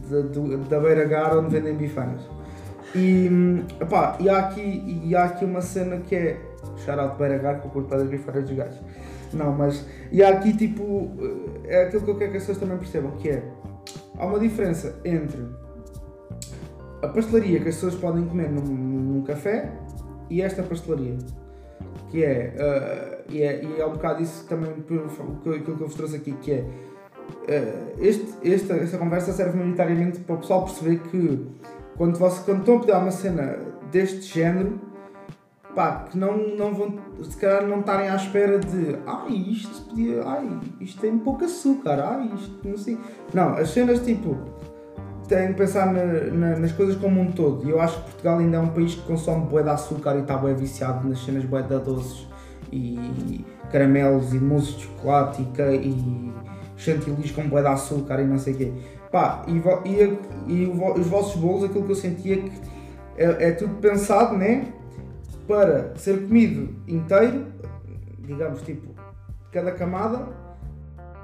de- 0.08 0.56
da 0.68 0.80
Beira 0.80 1.04
Gar 1.04 1.36
onde 1.38 1.50
vendem 1.58 1.74
bifanas. 1.74 2.22
E, 2.94 3.28
epá, 3.80 4.16
e, 4.20 4.28
há 4.28 4.38
aqui, 4.38 5.00
e 5.04 5.14
há 5.14 5.24
aqui 5.24 5.44
uma 5.44 5.60
cena 5.60 5.98
que 5.98 6.14
é. 6.16 6.40
Shout 6.84 6.98
out 7.00 7.16
Beira 7.18 7.38
Gar, 7.38 7.60
eu 7.64 7.70
curto 7.70 7.88
para 7.88 7.98
das 7.98 8.08
bifanas 8.08 8.44
dos 8.44 8.56
gajos. 8.56 8.78
Não, 9.32 9.52
mas. 9.52 9.84
E 10.10 10.22
há 10.22 10.30
aqui 10.30 10.56
tipo. 10.56 11.10
É 11.64 11.82
aquilo 11.84 12.02
que 12.02 12.10
eu 12.10 12.16
quero 12.16 12.30
que 12.30 12.36
as 12.38 12.42
pessoas 12.44 12.58
também 12.58 12.78
percebam, 12.78 13.10
que 13.12 13.28
é. 13.30 13.42
Há 14.18 14.24
uma 14.26 14.38
diferença 14.38 14.98
entre 15.04 15.44
a 17.02 17.08
pastelaria 17.08 17.60
que 17.60 17.68
as 17.68 17.74
pessoas 17.74 17.94
podem 17.96 18.24
comer 18.24 18.50
num, 18.50 18.62
num 18.64 19.22
café 19.22 19.70
e 20.30 20.40
esta 20.40 20.62
pastelaria. 20.62 21.16
Que 22.08 22.24
é, 22.24 22.54
ah, 22.58 23.18
e 23.28 23.42
é, 23.42 23.62
e 23.64 23.80
é 23.80 23.86
um 23.86 23.92
bocado 23.92 24.22
isso 24.22 24.46
também 24.46 24.72
que- 24.72 24.94
aquilo 24.94 25.62
que 25.76 25.82
eu 25.82 25.86
vos 25.86 25.94
trouxe 25.94 26.16
aqui, 26.16 26.32
que 26.32 26.52
é 26.52 26.64
ah, 27.48 27.92
este, 27.98 28.26
esta, 28.44 28.74
esta 28.74 28.98
conversa 28.98 29.32
serve 29.32 29.56
maioritariamente 29.56 30.20
para 30.20 30.34
o 30.36 30.38
pessoal 30.38 30.64
perceber 30.64 30.98
que 31.10 31.46
quando, 31.96 32.18
você, 32.18 32.42
quando 32.44 32.60
estão 32.60 32.76
a 32.76 32.80
pedir 32.80 32.92
uma 32.96 33.10
cena 33.10 33.58
deste 33.90 34.22
género, 34.34 34.78
pá, 35.74 36.06
que 36.10 36.18
não, 36.18 36.36
não 36.56 36.74
vão, 36.74 36.98
se 37.22 37.36
calhar 37.36 37.66
não 37.66 37.80
estarem 37.80 38.08
à 38.08 38.16
espera 38.16 38.58
de 38.58 38.96
ai, 39.06 39.32
isto 39.32 39.82
podia, 39.88 40.22
ai, 40.24 40.58
isto 40.80 41.00
tem 41.00 41.16
pouco 41.18 41.44
açúcar, 41.44 42.00
ai, 42.00 42.30
isto 42.34 42.58
não 42.68 42.76
sei. 42.76 42.98
Não, 43.32 43.54
as 43.54 43.70
cenas 43.70 44.00
tipo 44.00 44.36
têm 45.28 45.48
que 45.48 45.54
pensar 45.54 45.92
na- 45.92 46.30
na- 46.32 46.56
nas 46.58 46.72
coisas 46.72 46.96
como 46.96 47.20
um 47.20 47.32
todo. 47.32 47.66
E 47.66 47.70
eu 47.70 47.80
acho 47.80 47.96
que 47.98 48.10
Portugal 48.10 48.38
ainda 48.38 48.58
é 48.58 48.60
um 48.60 48.68
país 48.68 48.94
que 48.94 49.02
consome 49.02 49.46
bué 49.46 49.62
de 49.62 49.70
açúcar 49.70 50.16
e 50.16 50.20
está 50.20 50.36
bué 50.36 50.54
viciado 50.54 51.08
nas 51.08 51.18
cenas 51.24 51.44
bué 51.44 51.62
de 51.62 51.78
doces 51.78 52.26
e 52.72 53.44
caramelos 53.72 54.32
e 54.34 54.38
mousses 54.38 54.76
de 54.76 54.84
chocolate 54.84 55.42
e, 55.42 55.60
e 55.74 56.32
chantilis 56.76 57.30
com 57.30 57.48
bué 57.48 57.62
de 57.62 57.68
açúcar 57.68 58.20
e 58.20 58.24
não 58.26 58.38
sei 58.38 58.54
o 58.54 58.56
quê. 58.56 58.72
Pá, 59.10 59.44
e, 59.46 59.52
e, 59.88 60.18
e 60.64 60.66
os 60.66 61.06
vossos 61.06 61.40
bolos, 61.40 61.64
aquilo 61.64 61.84
que 61.84 61.92
eu 61.92 61.96
senti 61.96 62.32
é 62.32 62.36
que 62.36 62.52
é, 63.16 63.48
é 63.48 63.52
tudo 63.52 63.74
pensado, 63.76 64.36
né? 64.36 64.72
Para 65.46 65.94
ser 65.96 66.26
comido 66.26 66.74
inteiro, 66.88 67.46
digamos 68.20 68.62
tipo 68.62 68.94
cada 69.52 69.70
camada, 69.72 70.28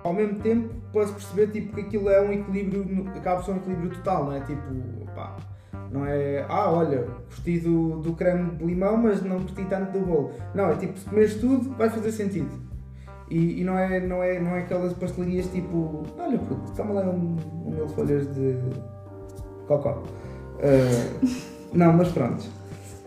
ao 0.03 0.12
mesmo 0.12 0.38
tempo, 0.40 0.70
para 0.92 1.07
se 1.07 1.12
perceber 1.12 1.48
tipo, 1.48 1.74
que 1.74 1.80
aquilo 1.82 2.09
é 2.09 2.20
um 2.20 2.32
equilíbrio, 2.32 2.84
no- 2.84 3.11
acaba 3.11 3.36
por 3.36 3.44
ser 3.44 3.50
um 3.53 3.57
equilíbrio 3.57 3.90
total, 3.90 4.24
não 4.26 4.32
é? 4.32 4.40
Tipo, 4.40 4.62
pá, 5.14 5.36
não 5.90 6.07
é, 6.07 6.44
ah, 6.48 6.70
olha, 6.70 7.07
gostei 7.26 7.61
do, 7.61 7.98
do 8.00 8.14
creme 8.14 8.53
de 8.57 8.64
limão, 8.64 8.96
mas 8.96 9.22
não 9.22 9.40
gostei 9.40 9.64
tanto 9.66 9.92
do 9.92 10.00
bolo. 10.07 10.32
Não, 10.55 10.70
é 10.70 10.76
tipo, 10.76 10.98
se 10.98 11.05
comeres 11.05 11.34
tudo, 11.34 11.74
vai 11.76 11.90
fazer 11.90 12.11
sentido. 12.12 12.50
E, 13.32 13.60
e 13.60 13.64
não, 13.64 13.78
é, 13.78 13.98
não, 14.00 14.22
é, 14.22 14.38
não 14.38 14.54
é 14.54 14.60
aquelas 14.60 14.92
pastelarias 14.92 15.46
tipo, 15.46 16.02
olha, 16.18 16.38
puto, 16.38 16.72
toma 16.76 16.92
lá 16.94 17.02
um, 17.08 17.36
um 17.66 17.70
mil 17.70 17.88
folhas 17.88 18.26
de 18.34 18.58
cocó. 19.66 20.02
Ah, 20.60 21.26
não, 21.72 21.92
mas 21.94 22.08
pronto. 22.08 22.44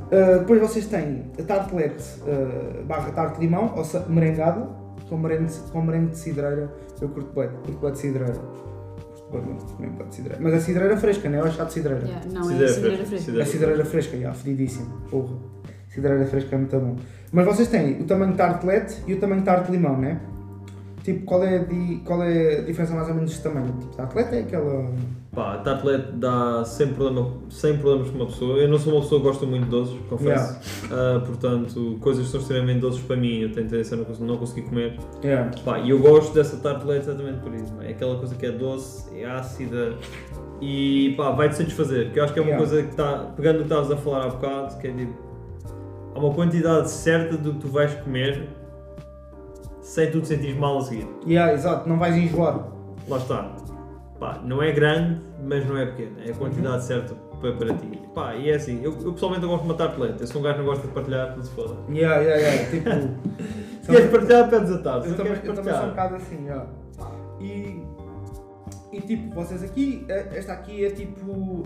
Uh, 0.05 0.39
depois 0.39 0.61
vocês 0.61 0.85
têm 0.87 1.31
a 1.39 1.43
tartelete 1.43 2.03
uh, 2.21 2.83
barra 2.85 3.11
tarte 3.11 3.39
de 3.39 3.45
limão, 3.45 3.73
ou 3.75 3.83
merengada, 4.09 4.67
com 5.09 5.17
merengue, 5.17 5.45
de- 5.45 5.59
com 5.71 5.81
merengue 5.81 6.11
de 6.11 6.17
cidreira. 6.17 6.71
Eu 7.01 7.09
curto 7.09 7.33
bem, 7.39 7.49
curto 7.63 7.79
bem 7.81 7.91
de 7.91 7.97
cidreira. 7.99 8.35
Mas 10.39 10.53
a 10.53 10.59
cidreira 10.59 10.97
fresca, 10.97 11.29
não 11.29 11.39
é 11.39 11.43
o 11.43 11.51
chá 11.51 11.63
de 11.65 11.73
cidreira. 11.73 12.05
Yeah, 12.05 12.25
não, 12.31 12.41
é 12.41 12.67
Cidreira 12.67 12.73
cidreira 12.73 13.05
fresca, 13.05 13.25
fresca. 13.31 13.41
A 13.41 13.45
cidreira 13.45 13.85
fresca, 13.85 14.17
já, 14.17 14.33
fedidíssimo. 14.33 15.01
Porra. 15.09 15.35
Cidreira 15.95 16.25
fresca 16.25 16.55
é 16.55 16.59
muito 16.59 16.77
bom. 16.77 16.95
Mas 17.31 17.45
vocês 17.45 17.67
têm 17.67 18.01
o 18.01 18.03
tamanho 18.05 18.31
de 18.31 18.37
tartelete 18.37 19.01
e 19.07 19.13
o 19.13 19.19
tamanho 19.19 19.39
de 19.39 19.45
tarte 19.45 19.71
limão, 19.71 19.97
né? 19.97 20.19
Tipo, 21.03 21.23
qual 21.25 21.43
é, 21.43 21.59
di- 21.59 22.01
qual 22.03 22.23
é 22.23 22.59
a 22.59 22.61
diferença 22.61 22.93
mais 22.95 23.07
ou 23.07 23.13
menos 23.13 23.31
de 23.31 23.39
tamanho? 23.39 23.71
Tipo, 23.79 23.95
tartelete 23.95 24.35
é 24.35 24.39
aquela. 24.39 24.91
Pá, 25.33 25.53
a 25.53 25.57
tartelete 25.57 26.13
dá 26.13 26.63
sem, 26.65 26.87
problema, 26.93 27.29
sem 27.49 27.77
problemas 27.77 28.09
com 28.09 28.15
uma 28.17 28.25
pessoa. 28.25 28.57
Eu 28.57 28.67
não 28.69 28.79
sou 28.79 28.93
uma 28.93 29.01
pessoa 29.01 29.21
que 29.21 29.27
gosta 29.27 29.45
muito 29.45 29.65
de 29.65 29.69
doces, 29.69 29.95
confesso. 30.09 30.59
Ah, 30.91 31.21
portanto, 31.25 31.97
coisas 32.01 32.25
que 32.25 32.31
são 32.31 32.39
extremamente 32.41 32.79
doces 32.79 33.01
para 33.01 33.15
mim, 33.17 33.39
eu 33.41 33.51
tenho 33.51 33.67
tendência 33.69 33.95
a 33.95 33.99
não, 33.99 34.27
não 34.27 34.37
conseguir 34.37 34.63
comer. 34.63 34.97
Yeah. 35.23 35.51
Pá, 35.63 35.77
e 35.79 35.89
eu 35.91 35.99
gosto 35.99 36.33
dessa 36.33 36.57
tartelete 36.57 37.07
exatamente 37.09 37.39
por 37.39 37.53
isso. 37.53 37.73
É 37.81 37.87
É 37.87 37.91
aquela 37.91 38.15
coisa 38.17 38.33
que 38.33 38.45
é 38.45 38.51
doce, 38.51 39.05
é 39.15 39.25
ácida 39.25 39.93
e 40.61 41.13
pá, 41.17 41.31
vai-te 41.31 41.55
satisfazer. 41.57 42.11
Que 42.11 42.19
eu 42.19 42.23
acho 42.23 42.33
que 42.33 42.39
é 42.39 42.41
uma 42.41 42.49
Yeah. 42.51 42.65
coisa 42.67 42.83
que 42.83 42.89
está, 42.91 43.17
pegando 43.35 43.55
o 43.57 43.59
que 43.59 43.63
estavas 43.65 43.91
a 43.91 43.97
falar 43.97 44.23
há 44.25 44.29
bocado, 44.29 44.77
que 44.79 44.87
é 44.87 44.91
tipo, 44.91 45.13
há 46.15 46.19
uma 46.19 46.33
quantidade 46.33 46.89
certa 46.89 47.37
do 47.37 47.53
que 47.53 47.59
tu 47.59 47.67
vais 47.67 47.93
comer 47.95 48.47
sem 49.81 50.09
tu 50.09 50.21
te 50.21 50.29
sentires 50.29 50.57
mal 50.57 50.77
a 50.79 50.81
seguir. 50.81 51.07
Yeah, 51.27 51.53
exato, 51.53 51.87
não 51.87 51.99
vais 51.99 52.15
enjoar. 52.15 52.67
Lá 53.07 53.17
está. 53.17 53.55
Pá, 54.19 54.41
não 54.43 54.63
é 54.63 54.71
grande, 54.71 55.21
mas 55.43 55.67
não 55.67 55.77
é 55.77 55.85
pequena. 55.85 56.23
É 56.25 56.31
a 56.31 56.33
quantidade 56.33 56.83
certa 56.85 57.13
para, 57.39 57.51
para 57.51 57.73
ti. 57.75 58.01
Pá, 58.15 58.35
e 58.35 58.49
é 58.49 58.55
assim, 58.55 58.81
eu, 58.81 58.97
eu 59.01 59.13
pessoalmente 59.13 59.43
eu 59.43 59.49
gosto 59.49 59.63
de 59.63 59.69
uma 59.69 59.77
tartelete. 59.77 60.21
Eu 60.21 60.27
sou 60.27 60.41
um 60.41 60.43
gajo 60.43 60.55
que 60.55 60.61
não 60.61 60.69
gosta 60.69 60.87
de 60.87 60.93
partilhar, 60.93 61.33
tudo 61.33 61.45
se 61.45 61.51
foda. 61.51 61.75
Yeah, 61.89 62.21
yeah, 62.21 62.41
yeah. 62.41 62.71
Tipo. 62.71 63.85
Se 63.85 63.91
queres 63.91 64.09
partilhar, 64.09 64.49
pedes 64.49 64.71
a 64.71 64.77
tarde. 64.79 65.09
Eu 65.09 65.17
também, 65.17 65.33
eu 65.43 65.53
também 65.53 65.73
sou 65.73 65.83
um 65.83 65.89
bocado 65.89 66.15
assim, 66.15 66.47
já. 66.47 66.65
E, 67.39 67.83
e 68.91 69.01
tipo, 69.01 69.35
vocês 69.35 69.61
aqui, 69.61 70.05
eh, 70.09 70.29
esta 70.31 70.53
aqui 70.53 70.85
é 70.85 70.89
tipo 70.89 71.63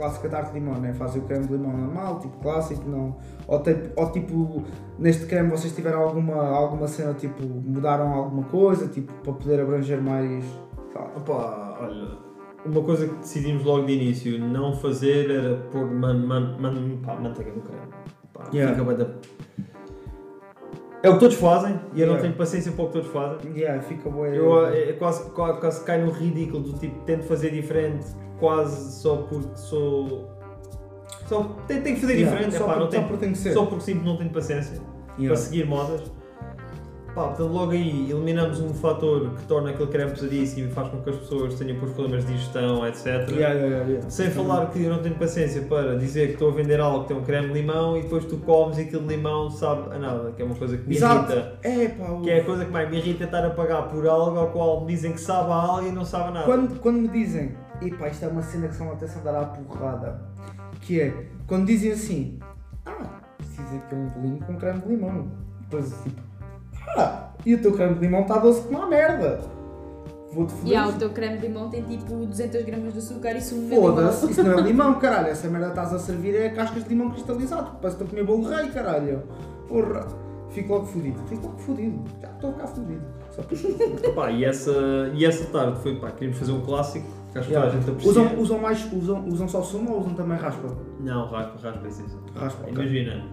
clássica 0.00 0.28
tarte 0.30 0.52
de 0.52 0.58
limão, 0.58 0.80
né? 0.80 0.94
Fazem 0.94 1.20
o 1.20 1.24
creme 1.26 1.46
de 1.46 1.52
limão 1.52 1.76
normal, 1.76 2.18
tipo 2.20 2.38
clássico, 2.38 2.88
não. 2.88 3.16
Ou, 3.46 3.62
tipo, 3.62 4.00
ou 4.00 4.10
tipo, 4.10 4.64
neste 4.98 5.26
creme 5.26 5.50
vocês 5.50 5.74
tiveram 5.74 6.00
alguma, 6.00 6.42
alguma 6.42 6.88
cena, 6.88 7.12
tipo, 7.12 7.42
mudaram 7.44 8.08
alguma 8.14 8.44
coisa, 8.44 8.88
tipo, 8.88 9.12
para 9.22 9.32
poder 9.34 9.60
abranger 9.60 10.00
mais. 10.00 10.42
lá. 10.94 11.10
Opa, 11.14 11.78
olha, 11.82 12.18
uma 12.64 12.82
coisa 12.82 13.06
que 13.06 13.14
decidimos 13.16 13.62
logo 13.62 13.84
de 13.84 13.92
início 13.92 14.38
não 14.38 14.74
fazer 14.74 15.30
era 15.30 15.56
pôr 15.70 15.86
man, 15.86 16.14
man, 16.14 16.56
man, 16.58 16.96
pá, 17.04 17.16
manteiga 17.16 17.52
no 17.52 17.60
creme. 17.60 17.82
Pá, 18.32 18.48
Yeah. 18.52 18.74
fica 18.74 18.84
bué 18.84 18.94
da... 18.94 19.06
É 21.02 21.08
o 21.08 21.14
que 21.14 21.20
todos 21.20 21.36
fazem 21.36 21.78
e 21.94 22.00
eu 22.00 22.06
não 22.06 22.18
tenho 22.18 22.34
paciência 22.34 22.72
para 22.72 22.84
o 22.84 22.86
que 22.88 22.92
todos 22.94 23.08
fazem. 23.10 23.52
Yeah, 23.56 23.82
fica 23.82 24.08
boa. 24.10 24.28
Eu 24.28 24.66
é, 24.66 24.92
quase, 24.94 25.30
quase, 25.30 25.60
quase 25.60 25.84
cai 25.84 26.02
no 26.02 26.10
ridículo 26.10 26.62
do 26.62 26.72
tipo, 26.74 26.98
tento 27.04 27.24
fazer 27.24 27.50
diferente 27.50 28.06
quase 28.40 28.92
só 29.00 29.16
porque 29.28 29.56
sou. 29.56 30.28
Só 31.28 31.44
tenho, 31.68 31.82
tenho 31.82 31.94
que 31.94 32.00
fazer 32.00 32.14
Yeah, 32.14 32.30
diferente, 32.36 32.56
só, 32.58 32.64
epá, 32.64 32.72
por- 32.72 32.78
não 32.80 32.86
só 32.86 32.90
tenho, 32.90 33.06
porque 33.08 33.34
ser. 33.36 33.52
só 33.52 33.66
porque 33.66 33.84
sinto 33.84 34.00
que 34.00 34.06
não 34.06 34.16
tenho 34.16 34.30
paciência 34.30 34.80
para 34.80 35.22
Yeah. 35.22 35.36
seguir 35.40 35.66
modas. 35.66 36.02
Pá, 37.14 37.24
portanto, 37.24 37.52
logo 37.52 37.72
aí 37.72 38.08
eliminamos 38.10 38.60
um 38.60 38.72
fator 38.72 39.30
que 39.34 39.42
torna 39.46 39.70
aquele 39.70 39.90
creme 39.90 40.12
pesadíssimo 40.12 40.68
e 40.68 40.70
faz 40.70 40.88
com 40.88 41.00
que 41.02 41.10
as 41.10 41.16
pessoas 41.16 41.54
tenham 41.54 41.74
depois 41.74 41.92
problemas 41.92 42.24
de 42.24 42.32
digestão, 42.32 42.86
etc. 42.86 43.04
Yeah, 43.06 43.28
yeah, 43.30 43.54
yeah, 43.66 43.88
yeah. 43.88 44.10
Sem 44.10 44.30
falar 44.30 44.66
que 44.70 44.84
eu 44.84 44.90
não 44.92 45.02
tenho 45.02 45.16
paciência 45.16 45.62
para 45.62 45.96
dizer 45.98 46.28
que 46.28 46.32
estou 46.34 46.50
a 46.50 46.52
vender 46.52 46.80
algo 46.80 47.02
que 47.02 47.08
tem 47.08 47.16
um 47.16 47.22
creme 47.24 47.48
de 47.48 47.54
limão 47.54 47.96
e 47.96 48.02
depois 48.02 48.24
tu 48.26 48.36
comes 48.38 48.78
e 48.78 48.82
aquele 48.82 49.06
limão 49.08 49.50
sabe 49.50 49.92
a 49.92 49.98
nada, 49.98 50.30
que 50.32 50.40
é 50.40 50.44
uma 50.44 50.54
coisa 50.54 50.76
que 50.78 50.88
me 50.88 50.94
Exato. 50.94 51.32
irrita. 51.32 51.58
É, 51.64 51.88
pá, 51.88 52.10
o- 52.12 52.22
Que 52.22 52.30
é 52.30 52.40
a 52.40 52.44
coisa 52.44 52.64
que 52.64 52.70
mais 52.70 52.88
me 52.88 52.98
irrita 52.98 53.24
estar 53.24 53.44
a 53.44 53.50
pagar 53.50 53.88
por 53.88 54.06
algo 54.06 54.38
ao 54.38 54.46
qual 54.52 54.80
me 54.82 54.86
dizem 54.86 55.12
que 55.12 55.20
sabe 55.20 55.50
a 55.50 55.54
algo 55.54 55.88
e 55.88 55.90
não 55.92 56.04
sabe 56.04 56.28
a 56.28 56.30
nada. 56.30 56.46
Quando, 56.46 56.78
quando 56.80 56.96
me 56.98 57.08
dizem, 57.08 57.56
epá, 57.80 58.08
isto 58.08 58.24
é 58.24 58.28
uma 58.28 58.42
cena 58.42 58.68
que 58.68 58.74
são 58.74 58.90
até 58.92 59.06
se 59.06 59.18
andar 59.18 59.34
à 59.34 59.44
porrada, 59.44 60.20
que 60.80 61.00
é, 61.00 61.26
quando 61.46 61.66
dizem 61.66 61.92
assim, 61.92 62.38
ah, 62.86 63.20
precisa 63.38 63.76
aqui 63.76 63.94
um 63.94 64.08
bolinho 64.08 64.38
com 64.38 64.56
creme 64.56 64.80
de 64.80 64.88
limão. 64.88 65.28
Depois 65.62 65.94
tipo, 66.02 66.20
ah, 66.96 67.30
e 67.44 67.54
o 67.54 67.62
teu 67.62 67.72
creme 67.72 67.94
de 67.94 68.00
limão 68.00 68.22
está 68.22 68.38
doce 68.38 68.62
como 68.62 68.78
uma 68.78 68.86
merda. 68.86 69.40
Vou-te 70.32 70.52
foder. 70.52 70.72
E 70.72 70.76
há 70.76 70.86
o 70.86 70.92
teu 70.92 71.10
creme 71.10 71.38
de 71.38 71.48
limão 71.48 71.68
tem 71.68 71.82
tipo 71.82 72.14
200 72.26 72.64
gramas 72.64 72.92
de 72.92 72.98
açúcar 73.00 73.32
e 73.32 73.40
sumo. 73.40 73.68
Foda-se, 73.68 74.30
isso 74.30 74.42
não 74.42 74.58
é 74.58 74.62
limão, 74.62 74.98
caralho. 74.98 75.28
Essa 75.28 75.48
merda 75.48 75.66
que 75.66 75.72
estás 75.72 75.92
a 75.92 75.98
servir 75.98 76.36
é 76.36 76.50
cascas 76.50 76.84
de 76.84 76.88
limão 76.88 77.10
cristalizado. 77.10 77.78
Parece 77.80 77.96
que 77.96 78.04
estou 78.04 78.06
a 78.06 78.10
comer 78.10 78.24
bolo 78.24 78.48
rei, 78.48 78.70
caralho. 78.70 79.22
Porra. 79.66 80.06
Fico 80.50 80.72
logo 80.72 80.86
fodido. 80.86 81.20
Fico 81.28 81.46
logo 81.46 81.58
fodido. 81.58 82.04
Já 82.20 82.28
estou 82.28 82.50
a 82.50 82.52
ficar 82.52 82.66
fodido. 82.68 83.02
Só 83.30 83.42
por 83.42 84.14
Pá, 84.14 84.30
e, 84.30 84.44
essa, 84.44 84.72
e 85.14 85.24
essa 85.24 85.46
tarde 85.46 85.80
foi, 85.80 85.96
pá, 85.96 86.10
queríamos 86.10 86.38
fazer 86.38 86.52
um 86.52 86.60
clássico, 86.60 87.06
que 87.32 87.38
acho 87.38 87.48
que 87.48 87.54
toda 87.54 87.66
a 87.66 87.70
gente 87.70 87.90
aprecia. 87.90 88.10
usam, 88.10 88.40
usam 88.40 88.58
mais, 88.58 88.92
usam, 88.92 89.28
usam 89.28 89.48
só 89.48 89.62
sumo 89.62 89.92
ou 89.92 90.00
usam 90.00 90.14
também 90.14 90.36
raspa? 90.36 90.76
Não, 91.00 91.30
raspa, 91.30 91.58
raspa, 91.62 91.86
é 91.86 91.88
isso. 91.88 92.20
Raspa, 92.34 92.62
ok. 92.62 92.74
Imagina. 92.74 93.24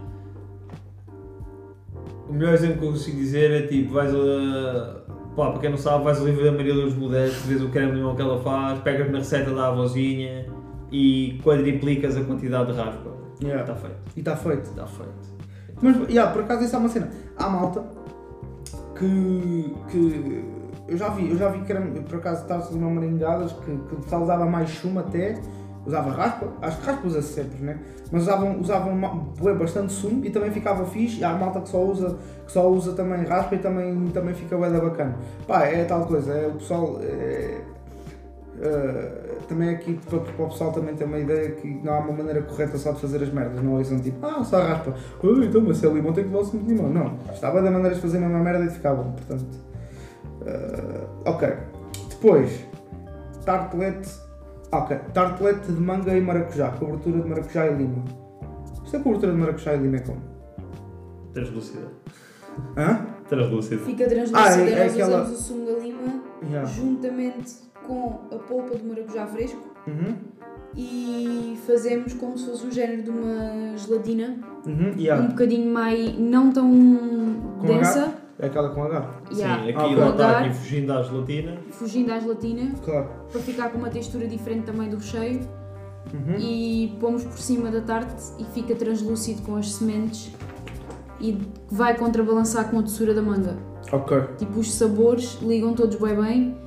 O 2.30 2.34
melhor 2.34 2.54
exemplo 2.54 2.80
que 2.80 2.86
eu 2.86 2.92
consigo 2.92 3.18
dizer 3.18 3.52
é 3.52 3.68
tipo, 3.68 3.94
vais 3.94 4.14
a. 4.14 5.08
Pá, 5.36 5.52
para 5.52 5.60
quem 5.60 5.70
não 5.70 5.78
sabe, 5.78 6.04
vais 6.04 6.20
ao 6.20 6.26
livro 6.26 6.44
da 6.44 6.52
Maria 6.52 6.74
Lourdes 6.74 6.96
Modesto, 6.96 7.48
vês 7.48 7.62
o 7.62 7.70
creme 7.70 7.92
de 7.92 7.98
limão 7.98 8.16
que 8.16 8.22
ela 8.22 8.42
faz, 8.42 8.80
pegas 8.80 9.12
na 9.12 9.20
receita 9.20 9.52
da 9.52 9.68
avózinha 9.68 10.48
e 10.92 11.40
quadriplicas 11.44 12.18
a 12.18 12.24
quantidade 12.24 12.72
de 12.72 12.78
raspa. 12.78 13.12
Yeah. 13.42 13.62
Está 13.62 13.76
feito. 13.76 13.98
E 14.16 14.20
está 14.20 14.36
feito. 14.36 14.64
Está 14.64 14.88
feito. 14.88 15.38
Mas, 15.82 16.10
yeah, 16.10 16.32
por 16.32 16.42
acaso, 16.42 16.64
isso 16.64 16.76
é 16.76 16.80
uma 16.80 16.90
cena. 16.90 17.10
Há 17.38 17.50
malta 17.50 17.84
que. 18.96 19.76
que 19.90 20.57
eu 20.88 20.98
já 20.98 21.10
vi, 21.10 21.30
eu 21.30 21.38
já 21.38 21.50
vi 21.50 21.60
que 21.62 21.72
era, 21.72 21.82
por 21.82 22.18
acaso, 22.18 22.42
estava-se 22.44 22.72
de 22.72 22.78
uma 22.78 22.90
merengadas 22.90 23.52
que, 23.54 23.76
que 23.78 23.96
pessoal 23.98 24.24
usava 24.24 24.46
mais 24.46 24.70
chuma 24.70 25.02
até, 25.02 25.40
usava 25.86 26.12
raspa, 26.12 26.48
acho 26.62 26.80
que 26.80 26.86
raspa 26.86 27.08
usa-se 27.08 27.34
sempre, 27.34 27.64
né? 27.64 27.80
Mas 28.12 28.24
usavam, 28.24 28.60
usavam 28.60 28.96
bastante 29.58 29.92
sumo 29.94 30.24
e 30.26 30.30
também 30.30 30.52
ficava 30.52 30.86
fixe. 30.86 31.20
E 31.20 31.24
há 31.24 31.34
malta 31.34 31.60
que 31.62 31.70
só 31.70 31.84
usa, 31.84 32.18
que 32.46 32.52
só 32.52 32.70
usa 32.70 32.94
também 32.94 33.24
raspa 33.26 33.56
e 33.56 33.60
também, 33.60 34.08
também 34.14 34.34
fica 34.34 34.58
da 34.58 34.80
bacana. 34.80 35.18
Pá, 35.46 35.66
é 35.66 35.84
tal 35.84 36.06
coisa, 36.06 36.32
é 36.34 36.48
o 36.48 36.54
pessoal. 36.54 37.00
é- 37.02 37.62
Uh, 38.58 39.36
também 39.48 39.70
aqui 39.70 40.00
para, 40.10 40.18
para 40.20 40.46
o 40.46 40.50
pessoal 40.50 40.72
também 40.72 40.96
ter 40.96 41.04
uma 41.04 41.20
ideia 41.20 41.52
que 41.52 41.80
não 41.84 41.94
há 41.94 42.00
uma 42.00 42.12
maneira 42.12 42.42
correta 42.42 42.76
só 42.76 42.92
de 42.92 43.00
fazer 43.00 43.22
as 43.22 43.32
merdas, 43.32 43.62
não 43.62 43.74
ouçam 43.74 44.00
tipo, 44.00 44.26
ah, 44.26 44.44
só 44.44 44.60
raspa, 44.64 44.96
"Ah, 44.96 45.28
então 45.44 45.62
mas 45.62 45.78
se 45.78 45.86
é 45.86 45.90
limão 45.90 46.12
tem 46.12 46.24
que 46.24 46.32
levar 46.32 46.42
o 46.42 46.46
sumo 46.46 46.64
de 46.64 46.74
limão. 46.74 46.90
Não, 46.90 47.14
estava 47.32 47.62
da 47.62 47.70
maneira 47.70 47.94
de 47.94 48.02
fazer 48.02 48.18
a 48.18 48.22
mesma 48.22 48.40
merda 48.40 48.66
e 48.66 48.70
ficar 48.72 48.96
bom, 48.96 49.12
portanto. 49.12 49.46
Uh, 50.48 51.30
ok. 51.30 51.48
Depois, 52.10 52.66
tartelete. 53.46 54.10
Ok, 54.72 54.98
tartelete 55.14 55.72
de 55.72 55.80
manga 55.80 56.14
e 56.16 56.20
maracujá, 56.22 56.72
cobertura 56.72 57.22
de 57.22 57.30
maracujá 57.30 57.68
e 57.68 57.76
lima. 57.76 58.04
Isto 58.84 58.98
é 58.98 59.00
cobertura 59.00 59.32
de 59.32 59.38
maracujá 59.38 59.74
e 59.76 59.78
lima 59.78 59.96
é 59.96 60.00
como? 60.00 60.22
Translúcida. 61.34 61.88
Hã? 62.76 63.06
Translúcida. 63.30 63.78
Fica 63.86 64.06
translúcida, 64.08 64.40
Ah, 64.40 64.60
é- 64.62 64.72
é 64.72 64.84
nós 64.84 64.94
aquela- 64.94 65.22
usamos 65.24 65.40
o 65.40 65.44
sumo 65.44 65.66
da 65.66 65.74
lima 65.80 66.24
Yeah. 66.44 66.66
juntamente 66.70 67.56
com 67.86 68.20
a 68.32 68.36
polpa 68.40 68.76
de 68.76 68.84
maracujá 68.86 69.26
fresco 69.28 69.60
Uhum. 69.88 70.16
e 70.76 71.58
fazemos 71.66 72.14
como 72.14 72.38
se 72.38 72.46
fosse 72.50 72.66
um 72.68 72.72
género 72.72 73.04
de 73.04 73.10
uma 73.10 73.78
gelatina, 73.78 74.38
Uhum. 74.66 74.92
um 74.96 75.00
Yeah. 75.00 75.28
bocadinho 75.30 75.72
mais, 75.74 76.18
não 76.20 76.52
tão 76.52 76.70
densa, 77.66 78.14
É 78.40 78.46
aquela 78.48 78.70
com 78.70 78.84
H. 78.84 79.10
yeah, 79.32 79.64
Sim, 79.64 79.70
aqui 79.70 79.80
Ah, 79.80 79.88
lá 79.98 80.06
com 80.06 80.12
está, 80.12 80.40
aqui 80.40 80.54
fugindo 80.54 80.94
à 80.94 81.02
gelatina. 81.02 81.58
fugindo 81.72 82.12
à 82.12 82.20
gelatina, 82.20 82.72
Claro. 82.86 83.10
para 83.32 83.42
ficar 83.42 83.70
com 83.70 83.78
uma 83.80 83.90
textura 83.90 84.28
diferente 84.28 84.66
também 84.66 84.90
do 84.90 84.98
recheio 84.98 85.40
Uhum. 86.14 86.36
e 86.40 86.96
pomos 87.00 87.24
por 87.24 87.38
cima 87.40 87.72
da 87.72 87.82
tarte 87.82 88.24
e 88.40 88.46
fica 88.54 88.76
translúcido 88.76 89.42
com 89.42 89.56
as 89.56 89.72
sementes 89.74 90.32
e 91.20 91.38
vai 91.72 91.98
contrabalançar 91.98 92.70
com 92.70 92.78
a 92.80 92.82
doçura 92.82 93.14
da 93.14 93.22
manga. 93.24 93.58
Ok. 93.92 94.18
Tipo, 94.38 94.60
os 94.60 94.72
sabores 94.72 95.40
ligam 95.42 95.74
todos 95.74 95.96
bem 96.00 96.16
bem 96.16 96.58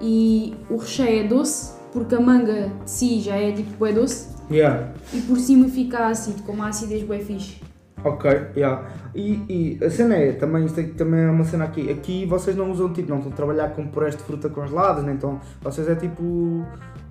e 0.00 0.54
o 0.70 0.76
recheio 0.76 1.24
é 1.24 1.28
doce, 1.28 1.72
porque 1.92 2.14
a 2.14 2.20
manga 2.20 2.70
de 2.84 2.90
si 2.90 3.20
já 3.20 3.34
é 3.36 3.50
tipo 3.52 3.84
bem 3.84 3.92
doce 3.94 4.28
Yeah. 4.48 4.92
e 5.12 5.20
por 5.22 5.38
cima 5.38 5.66
fica 5.68 6.06
ácido, 6.06 6.42
com 6.44 6.52
uma 6.52 6.68
acidez 6.68 7.02
bem 7.02 7.20
fixe. 7.20 7.60
Ok, 8.08 8.30
yeah. 8.56 8.84
E, 9.14 9.78
e 9.80 9.84
a 9.84 9.90
cena 9.90 10.14
é, 10.16 10.32
também, 10.32 10.64
isto 10.66 10.78
aqui 10.78 10.90
também 10.90 11.20
é 11.24 11.30
uma 11.30 11.44
cena 11.44 11.64
aqui. 11.64 11.90
Aqui 11.90 12.24
vocês 12.26 12.54
não 12.56 12.70
usam 12.70 12.92
tipo, 12.92 13.08
não 13.10 13.16
estão 13.18 13.32
a 13.32 13.34
trabalhar 13.36 13.70
com 13.70 13.86
purés 13.88 14.14
de 14.16 14.22
fruta 14.22 14.48
congeladas, 14.48 15.02
nem 15.04 15.14
então 15.14 15.40
vocês 15.62 15.88
é 15.88 15.94
tipo. 15.94 16.64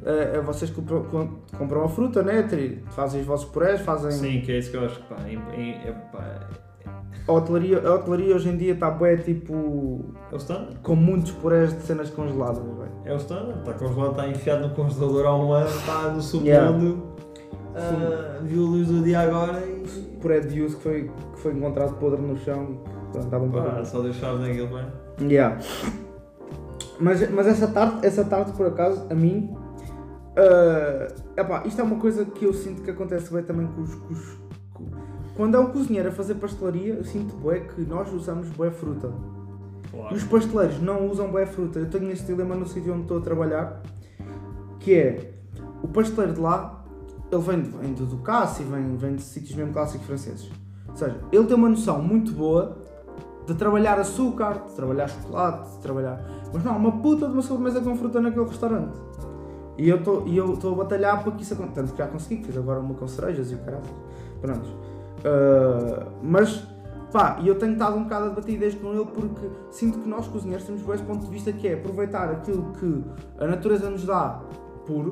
É, 0.06 0.38
é 0.38 0.42
vocês 0.42 0.70
compram, 0.70 1.04
com- 1.06 1.30
compram 1.58 1.84
a 1.84 1.90
fruta, 1.90 2.22
né? 2.22 2.48
Fazem 2.92 3.22
os 3.22 3.28
vossos 3.28 3.50
purés, 3.50 3.82
fazem. 3.82 4.12
Sim, 4.12 4.42
que 4.42 4.52
é 4.52 4.60
isso 4.60 4.70
que 4.72 4.78
eu 4.78 4.86
acho 4.86 5.00
que 5.02 5.08
pá, 5.14 5.16
em- 5.28 5.60
em- 5.60 5.74
é, 5.88 5.92
pá, 6.12 6.48
A 7.28 7.32
hotelaria, 7.32 7.80
a 7.80 7.96
hotelaria 7.96 8.36
hoje 8.36 8.50
em 8.50 8.56
dia 8.58 8.74
está 8.74 8.92
bué 8.92 9.18
tipo. 9.18 10.06
é 10.32 10.36
o 10.36 10.38
standard. 10.38 10.76
com 10.84 10.96
muitos 10.96 11.32
purés 11.32 11.74
de 11.76 11.82
cenas 11.82 12.10
congeladas, 12.12 12.60
velho. 12.64 12.92
É 13.04 13.14
o 13.14 13.18
standard, 13.18 13.60
está 13.60 13.74
congelado, 13.74 14.12
está 14.12 14.28
enfiado 14.28 14.68
no 14.68 14.76
congelador 14.76 15.26
há 15.26 15.36
um 15.36 15.52
ano, 15.52 15.68
está 15.70 16.10
no 16.10 16.22
submundo, 16.22 16.48
Yeah. 16.48 17.02
ah, 17.76 18.40
viu 18.44 18.64
a 18.66 18.70
luz 18.70 18.88
do 18.88 19.02
dia 19.04 19.22
agora 19.22 19.60
e 19.66 20.15
Puré 20.26 20.40
de 20.40 20.60
uso 20.60 20.78
que 20.78 20.82
foi, 20.82 21.12
que 21.34 21.40
foi 21.40 21.54
encontrado 21.54 22.00
podre 22.00 22.20
no 22.20 22.36
chão 22.36 22.64
e 22.82 23.12
pronto, 23.12 23.26
estavam 23.26 23.52
pá, 23.52 23.62
para 23.62 23.86
só 23.86 24.02
deixava 24.02 24.40
naquele 24.40 24.66
bem. 24.66 25.30
Yeah. 25.30 25.60
Mas, 27.00 27.30
mas 27.30 27.46
essa 27.46 27.68
tarde, 27.68 28.04
essa 28.04 28.26
tarde 28.26 28.52
por 28.54 28.66
acaso, 28.66 29.06
a 29.08 29.14
mim, 29.14 29.56
ah, 30.36 31.08
epá, 31.38 31.62
isto 31.68 31.80
é 31.80 31.84
uma 31.84 31.98
coisa 31.98 32.26
que 32.26 32.44
eu 32.44 32.54
sinto 32.54 32.82
que 32.82 32.90
acontece 32.90 33.32
bem 33.32 33.44
também 33.44 33.68
com 33.68 33.82
os. 33.84 33.94
com 33.94 34.14
os- 34.14 34.38
com- 34.74 34.86
quando 35.36 35.58
é 35.58 35.60
um 35.60 35.68
cozinheiro 35.68 36.10
a 36.10 36.12
fazer 36.12 36.34
pastelaria, 36.36 36.96
eu 36.96 37.04
sinto 37.04 37.36
bué 37.36 37.60
que 37.60 37.82
nós 37.82 38.12
usamos 38.12 38.50
bué 38.50 38.72
fruta. 38.72 39.12
E 39.94 39.96
Claro. 39.96 40.16
os 40.16 40.24
pasteleiros 40.24 40.82
não 40.82 41.08
usam 41.08 41.30
bué 41.30 41.46
fruta. 41.46 41.78
Eu 41.78 41.88
tenho 41.90 42.10
este 42.12 42.26
dilema 42.26 42.56
no 42.56 42.66
sítio 42.66 42.92
onde 42.94 43.04
estou 43.04 43.20
a 43.20 43.22
trabalhar, 43.22 43.84
que 44.80 44.96
é 44.96 45.34
o 45.84 45.88
pasteleiro 45.88 46.34
de 46.34 46.40
lá, 46.42 46.84
ele 47.32 47.42
vem, 47.42 47.62
vem 47.62 47.94
do 47.94 48.06
Ducasse 48.06 48.64
e 48.64 48.66
vem, 48.66 48.96
vem 48.96 49.16
de 49.16 49.22
sítios 49.22 49.56
mesmo 49.56 49.74
clássicos 49.74 50.06
franceses. 50.06 50.50
Ou 50.88 50.96
seja, 50.96 51.20
ele 51.32 51.46
tem 51.46 51.56
uma 51.56 51.70
noção 51.70 52.02
muito 52.02 52.32
boa 52.32 52.78
de 53.46 53.54
trabalhar 53.54 54.00
açúcar, 54.00 54.64
de 54.68 54.74
trabalhar 54.74 55.08
chocolate, 55.08 55.72
de 55.72 55.80
trabalhar. 55.80 56.24
Mas 56.54 56.64
não, 56.64 56.78
uma 56.78 56.92
puta 57.02 57.28
de 57.28 57.34
uma 57.34 57.42
sobremesa 57.42 57.82
com 57.82 57.96
fruta 57.96 58.22
naquele 58.22 58.46
restaurante. 58.46 58.98
E 59.78 59.90
eu 59.90 59.98
estou 60.54 60.74
a 60.74 60.76
batalhar 60.76 61.22
para 61.22 61.34
que 61.34 61.44
isso 61.44 61.54
aconteça. 61.54 61.82
Tanto 61.82 61.92
que 61.92 61.98
já 61.98 62.08
consegui, 62.08 62.44
fiz 62.44 62.58
agora 62.58 62.80
uma 62.80 62.94
com 62.94 63.08
cerejas 63.08 63.52
e 63.52 63.56
o 63.56 63.58
caralho. 63.60 63.84
Pronto. 64.42 64.70
Ah, 65.26 66.08
mas, 66.22 66.64
pá, 67.12 67.40
e 67.42 67.48
eu 67.48 67.56
tenho 67.56 67.74
estado 67.74 67.98
um 67.98 68.04
bocado 68.04 68.26
a 68.26 68.30
debater 68.30 68.56
ideias 68.56 68.76
com 68.76 68.94
ele 68.94 69.06
porque 69.06 69.50
sinto 69.72 70.00
que 70.00 70.08
nós 70.08 70.28
cozinheiros 70.28 70.66
temos 70.66 70.88
esse 70.88 71.04
ponto 71.04 71.26
de 71.26 71.32
vista 71.32 71.52
que 71.52 71.68
é 71.68 71.74
aproveitar 71.74 72.30
aquilo 72.30 72.72
que 72.74 73.04
a 73.40 73.48
natureza 73.48 73.90
nos 73.90 74.06
dá 74.06 74.42
puro, 74.86 75.12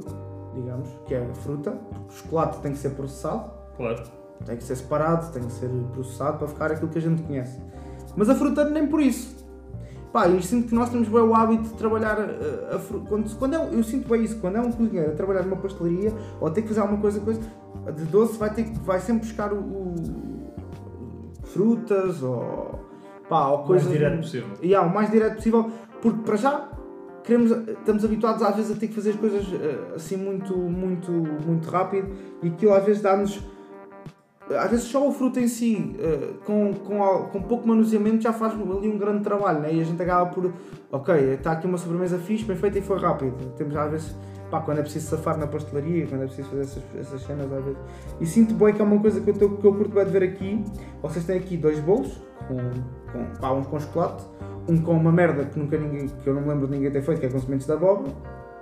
digamos, 0.56 0.88
que 1.06 1.14
é 1.16 1.24
a 1.26 1.34
fruta. 1.36 1.72
porque 1.72 2.14
O 2.14 2.18
chocolate 2.18 2.60
tem 2.60 2.72
que 2.74 2.78
ser 2.78 2.90
processado. 2.92 3.52
Claro. 3.78 4.04
Tem 4.46 4.58
que 4.58 4.64
ser 4.64 4.76
separado, 4.76 5.32
tem 5.32 5.44
que 5.44 5.52
ser 5.54 5.70
processado 5.94 6.38
para 6.40 6.48
ficar 6.48 6.72
aquilo 6.72 6.90
que 6.90 6.98
a 6.98 7.02
gente 7.02 7.22
conhece. 7.24 7.60
Mas 8.16 8.30
a 8.30 8.36
fruta 8.36 8.70
nem 8.70 8.86
por 8.88 9.02
isso. 9.02 9.42
Pá, 10.12 10.28
eu 10.28 10.40
sinto 10.44 10.68
que 10.70 10.76
nós 10.76 10.90
temos 10.90 11.08
bem 11.08 11.22
o 11.22 11.34
hábito 11.34 11.64
de 11.64 11.74
trabalhar 11.74 12.20
uh, 12.20 12.76
a 12.76 12.80
fruta. 12.80 13.06
Quando, 13.10 13.36
quando 13.38 13.56
é, 13.56 13.70
eu 13.74 13.84
sinto 13.84 14.08
bem 14.08 14.24
isso, 14.24 14.38
quando 14.40 14.58
é 14.58 14.62
um 14.62 14.72
cozinheiro 14.72 15.12
a 15.12 15.16
trabalhar 15.16 15.42
numa 15.44 15.56
pastelaria 15.56 16.14
ou 16.40 16.48
a 16.48 16.52
ter 16.52 16.62
que 16.62 16.68
fazer 16.68 16.82
alguma 16.82 17.00
coisa, 17.02 17.20
coisa 17.20 17.40
de 17.96 18.04
doce, 18.06 18.38
vai, 18.38 18.54
ter, 18.54 18.66
vai 18.84 19.00
sempre 19.00 19.28
buscar 19.28 19.52
o, 19.52 19.58
o- 19.58 19.96
frutas 21.46 22.22
ou. 22.22 22.80
pá, 23.28 23.48
ou 23.48 23.56
O 23.56 23.58
mais 23.60 23.68
coisas. 23.68 23.92
direto 23.92 24.18
possível. 24.18 24.50
E 24.62 24.76
há 24.76 24.82
o 24.82 24.94
mais 24.94 25.10
direto 25.10 25.36
possível, 25.38 25.72
porque 26.02 26.22
para 26.24 26.36
já 26.36 26.70
queremos, 27.24 27.52
estamos 27.52 28.04
habituados 28.04 28.44
às 28.44 28.56
vezes 28.56 28.76
a 28.76 28.80
ter 28.80 28.88
que 28.88 28.94
fazer 28.94 29.12
as 29.12 29.16
coisas 29.16 29.46
eh, 29.54 29.96
assim 29.96 30.18
muito, 30.18 30.56
muito, 30.56 31.12
muito 31.12 31.70
rápido 31.70 32.10
e 32.42 32.50
aquilo 32.50 32.74
às 32.74 32.84
vezes 32.84 33.02
dá-nos. 33.02 33.42
Às 34.50 34.72
vezes 34.72 34.86
só 34.86 35.08
a 35.08 35.12
fruta 35.12 35.40
em 35.40 35.48
si, 35.48 35.96
eh, 36.00 36.34
com, 36.46 36.74
com, 36.74 37.30
com 37.32 37.42
pouco 37.44 37.68
manuseamento, 37.68 38.22
já 38.22 38.34
faz 38.34 38.54
ali 38.54 38.90
um 38.90 38.98
grande 38.98 39.24
trabalho, 39.24 39.62
né? 39.62 39.74
e 39.74 39.82
a 39.82 39.84
gente 39.84 40.02
acaba 40.02 40.30
por. 40.30 40.52
Ok, 40.92 41.16
está 41.16 41.54
aqui 41.54 41.66
uma 41.66 41.78
sobremesa 41.78 42.20
fixe, 42.20 42.44
bem 42.44 42.58
feita 42.58 42.78
e 42.78 42.82
foi 42.82 43.00
rápido. 43.00 43.34
Temos 43.58 43.76
às 43.76 43.92
vezes. 43.92 44.16
Pá, 44.52 44.62
quando 44.62 44.78
é 44.78 44.82
preciso 44.84 45.08
safar 45.08 45.36
na 45.36 45.48
pastelaria, 45.48 46.06
quando 46.06 46.22
é 46.22 46.26
preciso 46.28 46.48
fazer 46.50 46.62
essas, 46.62 46.84
essas 46.96 47.22
cenas 47.24 47.52
às 47.52 47.64
vezes. 47.64 47.80
E 48.22 48.26
sinto 48.28 48.54
bem 48.54 48.72
que 48.72 48.80
é 48.80 48.86
uma 48.86 49.00
coisa 49.00 49.20
que 49.20 49.28
eu, 49.32 49.34
tô, 49.34 49.50
que 49.50 49.66
eu 49.66 49.74
curto 49.74 49.96
bem 49.96 50.06
de 50.06 50.12
ver 50.12 50.22
aqui. 50.22 50.64
Vocês 51.02 51.26
têm 51.26 51.40
aqui 51.40 51.58
dois 51.58 51.80
bolos, 51.80 52.22
com, 52.48 52.58
com, 53.12 53.26
pá, 53.40 53.52
um 53.52 53.64
com 53.64 53.80
chocolate, 53.80 54.24
um 54.68 54.82
com 54.82 54.94
uma 54.94 55.12
merda 55.12 55.46
que 55.46 55.60
nunca 55.60 55.78
ninguém, 55.78 56.08
que 56.08 56.28
eu 56.28 56.34
não 56.34 56.42
me 56.42 56.50
lembro 56.50 56.68
de 56.68 56.74
ninguém 56.74 56.92
ter 56.92 57.02
feito, 57.02 57.20
que 57.20 57.26
é 57.26 57.30
com 57.30 57.40
sementes 57.40 57.66
de 57.66 57.74
abóbora. 57.74 58.14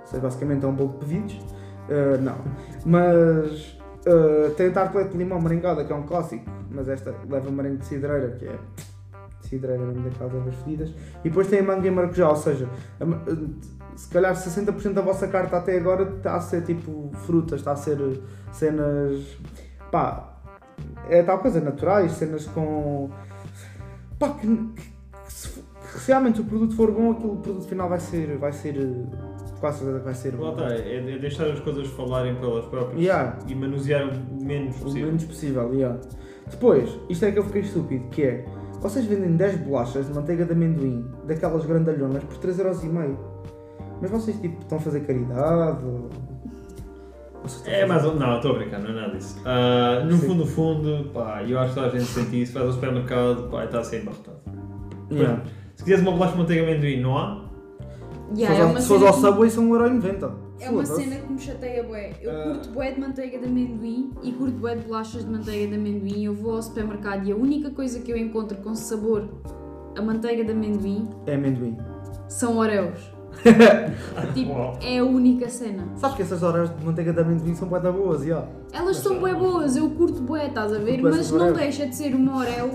Seja, 0.04 0.22
basicamente 0.22 0.64
é 0.64 0.68
um 0.68 0.74
bolo 0.74 0.92
de 0.92 0.98
pedidos. 0.98 1.34
Uh, 1.34 2.20
não. 2.20 2.36
Mas 2.84 3.78
uh, 4.06 4.50
tem 4.56 4.70
tartelete 4.70 5.10
de 5.10 5.18
limão 5.18 5.40
merengada, 5.40 5.84
que 5.84 5.92
é 5.92 5.96
um 5.96 6.02
clássico, 6.02 6.44
mas 6.70 6.88
esta 6.88 7.14
leva 7.28 7.50
merengue 7.50 7.78
de 7.78 7.86
cidreira, 7.86 8.30
que 8.32 8.46
é 8.46 8.58
cidreira 9.40 9.84
mesmo 9.84 10.02
daquelas 10.02 10.34
ervas 10.34 10.54
fedidas. 10.56 10.90
E 11.24 11.28
depois 11.28 11.46
tem 11.46 11.60
a 11.60 11.62
manga 11.62 11.86
e 11.86 11.90
maracujá, 11.90 12.28
ou 12.28 12.36
seja, 12.36 12.68
a 13.00 13.04
uh, 13.04 13.54
se 13.94 14.08
calhar 14.08 14.34
60% 14.34 14.94
da 14.94 15.02
vossa 15.02 15.28
carta 15.28 15.56
até 15.58 15.76
agora 15.76 16.14
está 16.16 16.36
a 16.36 16.40
ser 16.40 16.62
tipo 16.62 17.10
frutas, 17.26 17.60
está 17.60 17.72
a 17.72 17.76
ser 17.76 17.98
cenas. 18.50 19.38
pá, 19.90 20.32
é 21.08 21.22
tal 21.22 21.38
coisa, 21.38 21.60
naturais, 21.60 22.12
cenas 22.12 22.46
com. 22.46 23.10
pá, 24.18 24.30
que 24.30 24.91
se, 25.98 26.08
realmente 26.08 26.40
o 26.40 26.44
produto 26.44 26.74
for 26.74 26.90
bom, 26.90 27.12
aquilo, 27.12 27.34
o 27.34 27.36
produto 27.38 27.66
final 27.68 27.88
vai 27.88 28.00
ser. 28.00 28.36
vai 28.38 28.52
ser. 28.52 28.76
uh, 28.78 29.32
quase 29.60 29.78
certeza 29.78 29.98
que 30.00 30.04
vai 30.04 30.14
ser 30.14 30.30
Lá 30.34 30.50
bom. 30.50 30.52
está, 30.60 30.74
é, 30.74 30.96
é 31.14 31.18
deixar 31.18 31.46
as 31.46 31.60
coisas 31.60 31.86
falarem 31.88 32.34
pelas 32.34 32.64
próprias 32.64 33.00
Yeah. 33.00 33.38
e 33.46 33.54
manusear 33.54 34.08
o 34.08 34.44
menos 34.44 34.76
O 34.80 34.84
possível. 34.84 35.06
menos 35.06 35.24
possível, 35.24 35.72
yeah. 35.74 36.00
Depois, 36.50 36.90
isto 37.08 37.24
é 37.24 37.30
que 37.30 37.38
eu 37.38 37.44
fiquei 37.44 37.62
estúpido, 37.62 38.08
que 38.08 38.22
é, 38.24 38.44
vocês 38.80 39.04
vendem 39.06 39.36
10 39.36 39.58
bolachas 39.58 40.08
de 40.08 40.12
manteiga 40.14 40.44
de 40.44 40.52
amendoim, 40.52 41.06
daquelas 41.28 41.64
grandalhonas, 41.64 42.24
por 42.24 42.38
3,5€. 42.38 43.16
Mas 44.00 44.10
vocês, 44.10 44.36
tipo, 44.40 44.60
estão 44.60 44.78
a 44.78 44.80
fazer 44.80 45.00
caridade? 45.06 45.84
Ou... 45.84 46.10
É 47.64 47.84
ou 47.84 48.14
Não, 48.16 48.36
estou 48.36 48.52
a 48.52 48.58
brincar, 48.58 48.80
não 48.80 48.90
é 48.90 48.94
nada 48.94 49.16
disso. 49.16 49.40
Ah, 49.44 50.02
no 50.04 50.16
Sim. 50.16 50.26
fundo, 50.26 50.34
no 50.40 50.46
fundo, 50.46 51.10
pá, 51.12 51.42
eu 51.44 51.58
acho 51.60 51.74
que 51.74 51.80
a 51.80 51.88
gente 51.88 52.04
sente 52.04 52.42
isso, 52.42 52.52
vai 52.52 52.64
ao 52.64 52.72
supermercado, 52.72 53.48
pá, 53.48 53.64
está 53.64 53.78
a 53.78 53.84
ser 53.84 54.02
embarrotado. 54.02 54.38
Yeah. 55.10 55.42
Se 55.82 55.86
quiseres 55.86 56.02
uma 56.02 56.12
bolacha 56.12 56.32
de 56.34 56.38
manteiga 56.38 56.64
de 56.64 56.70
amendoim, 56.70 57.00
não 57.00 57.18
há? 57.18 57.42
Yeah, 58.36 58.54
se 58.56 58.62
é 58.62 58.82
fores 58.86 59.02
ao- 59.02 59.08
ao 59.08 59.14
que- 59.14 59.20
Subway 59.20 59.50
são 59.50 59.64
1,90€. 59.68 60.30
É 60.60 60.70
uma 60.70 60.86
cena 60.86 61.16
que 61.16 61.32
me 61.32 61.38
chateia 61.40 61.82
bué. 61.82 62.12
Eu 62.22 62.30
Ah. 62.30 62.44
curto 62.44 62.68
bué 62.70 62.92
de 62.92 63.00
manteiga 63.00 63.38
de 63.38 63.44
amendoim 63.46 64.10
e 64.22 64.30
curto 64.32 64.54
bué 64.58 64.76
de 64.76 64.84
bolachas 64.86 65.24
de 65.24 65.30
manteiga 65.30 65.66
de 65.66 65.74
amendoim. 65.74 66.24
Eu 66.24 66.34
vou 66.34 66.54
ao 66.54 66.62
supermercado 66.62 67.26
e 67.28 67.32
a 67.32 67.36
única 67.36 67.70
coisa 67.72 67.98
que 67.98 68.12
eu 68.12 68.16
encontro 68.16 68.56
com 68.58 68.74
sabor 68.76 69.24
a 69.98 70.00
manteiga 70.00 70.44
de 70.44 70.52
amendoim 70.52 71.08
É 71.26 71.34
amendoim. 71.34 71.76
são 72.28 72.58
Oreos. 72.58 73.12
tipo, 74.34 74.52
Uau. 74.52 74.78
é 74.80 74.98
a 74.98 75.04
única 75.04 75.48
cena. 75.48 75.88
Sabes 75.96 76.16
que 76.16 76.22
essas 76.22 76.42
horas 76.44 76.70
de 76.78 76.84
manteiga 76.86 77.12
de 77.12 77.20
amendoim 77.20 77.54
são 77.56 77.66
bué 77.66 77.80
da 77.80 77.90
boas, 77.90 78.22
yeah. 78.24 78.46
Elas 78.72 78.98
são 78.98 79.18
bué 79.18 79.34
boas, 79.34 79.74
eu 79.76 79.90
curto 79.90 80.22
bué, 80.22 80.46
estás 80.46 80.72
a 80.72 80.78
ver? 80.78 81.02
Mas 81.02 81.30
não 81.32 81.52
deixa 81.52 81.86
de 81.86 81.96
ser 81.96 82.14
uma 82.14 82.36
Oreo 82.38 82.70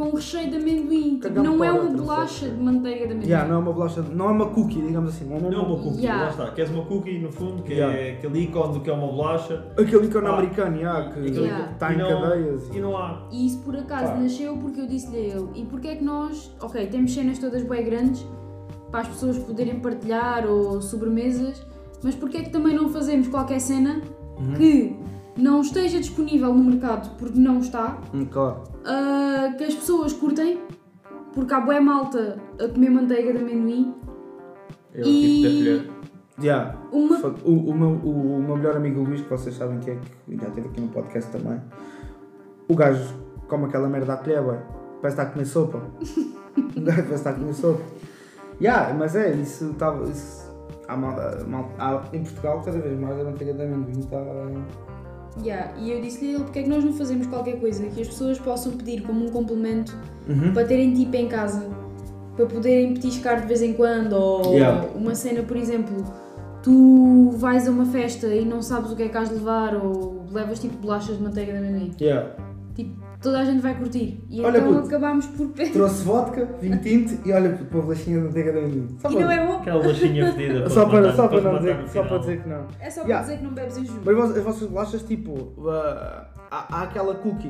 com 0.00 0.16
recheio 0.16 0.48
de 0.50 0.56
amendoim. 0.56 1.18
Tipo, 1.20 1.42
não 1.42 1.62
é 1.62 1.68
para 1.68 1.74
uma 1.74 1.82
outra, 1.82 1.98
bolacha 1.98 2.46
sei. 2.46 2.50
de 2.50 2.62
manteiga 2.62 2.98
de 3.06 3.12
amendoim. 3.12 3.26
Yeah, 3.28 3.48
não 3.48 3.56
é 3.56 3.58
uma 3.58 3.72
bolacha, 3.72 4.00
não 4.02 4.28
é 4.28 4.32
uma 4.32 4.46
cookie, 4.46 4.80
digamos 4.80 5.10
assim. 5.10 5.24
Não 5.26 5.36
é 5.36 5.40
Não 5.40 5.52
é 5.52 5.56
uma 5.58 5.76
cookie, 5.76 5.98
Yeah. 6.00 6.24
lá 6.24 6.30
está. 6.30 6.50
Queres 6.52 6.70
uma 6.70 6.84
cookie, 6.86 7.18
no 7.18 7.30
fundo, 7.30 7.62
que 7.62 7.74
Yeah. 7.74 7.98
é 7.98 8.12
aquele 8.12 8.38
ícone 8.44 8.72
do 8.74 8.80
que 8.80 8.88
é 8.88 8.92
uma 8.94 9.06
bolacha, 9.08 9.66
Aquele 9.78 10.06
ícone 10.06 10.26
Ah. 10.26 10.32
americano, 10.34 10.76
yeah, 10.78 11.04
que 11.12 11.18
Aquele 11.20 11.40
Yeah. 11.40 11.72
está 11.72 11.92
e 11.92 11.94
em 11.94 11.98
não- 11.98 12.08
cadeias. 12.22 12.70
e 12.74 12.80
não 12.80 12.96
há. 12.96 13.28
E 13.30 13.46
isso 13.46 13.58
por 13.58 13.76
acaso 13.76 14.12
Pá. 14.12 14.18
nasceu 14.18 14.56
porque 14.56 14.80
eu 14.80 14.86
disse-lhe 14.86 15.16
a 15.18 15.20
ele. 15.36 15.48
E 15.54 15.64
porque 15.66 15.88
é 15.88 15.96
que 15.96 16.04
nós, 16.04 16.50
ok, 16.62 16.86
temos 16.86 17.12
cenas 17.12 17.38
todas 17.38 17.62
bem 17.62 17.84
grandes 17.84 18.24
para 18.90 19.00
as 19.00 19.08
pessoas 19.08 19.38
poderem 19.38 19.80
partilhar 19.80 20.46
ou 20.46 20.80
sobremesas, 20.80 21.62
mas 22.02 22.14
porque 22.14 22.38
é 22.38 22.42
que 22.42 22.50
também 22.50 22.74
não 22.74 22.88
fazemos 22.88 23.28
qualquer 23.28 23.60
cena 23.60 24.00
Uhum. 24.38 24.54
que 24.54 24.96
não 25.36 25.60
esteja 25.60 25.98
disponível 26.00 26.52
no 26.54 26.64
mercado 26.64 27.14
porque 27.16 27.38
não 27.38 27.58
está, 27.60 27.98
Hum, 28.12 28.24
claro. 28.24 28.62
Ah, 28.84 29.54
que 29.56 29.64
as 29.64 29.74
pessoas 29.74 30.12
curtem, 30.12 30.60
porque 31.34 31.52
há 31.54 31.60
boa 31.60 31.80
malta 31.80 32.38
a 32.62 32.68
comer 32.68 32.90
manteiga 32.90 33.32
de 33.32 33.38
amendoim, 33.38 33.94
É 34.94 35.00
o 35.02 35.04
E- 35.06 35.22
tipo 35.22 35.42
da 35.42 35.54
colher. 35.58 36.00
Yeah. 36.42 36.78
uma 36.90 37.18
O, 37.44 37.70
o, 37.70 37.74
meu, 37.74 37.88
o, 38.02 38.36
o 38.38 38.42
meu 38.42 38.56
melhor 38.56 38.76
amigo 38.76 39.02
Luís, 39.02 39.20
que 39.20 39.28
vocês 39.28 39.54
sabem 39.54 39.78
que 39.78 39.90
é, 39.90 39.98
que 40.24 40.36
já 40.36 40.48
esteve 40.48 40.68
aqui 40.68 40.80
no 40.80 40.88
podcast 40.88 41.30
também, 41.30 41.60
o 42.68 42.74
gajo 42.74 43.14
come 43.46 43.66
aquela 43.66 43.88
merda 43.88 44.14
à 44.14 44.16
colher, 44.16 44.42
parece 45.02 45.08
estar 45.20 45.22
a 45.24 45.26
comer 45.26 45.44
sopa. 45.44 45.78
o 45.78 46.80
gajo 46.80 47.02
parece 47.02 47.14
estar 47.14 47.30
a 47.30 47.34
comer 47.34 47.52
sopa. 47.54 47.82
Yeah, 48.60 48.94
mas 48.94 49.14
é, 49.16 49.32
isso 49.34 49.70
estava. 49.70 50.04
Isso, 50.08 50.50
há 50.88 50.96
mal, 50.96 51.14
há 51.18 51.44
mal- 51.46 51.70
há- 51.78 52.04
em 52.12 52.22
Portugal, 52.22 52.62
cada 52.64 52.78
vez 52.78 52.98
mais 52.98 53.18
a 53.20 53.24
manteiga 53.24 53.52
de 53.54 53.62
amendoim 53.62 54.00
está. 54.00 54.16
Yeah, 55.42 55.72
e 55.78 55.90
eu 55.92 56.00
disse-lhe 56.00 56.34
ele 56.34 56.44
porque 56.44 56.58
é 56.58 56.62
que 56.64 56.68
nós 56.68 56.82
não 56.84 56.92
fazemos 56.92 57.26
qualquer 57.28 57.60
coisa 57.60 57.86
que 57.86 58.00
as 58.02 58.08
pessoas 58.08 58.38
possam 58.38 58.72
pedir 58.72 59.02
como 59.02 59.24
um 59.24 59.28
complemento 59.28 59.96
Uhum. 60.28 60.52
para 60.52 60.64
terem 60.66 60.92
tipo 60.92 61.14
em 61.16 61.28
casa 61.28 61.68
para 62.36 62.46
poderem 62.46 62.94
petiscar 62.94 63.40
de 63.40 63.46
vez 63.46 63.62
em 63.62 63.72
quando 63.74 64.12
ou 64.14 64.54
Yeah. 64.54 64.86
uma 64.94 65.14
cena, 65.14 65.42
por 65.42 65.56
exemplo, 65.56 66.04
tu 66.62 67.30
vais 67.36 67.66
a 67.68 67.70
uma 67.70 67.84
festa 67.86 68.26
e 68.28 68.44
não 68.44 68.60
sabes 68.62 68.90
o 68.92 68.96
que 68.96 69.04
é 69.04 69.08
que 69.08 69.16
has 69.16 69.28
de 69.28 69.34
levar 69.36 69.74
ou 69.76 70.24
levas 70.30 70.58
tipo 70.58 70.76
bolachas 70.78 71.16
de 71.16 71.22
manteiga 71.22 71.52
de 71.52 71.58
amendoim. 71.58 71.90
Yeah. 72.00 72.30
Tipo, 72.74 72.96
toda 73.20 73.40
a 73.40 73.44
gente 73.44 73.60
vai 73.60 73.74
curtir. 73.76 74.22
E 74.28 74.40
Olha, 74.42 74.58
então 74.58 74.74
puto. 74.74 74.86
acabámos 74.88 75.26
por. 75.26 75.50
E 75.58 75.70
Trouxe 75.70 76.04
vodka, 76.04 76.46
vinho 76.60 76.80
tinto 76.80 77.26
e 77.28 77.32
olha 77.32 77.50
para 77.50 77.78
a 77.78 77.82
bolachinha 77.82 78.18
de 78.18 78.24
manteiga 78.26 78.52
de 78.52 78.58
amendoim. 78.58 78.96
Só 78.98 79.10
não 79.10 79.30
é 79.30 79.46
bom? 79.46 79.52
Aquela 79.58 79.82
bolachinha 79.82 80.32
fedida. 80.32 80.68
Só 80.70 80.86
para, 80.88 81.00
matar- 81.02 81.16
só 81.16 81.28
para 81.28 81.40
não 81.40 81.58
dizer, 81.58 81.88
só 81.88 82.02
para 82.04 82.18
dizer 82.18 82.42
que 82.42 82.48
não. 82.48 82.66
É 82.80 82.90
só 82.90 83.00
para 83.02 83.08
Yeah. 83.10 83.26
dizer 83.26 83.38
que 83.38 83.44
não 83.44 83.52
bebes 83.52 83.76
em 83.78 83.84
junho. 83.86 84.00
Mas 84.04 84.36
as 84.36 84.42
vossas 84.44 84.68
bolachas, 84.68 85.02
tipo, 85.02 85.32
uh, 85.32 85.68
há, 86.50 86.66
há 86.78 86.82
aquela 86.82 87.14
cookie. 87.14 87.48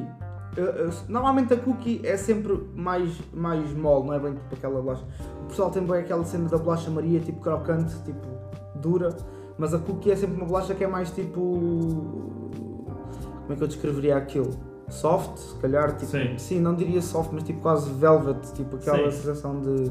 Uh, 0.58 0.88
uh, 0.88 0.94
normalmente 1.08 1.54
a 1.54 1.56
cookie 1.56 2.00
é 2.04 2.16
sempre 2.16 2.58
mais, 2.74 3.10
mais 3.32 3.72
mole, 3.72 4.06
não 4.08 4.14
é 4.14 4.18
bem 4.18 4.32
tipo 4.34 4.54
aquela 4.54 4.80
bolacha. 4.82 5.04
O 5.44 5.46
pessoal 5.46 5.70
tem 5.70 5.82
bem 5.84 6.00
aquela 6.00 6.24
cena 6.24 6.48
da 6.48 6.58
bolacha 6.58 6.90
Maria, 6.90 7.20
tipo 7.20 7.40
crocante, 7.40 7.94
tipo 8.04 8.26
dura. 8.76 9.16
Mas 9.58 9.72
a 9.74 9.78
cookie 9.78 10.10
é 10.10 10.16
sempre 10.16 10.36
uma 10.36 10.46
bolacha 10.46 10.74
que 10.74 10.82
é 10.82 10.88
mais 10.88 11.10
tipo. 11.12 11.40
Como 13.42 13.52
é 13.52 13.56
que 13.56 13.62
eu 13.62 13.68
descreveria 13.68 14.16
aquilo? 14.16 14.50
Soft, 14.91 15.36
se 15.38 15.55
calhar, 15.57 15.97
tipo. 15.97 16.38
Sim. 16.38 16.61
não 16.61 16.74
diria 16.74 17.01
soft, 17.01 17.30
mas 17.32 17.43
tipo 17.45 17.61
quase 17.61 17.91
velvet, 17.91 18.53
tipo 18.55 18.76
aquela 18.76 19.11
Sim. 19.11 19.16
sensação 19.18 19.61
de. 19.61 19.91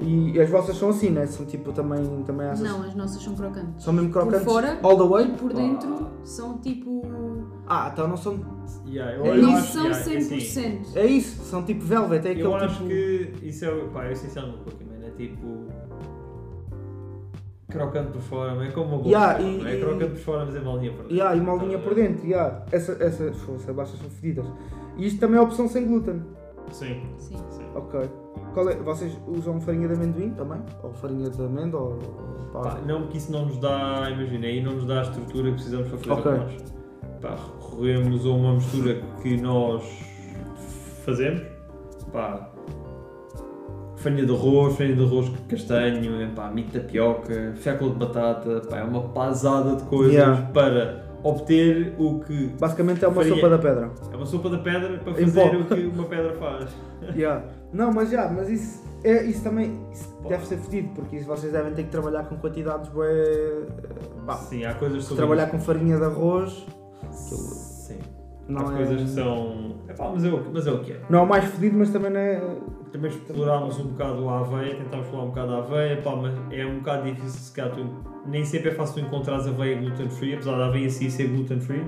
E 0.00 0.40
as 0.40 0.48
vossas 0.48 0.76
são 0.76 0.90
assim, 0.90 1.10
né? 1.10 1.26
São 1.26 1.44
tipo 1.44 1.72
também, 1.72 2.04
também 2.24 2.46
essas. 2.46 2.60
Não, 2.68 2.82
as 2.84 2.94
nossas 2.94 3.20
são 3.22 3.34
crocantes. 3.34 3.82
São 3.82 3.92
mesmo 3.92 4.10
crocantes. 4.10 4.44
Por 4.44 4.52
fora 4.52 4.78
all 4.82 4.96
the 4.96 5.04
way? 5.08 5.26
e 5.26 5.36
por 5.36 5.52
dentro 5.52 6.08
são 6.24 6.58
tipo. 6.58 7.02
Ah, 7.66 7.90
então 7.92 8.06
não 8.08 8.16
são 8.16 8.38
Yeah, 8.86 9.12
eu, 9.16 9.24
Não 9.42 9.50
eu 9.50 9.56
acho, 9.56 9.72
são 9.72 9.84
yeah, 9.84 9.98
é 10.12 10.16
assim, 10.18 10.36
100%. 10.38 10.96
É 10.96 11.06
isso, 11.06 11.42
são 11.44 11.62
tipo 11.62 11.84
velvet, 11.84 12.24
é 12.26 12.30
aquele 12.30 12.42
Eu 12.46 12.54
acho 12.54 12.74
tipo... 12.76 12.88
que 12.88 13.32
isso 13.42 13.64
é, 13.64 13.70
o- 13.72 13.88
pá, 13.88 14.04
é 14.04 14.08
o 14.08 14.12
essencial 14.12 14.46
no 14.46 14.58
Pokémon, 14.58 14.94
é 15.02 15.10
tipo. 15.10 15.66
Crocante 17.70 18.12
por 18.12 18.22
fora, 18.22 18.54
não 18.54 18.62
é 18.62 18.70
como 18.70 18.86
uma 18.88 18.96
bola. 18.98 19.08
Yeah, 19.08 19.38
não 19.42 19.66
é 19.66 19.76
e- 19.76 19.80
crocante 19.80 20.12
por 20.12 20.20
fora, 20.20 20.44
mas 20.46 20.56
é 20.56 20.60
molinha 20.60 20.90
por 20.92 20.98
dentro. 21.02 21.14
Yeah, 21.14 21.36
e 21.36 21.40
molinha 21.40 21.78
por 21.78 21.94
dentro, 21.94 22.26
yeah. 22.26 22.64
Essa, 22.72 22.92
essa, 22.92 23.24
essas 23.24 23.64
bolachas 23.66 23.98
são 24.00 24.08
fedidas. 24.08 24.46
E 24.96 25.06
isto 25.06 25.20
também 25.20 25.36
é 25.36 25.40
a 25.40 25.42
opção 25.42 25.68
sem 25.68 25.86
glúten. 25.86 26.22
Sim, 26.72 27.02
Sim. 27.18 27.36
sim. 27.50 27.64
Ok. 27.74 28.08
Qual 28.54 28.68
é? 28.70 28.74
Vocês 28.76 29.18
usam 29.26 29.60
farinha 29.60 29.86
de 29.88 29.94
amendoim 29.94 30.30
também? 30.30 30.60
Ou 30.82 30.92
farinha 30.94 31.28
de 31.28 31.42
amêndoa? 31.42 31.80
Ou, 31.82 31.98
Pá, 32.62 32.78
não, 32.86 33.02
porque 33.02 33.18
isso 33.18 33.30
não 33.30 33.44
nos 33.44 33.58
dá, 33.58 34.08
imagina, 34.10 34.46
aí 34.46 34.62
não 34.62 34.72
nos 34.72 34.86
dá 34.86 35.00
a 35.00 35.02
estrutura 35.02 35.48
que 35.50 35.54
precisamos 35.56 35.88
para 35.88 35.98
fazer 35.98 36.10
Ok. 36.12 36.32
a 36.32 36.34
bolacha. 36.36 36.64
Pá, 37.20 37.36
recorremos 37.60 38.24
a 38.24 38.28
uma 38.30 38.54
mistura 38.54 38.94
que 39.22 39.36
nós 39.40 39.82
fazemos. 41.04 41.42
Pá, 42.12 42.50
farinha 43.98 44.24
de 44.26 44.32
arroz, 44.32 44.76
farinha 44.76 44.96
de 44.96 45.04
arroz 45.04 45.30
castanho, 45.48 46.30
pá, 46.34 46.50
milho 46.50 46.68
de 46.68 46.78
tapioca, 46.80 47.52
fécula 47.56 47.92
de 47.92 47.98
batata, 47.98 48.62
pá, 48.68 48.78
é 48.78 48.82
uma 48.84 49.02
pasada 49.10 49.76
de 49.76 49.82
coisas 49.84 50.14
Yeah. 50.14 50.42
para 50.52 51.04
obter 51.22 51.94
o 51.98 52.20
que 52.20 52.46
Basicamente 52.60 53.04
é 53.04 53.08
uma 53.08 53.16
Farinha- 53.16 53.34
sopa 53.36 53.48
da 53.50 53.58
pedra. 53.58 53.90
é 54.12 54.16
uma 54.16 54.26
sopa 54.26 54.48
da 54.50 54.58
pedra 54.58 54.98
para 54.98 55.12
Em 55.20 55.26
fazer 55.26 55.50
pó. 55.50 55.56
o 55.56 55.64
que 55.64 55.86
uma 55.86 56.04
pedra 56.04 56.32
faz. 56.36 56.70
Yeah. 57.16 57.44
Não, 57.72 57.92
mas 57.92 58.10
já, 58.10 58.28
mas 58.28 58.48
isso, 58.48 58.84
é, 59.04 59.24
isso 59.24 59.42
também 59.42 59.78
isso 59.92 60.16
deve 60.28 60.46
ser 60.46 60.58
fedido, 60.58 60.88
porque 60.94 61.16
isso 61.16 61.26
vocês 61.26 61.52
devem 61.52 61.72
ter 61.72 61.84
que 61.84 61.90
trabalhar 61.90 62.24
com 62.24 62.36
quantidades 62.36 62.88
bué... 62.90 63.62
bah, 64.24 64.36
Sim, 64.36 64.64
há 64.64 64.74
coisas 64.74 65.04
sobre 65.04 65.18
trabalhar 65.18 65.46
com 65.50 65.58
farinha 65.58 65.96
de 65.96 66.04
arroz 66.04 66.66
Sim. 67.12 67.98
não 68.48 68.68
há 68.68 68.72
é... 68.72 68.76
coisas 68.76 69.02
que 69.02 69.08
são. 69.10 69.74
Epá, 69.88 70.10
mas, 70.12 70.24
é 70.24 70.28
o, 70.28 70.44
mas 70.52 70.66
é 70.66 70.70
o 70.72 70.80
que 70.80 70.92
é. 70.92 71.00
Não 71.10 71.18
é 71.20 71.22
o 71.22 71.26
mais 71.26 71.44
fedido, 71.44 71.78
mas 71.78 71.90
também 71.90 72.10
não 72.10 72.20
é... 72.20 72.42
Também 72.92 73.10
explorámos 73.10 73.78
um 73.78 73.88
bocado 73.88 74.28
a 74.28 74.40
aveia, 74.40 74.76
tentámos 74.76 75.08
falar 75.08 75.24
um 75.24 75.28
bocado 75.28 75.48
da 75.48 75.58
aveia, 75.58 75.96
pá, 76.00 76.16
mas 76.16 76.34
é 76.50 76.64
um 76.64 76.78
bocado 76.78 77.04
difícil 77.04 77.40
se 77.40 77.52
calhar 77.52 77.74
tu, 77.74 77.86
nem 78.26 78.44
sempre 78.44 78.70
é 78.70 78.74
fácil 78.74 78.94
tu 79.02 79.06
encontrares 79.06 79.46
aveia 79.46 79.76
gluten 79.78 80.08
free, 80.08 80.34
apesar 80.34 80.56
da 80.56 80.66
aveia 80.66 80.86
em 80.86 80.90
si 80.90 81.10
ser 81.10 81.28
gluten 81.28 81.60
free, 81.60 81.84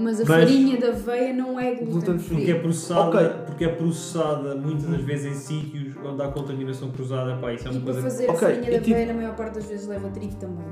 Mas 0.00 0.20
a 0.20 0.24
Mas- 0.24 0.28
farinha 0.28 0.78
da 0.78 0.88
aveia 0.90 1.32
não 1.34 1.58
é 1.58 1.74
gluten 1.74 1.90
Gluten 1.92 2.18
free. 2.20 2.36
porque 2.36 2.50
é 2.52 2.54
processada, 2.60 3.00
Ok. 3.08 3.28
porque 3.46 3.64
é 3.64 3.68
processada 3.68 4.54
muitas 4.54 4.84
das 4.86 5.00
vezes 5.00 5.26
em 5.26 5.34
sítios 5.34 5.96
onde 6.04 6.22
há 6.22 6.28
contaminação 6.28 6.88
cruzada, 6.92 7.36
pá, 7.40 7.52
isso 7.52 7.66
é 7.66 7.72
E 7.72 7.74
uma 7.74 7.80
para 7.80 7.92
coisa 7.94 8.08
fazer 8.08 8.24
Ok, 8.30 8.34
a 8.36 8.40
farinha 8.52 8.68
e 8.68 8.70
da 8.74 8.78
tipo- 8.80 8.90
aveia, 8.94 9.06
na 9.08 9.14
maior 9.14 9.34
parte 9.34 9.54
das 9.56 9.66
vezes 9.68 9.88
leva 9.88 10.08
trigo 10.10 10.36
também. 10.36 10.64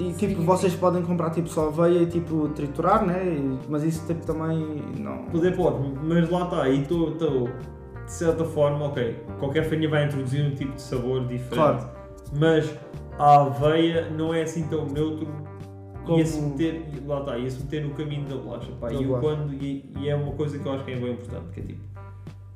E 0.00 0.04
tipo, 0.14 0.18
Farinha 0.18 0.40
vocês 0.46 0.74
podem 0.74 1.02
comprar 1.02 1.30
tipo 1.30 1.48
só 1.48 1.68
aveia 1.68 1.98
e 2.02 2.06
tipo 2.06 2.48
triturar, 2.48 3.06
né? 3.06 3.22
E- 3.36 3.58
mas 3.68 3.84
isso 3.84 4.04
tipo 4.06 4.24
também 4.26 4.82
não. 4.98 5.18
poder 5.26 5.54
pode, 5.54 5.76
mas 6.02 6.28
lá 6.30 6.44
está, 6.44 6.68
e 6.68 6.80
estou, 6.80 7.10
de 8.04 8.12
certa 8.12 8.44
forma, 8.44 8.86
ok, 8.86 9.16
qualquer 9.38 9.64
farinha 9.64 9.88
vai 9.88 10.04
introduzir 10.04 10.44
um 10.44 10.54
tipo 10.54 10.72
de 10.74 10.82
sabor 10.82 11.20
diferente, 11.26 11.54
Claro. 11.54 11.90
mas 12.38 12.74
a 13.18 13.42
aveia 13.42 14.10
não 14.10 14.32
é 14.34 14.42
assim 14.42 14.66
tão 14.68 14.86
neutro 14.86 15.26
Como- 16.04 16.18
ia 16.18 16.26
se 16.26 16.40
meter, 16.40 16.82
lá 17.06 17.20
está, 17.20 17.38
ia 17.38 17.50
se 17.50 17.62
meter 17.62 17.84
no 17.84 17.94
caminho 17.94 18.24
da 18.28 18.36
bolacha, 18.36 18.70
pá, 18.80 18.88
Da 18.88 18.94
e, 18.94 19.04
bolacha. 19.04 19.20
quando, 19.26 19.54
e, 19.54 19.90
e 19.98 20.08
é 20.08 20.14
uma 20.14 20.32
coisa 20.32 20.58
que 20.58 20.66
eu 20.66 20.72
acho 20.72 20.84
que 20.84 20.92
é 20.92 20.96
bem 20.96 21.12
importante, 21.12 21.46
que 21.52 21.60
é 21.60 21.62
tipo, 21.62 21.80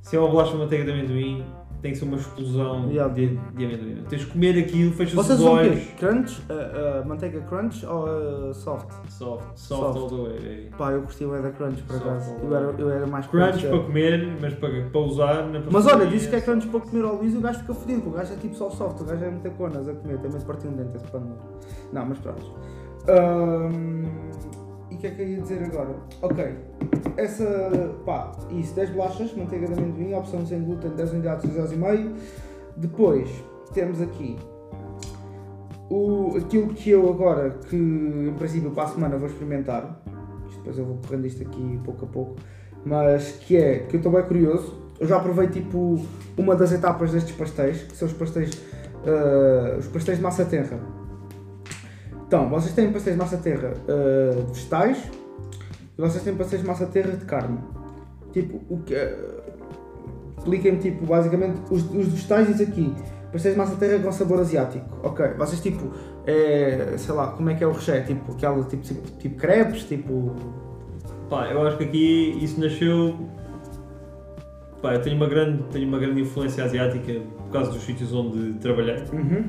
se 0.02 0.16
é 0.16 0.18
uma 0.20 0.28
bolacha 0.28 0.52
de 0.52 0.58
manteiga 0.58 0.84
de 0.84 0.90
amendoim, 0.92 1.44
tem 1.80 1.92
que 1.92 1.98
ser 1.98 2.04
uma 2.06 2.16
explosão 2.16 2.88
Yeah. 2.90 3.12
de, 3.14 3.36
de 3.56 3.64
amendoim, 3.64 4.04
tens 4.08 4.22
de 4.22 4.26
comer 4.26 4.58
aquilo, 4.58 4.92
fecha 4.92 5.10
os 5.18 5.26
Vocês 5.26 5.40
olhos, 5.42 5.78
quê? 5.78 5.92
Crunch? 5.98 6.40
Uh, 6.50 7.02
uh, 7.04 7.08
manteiga 7.08 7.40
crunch 7.42 7.86
ou 7.86 8.04
uh, 8.50 8.54
soft? 8.54 8.90
soft, 9.08 9.44
soft, 9.56 9.58
Soft. 9.58 9.98
all 9.98 10.08
the 10.08 10.16
way. 10.16 10.70
Pá, 10.76 10.90
eu 10.92 11.02
gostei 11.02 11.26
bem 11.28 11.40
da 11.40 11.50
crunch 11.52 11.82
por 11.82 11.96
acaso. 11.96 12.34
Eu 12.42 12.56
era, 12.56 12.66
eu 12.78 12.90
era 12.90 13.06
mais 13.06 13.26
Crunch 13.26 13.58
crunch. 13.58 13.68
para 13.68 13.84
comer, 13.86 14.36
mas 14.40 14.54
para, 14.54 14.82
para 14.90 15.00
usar 15.00 15.46
na 15.48 15.60
Mas 15.70 15.86
olha, 15.86 16.06
disse 16.06 16.28
que 16.28 16.36
é 16.36 16.40
crunch 16.40 16.66
para 16.66 16.80
comer 16.80 17.04
ao 17.04 17.14
Luís 17.16 17.32
e 17.34 17.36
o 17.36 17.40
gajo 17.40 17.60
fica 17.60 17.74
fodido, 17.74 18.08
o 18.08 18.12
gajo 18.12 18.32
é 18.32 18.36
tipo 18.36 18.54
só 18.56 18.70
soft, 18.70 19.00
o 19.00 19.04
gajo 19.04 19.24
é 19.24 19.30
muita 19.30 19.50
conas 19.50 19.88
a 19.88 19.92
comer, 19.94 20.18
tem 20.18 20.30
medo 20.30 20.38
de 20.40 20.44
partir 20.44 20.66
um 20.68 20.72
dente 20.76 20.96
esse 20.96 21.06
pano. 21.06 21.36
Não, 21.92 22.06
mas 22.06 22.18
pronto. 22.18 22.54
Ahm, 23.08 24.04
e 24.90 24.94
o 24.94 24.98
que 24.98 25.06
é 25.06 25.10
que 25.10 25.22
eu 25.22 25.28
ia 25.28 25.40
dizer 25.40 25.62
agora? 25.64 25.94
Ok, 26.22 26.54
essa, 27.16 27.94
pá, 28.04 28.32
isso, 28.50 28.74
10 28.74 28.90
bolachas, 28.90 29.34
manteiga 29.34 29.66
de 29.66 29.72
amendoim, 29.72 30.14
opção 30.14 30.46
sem 30.46 30.62
glúten, 30.62 30.90
10 30.90 31.12
unidades, 31.12 31.50
2 31.50 31.72
e 31.72 31.76
meio. 31.76 32.14
Depois, 32.76 33.28
temos 33.72 34.00
aqui 34.00 34.36
o, 35.90 36.36
aquilo 36.36 36.68
que 36.68 36.90
eu 36.90 37.08
agora, 37.10 37.50
que 37.68 37.76
em 37.76 38.34
princípio 38.38 38.70
para 38.70 38.84
a 38.84 38.88
semana 38.88 39.16
vou 39.16 39.26
experimentar, 39.26 40.00
depois 40.56 40.78
eu 40.78 40.84
vou 40.84 40.98
correndo 40.98 41.26
isto 41.26 41.42
aqui 41.42 41.80
pouco 41.84 42.04
a 42.04 42.08
pouco, 42.08 42.36
mas 42.84 43.32
que 43.32 43.56
é, 43.56 43.80
que 43.80 43.96
eu 43.96 43.98
estou 43.98 44.12
bem 44.12 44.22
curioso, 44.22 44.76
eu 45.00 45.06
já 45.06 45.18
provei 45.18 45.48
tipo 45.48 46.00
uma 46.36 46.54
das 46.54 46.72
etapas 46.72 47.12
destes 47.12 47.34
pastéis, 47.34 47.82
que 47.82 47.96
são 47.96 48.06
os 48.06 48.14
pastéis, 48.14 48.62
ah, 49.06 49.76
os 49.78 49.86
pastéis 49.88 50.18
de 50.18 50.22
massa 50.22 50.44
terra. 50.44 50.78
Então, 52.26 52.48
vocês 52.50 52.74
têm 52.74 52.92
pastéis 52.92 53.16
de 53.16 53.22
massa 53.22 53.38
terra 53.38 53.72
de 53.72 54.52
vegetais 54.52 54.98
vocês 55.98 56.22
têm 56.22 56.34
de 56.34 56.66
massa 56.66 56.86
terra 56.86 57.10
de 57.10 57.24
carne. 57.24 57.58
Tipo, 58.32 58.60
o 58.68 58.78
que 58.78 58.94
ah, 58.94 59.16
expliquem-me 60.38 60.78
tipo, 60.78 61.04
basicamente, 61.04 61.60
os, 61.70 61.82
os 61.92 62.08
vegetais 62.08 62.46
diz 62.46 62.60
aqui, 62.60 62.94
pastéis 63.32 63.54
de 63.54 63.58
massa 63.58 63.76
terra 63.76 64.02
com 64.02 64.12
sabor 64.12 64.38
asiático. 64.38 64.86
Ok, 65.02 65.26
vocês 65.36 65.60
tipo, 65.60 65.90
é, 66.24 66.94
sei 66.96 67.14
lá, 67.14 67.28
como 67.28 67.50
é 67.50 67.54
que 67.54 67.64
é 67.64 67.66
o 67.66 67.72
recheio? 67.72 68.04
Tipo, 68.04 68.32
aquela, 68.32 68.62
tipo, 68.64 68.82
tipo, 68.82 69.10
tipo 69.18 69.36
crepes, 69.36 69.84
tipo... 69.84 70.36
Pá, 71.28 71.48
eu 71.50 71.66
acho 71.66 71.76
que 71.76 71.84
aqui 71.84 72.38
isso 72.40 72.60
nasceu. 72.60 73.16
Pá, 74.80 74.94
eu 74.94 75.02
tenho 75.02 75.16
uma 75.16 75.26
grande, 75.26 75.62
tenho 75.64 75.88
uma 75.88 75.98
grande 75.98 76.22
influência 76.22 76.64
asiática 76.64 77.20
por 77.36 77.50
causa 77.50 77.72
dos 77.72 77.82
sítios 77.82 78.14
onde 78.14 78.54
trabalhei. 78.60 79.02
Uhum. 79.12 79.44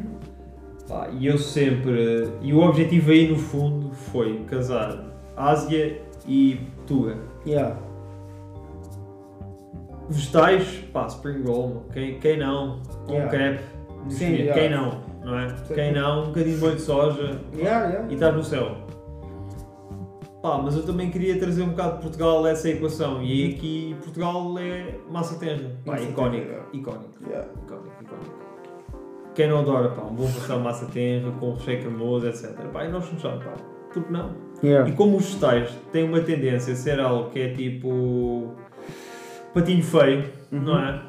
Pá, 0.87 1.09
e 1.09 1.27
eu 1.27 1.37
sempre. 1.37 2.27
E 2.41 2.51
o 2.53 2.59
objetivo 2.59 3.11
aí 3.11 3.29
no 3.29 3.37
fundo 3.37 3.91
foi 3.93 4.43
casar 4.45 5.05
Ásia 5.37 6.01
e 6.27 6.59
Tuga. 6.87 7.17
Yeah. 7.45 7.77
Vegetais, 10.09 10.65
pá, 10.91 11.05
Spring 11.07 11.43
Roll, 11.43 11.83
quem, 11.93 12.19
quem 12.19 12.37
não? 12.37 12.81
Um 13.07 13.13
Yeah. 13.13 13.29
crepe, 13.29 13.63
Sim, 14.09 14.33
yeah. 14.33 14.53
quem 14.53 14.69
não? 14.71 15.01
Não 15.23 15.37
é? 15.37 15.49
Sim. 15.49 15.73
Quem 15.75 15.93
não? 15.93 16.23
Um 16.23 16.25
bocadinho 16.27 16.55
de 16.55 16.61
molho 16.61 16.75
de 16.75 16.81
soja 16.81 17.41
Yeah, 17.53 18.07
e 18.09 18.13
estás 18.13 18.35
no 18.35 18.43
céu. 18.43 18.75
Pá, 20.41 20.57
mas 20.57 20.75
eu 20.75 20.85
também 20.85 21.11
queria 21.11 21.37
trazer 21.37 21.61
um 21.63 21.69
bocado 21.69 21.97
de 21.97 22.01
Portugal 22.03 22.45
a 22.45 22.49
essa 22.49 22.69
equação. 22.69 23.21
E 23.21 23.31
aí 23.31 23.53
aqui 23.53 23.95
Portugal 24.01 24.57
é 24.57 24.95
massa 25.11 25.37
terra. 25.37 25.69
Pá, 25.85 25.99
icónico, 25.99 26.47
icónico, 26.73 27.13
icónico, 27.21 28.01
icónico. 28.01 28.39
Quem 29.35 29.49
não 29.49 29.59
adora, 29.59 29.89
pá, 29.89 30.01
um 30.03 30.15
bom 30.15 30.25
pastel 30.25 30.59
massa 30.59 30.85
terra 30.87 31.31
com 31.39 31.53
recheio 31.53 31.81
cremoso, 31.81 32.27
etc. 32.27 32.55
Pá, 32.71 32.85
e 32.85 32.89
nós 32.89 33.03
somos 33.05 33.21
só, 33.21 33.37
pá, 33.37 33.53
por 33.93 34.03
que 34.03 34.11
não? 34.11 34.31
Yeah. 34.63 34.89
E 34.89 34.93
como 34.93 35.17
os 35.17 35.25
vegetais 35.25 35.69
têm 35.91 36.03
uma 36.03 36.19
tendência 36.19 36.73
a 36.73 36.75
ser 36.75 36.99
algo 36.99 37.29
que 37.29 37.39
é 37.39 37.53
tipo 37.53 38.53
patinho 39.53 39.83
feio, 39.83 40.25
Uhum. 40.51 40.59
não 40.61 40.77
é? 40.79 41.01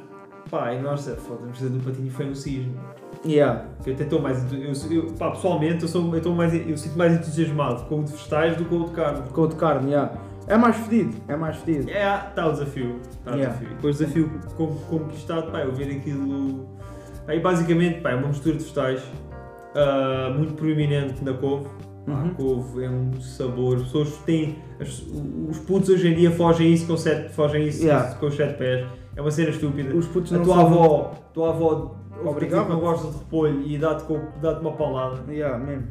Pá, 0.51 0.73
e 0.75 0.81
nós, 0.81 1.07
é, 1.09 1.15
foda, 1.15 1.41
vamos 1.41 1.59
fazer 1.59 1.71
do 1.71 1.79
patinho 1.85 2.11
feio 2.11 2.31
um 2.31 2.35
cisne. 2.35 2.75
Yeah. 3.25 3.65
Eu 3.85 3.93
até 3.95 4.05
estou 4.05 4.21
mais. 4.21 4.45
Eu, 4.53 4.93
eu, 4.97 5.07
pá, 5.15 5.31
pessoalmente, 5.33 5.83
eu, 5.83 5.89
sou, 5.89 6.09
eu, 6.11 6.17
estou 6.19 6.35
mais, 6.35 6.55
eu 6.55 6.77
sinto 6.77 6.97
mais 6.97 7.13
entusiasmado 7.13 7.85
com 7.85 8.01
o 8.01 8.05
de 8.05 8.13
vegetais 8.13 8.57
do 8.57 8.65
que 8.65 8.71
com 8.71 8.77
o 8.77 8.85
de 8.87 8.93
carne. 8.93 9.23
Com 9.33 9.41
o 9.43 9.47
de 9.49 9.57
carne, 9.57 9.91
yeah. 9.91 10.13
É 10.49 10.57
mais 10.57 10.77
fedido, 10.77 11.15
é 11.29 11.37
mais 11.37 11.57
fedido. 11.59 11.91
É, 11.91 12.15
está 12.29 12.47
o 12.49 12.53
desafio. 12.53 12.97
Está 13.11 13.33
o 13.33 13.35
Yeah. 13.35 13.53
desafio. 13.57 13.69
Depois 13.77 13.97
o 13.97 13.99
desafio 13.99 14.31
con- 14.57 14.77
conquistado, 14.89 15.51
pá, 15.53 15.61
eu 15.61 15.73
ver 15.73 15.91
aquilo. 15.97 16.67
Aí 17.29 17.39
basicamente, 17.39 18.01
pá, 18.01 18.11
é 18.11 18.15
uma 18.17 18.29
mistura 18.29 18.57
de 18.57 18.63
vegetais 18.63 19.03
ah, 19.77 20.33
muito 20.37 20.55
proeminente 20.55 21.23
na 21.23 21.33
couve. 21.35 21.69
Uhum. 22.07 22.35
couve 22.35 22.85
é 22.85 22.91
um 22.91 23.21
sabor. 23.21 23.77
As 23.77 23.83
pessoas 23.85 24.17
têm. 24.27 24.57
as- 24.81 25.03
os 25.49 25.59
putos 25.59 25.89
hoje 25.91 26.09
em 26.09 26.15
dia 26.15 26.31
fogem 26.31 26.73
isso 26.73 26.87
com 26.87 26.97
sete, 26.97 27.31
fogem 27.33 27.69
isso 27.69 27.85
Yeah. 27.85 28.15
com 28.15 28.27
os 28.27 28.35
sete 28.35 28.57
pés. 28.57 28.87
É 29.15 29.21
uma 29.21 29.31
cena 29.31 29.51
estúpida. 29.51 29.95
Os 29.95 30.07
putos 30.07 30.33
a 30.33 30.39
não 30.39 30.45
tua 30.45 30.55
são- 30.55 30.67
avó, 30.67 31.15
tua 31.35 31.49
avó 31.51 31.95
Obrigava-te. 32.25 32.67
que 32.69 32.73
não 32.75 32.81
gosta 32.81 33.09
de 33.11 33.19
repolho 33.19 33.63
e 33.67 33.79
dá-te 33.79 34.05
dá-te 34.41 34.61
uma 34.61 34.73
palada. 34.73 35.21
Yeah, 35.31 35.59
mesmo. 35.59 35.85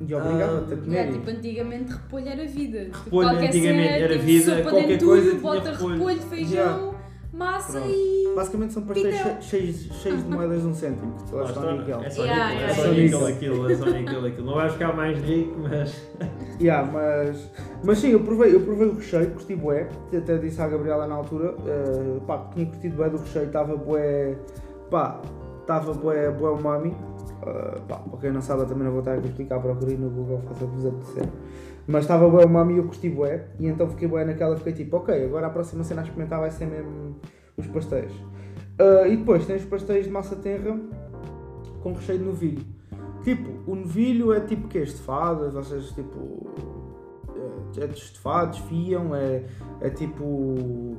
E 0.00 0.12
obrigava-te 0.14 0.74
a 0.74 0.76
comer. 0.76 0.96
É, 0.96 1.12
tipo, 1.12 1.30
antigamente 1.30 1.92
repolho 1.92 2.28
era 2.28 2.46
vida. 2.46 2.84
Tipo, 2.86 2.98
Repolho 3.04 3.28
qualquer 3.28 3.46
antigamente 3.48 3.82
cena, 3.88 3.96
era 4.04 4.12
tipo, 4.14 4.24
vida, 4.24 4.56
sopa 4.56 4.70
qualquer 4.70 4.98
coisa 5.04 5.28
tinha 5.30 5.40
bota 5.42 5.70
repolho. 5.70 5.94
repolho, 5.94 6.20
feijão, 6.22 6.50
Yeah. 6.56 6.93
Massa 7.34 7.72
Pronto. 7.80 7.88
e... 7.94 8.24
Basicamente 8.34 8.72
são 8.72 8.82
pastéis 8.82 9.16
che- 9.16 9.42
cheios, 9.42 9.76
cheios 10.02 10.22
de 10.24 10.28
moedas 10.28 10.60
de 10.62 10.66
um 10.66 10.74
cêntimo. 10.74 11.14
que 11.28 11.34
Lá 11.34 11.44
está 11.44 11.60
está. 11.60 11.72
Miguel. 11.72 12.00
É 12.02 12.10
só 12.10 12.24
Yeah, 12.24 12.48
níquel, 12.50 12.60
yeah, 12.60 12.72
é 12.72 12.74
só 12.74 12.92
níquel 12.92 13.26
aquilo, 13.26 13.70
é 13.70 13.76
só 13.76 13.84
níquel 13.86 14.24
aquilo. 14.26 14.46
Não 14.46 14.54
vai 14.54 14.70
ficar 14.70 14.92
mais 14.96 15.18
rico, 15.18 15.54
mas. 15.60 16.02
Yeah, 16.60 16.88
mas, 16.90 17.50
mas 17.82 17.98
sim, 17.98 18.10
eu 18.10 18.20
provei, 18.20 18.54
eu 18.54 18.60
provei 18.60 18.86
o 18.86 18.94
recheio, 18.94 19.28
curti 19.32 19.56
bué, 19.56 19.88
até 20.16 20.38
disse 20.38 20.62
à 20.62 20.68
Gabriela 20.68 21.04
na 21.08 21.16
altura, 21.16 21.52
eh, 21.66 22.20
pá, 22.28 22.38
que 22.38 22.54
tinha 22.54 22.66
curtido 22.66 22.96
bué 22.96 23.10
do 23.10 23.16
recheio, 23.18 23.46
estava 23.46 23.76
bué, 23.76 24.36
pá, 24.88 25.20
estava 25.60 25.92
bué, 25.94 26.30
bué 26.30 26.50
umami, 26.50 26.94
Eh, 27.44 27.78
pá, 27.88 27.96
para 27.96 28.20
quem 28.20 28.30
não 28.32 28.40
sabe 28.40 28.62
eu 28.62 28.66
também 28.66 28.84
não 28.84 28.92
vou 28.92 29.00
estar 29.00 29.14
aqui 29.14 29.26
a 29.26 29.30
explicar, 29.30 29.58
procurei 29.60 29.96
no 29.96 30.08
Google, 30.10 30.40
faça 30.48 30.64
o 30.64 30.68
que 30.68 30.76
vos 30.76 30.86
apetecer, 30.86 31.28
mas 31.86 32.04
estava 32.04 32.28
bué 32.28 32.44
umami 32.44 32.74
e 32.74 32.78
eu 32.78 32.84
curti 32.84 33.08
bué, 33.08 33.46
e 33.58 33.66
então 33.66 33.88
fiquei 33.88 34.08
bué 34.08 34.24
naquela, 34.24 34.56
fiquei 34.56 34.72
tipo, 34.72 34.96
ok, 34.96 35.24
agora 35.24 35.46
a 35.46 35.50
próxima 35.50 35.84
cena 35.84 36.00
a 36.00 36.04
experimentar 36.04 36.40
vai 36.40 36.50
ser 36.50 36.66
mesmo 36.66 37.16
os 37.56 37.66
pastéis. 37.66 38.12
Eh, 38.78 39.08
e 39.10 39.16
depois 39.16 39.46
tem 39.46 39.56
os 39.56 39.64
pastéis 39.64 40.06
de 40.06 40.10
massa 40.10 40.34
terra 40.36 40.78
com 41.82 41.92
recheio 41.92 42.18
de 42.18 42.24
novilho. 42.24 42.64
Tipo, 43.22 43.70
o 43.70 43.74
novilho 43.74 44.32
é 44.32 44.40
tipo 44.40 44.68
que 44.68 44.78
Estefadas, 44.78 45.54
vocês 45.54 45.90
tipo. 45.92 46.46
É, 47.76 47.84
é 47.84 47.86
de 47.86 47.94
estefados, 47.94 48.58
fiam, 48.60 49.14
é, 49.14 49.44
é 49.80 49.90
tipo. 49.90 50.96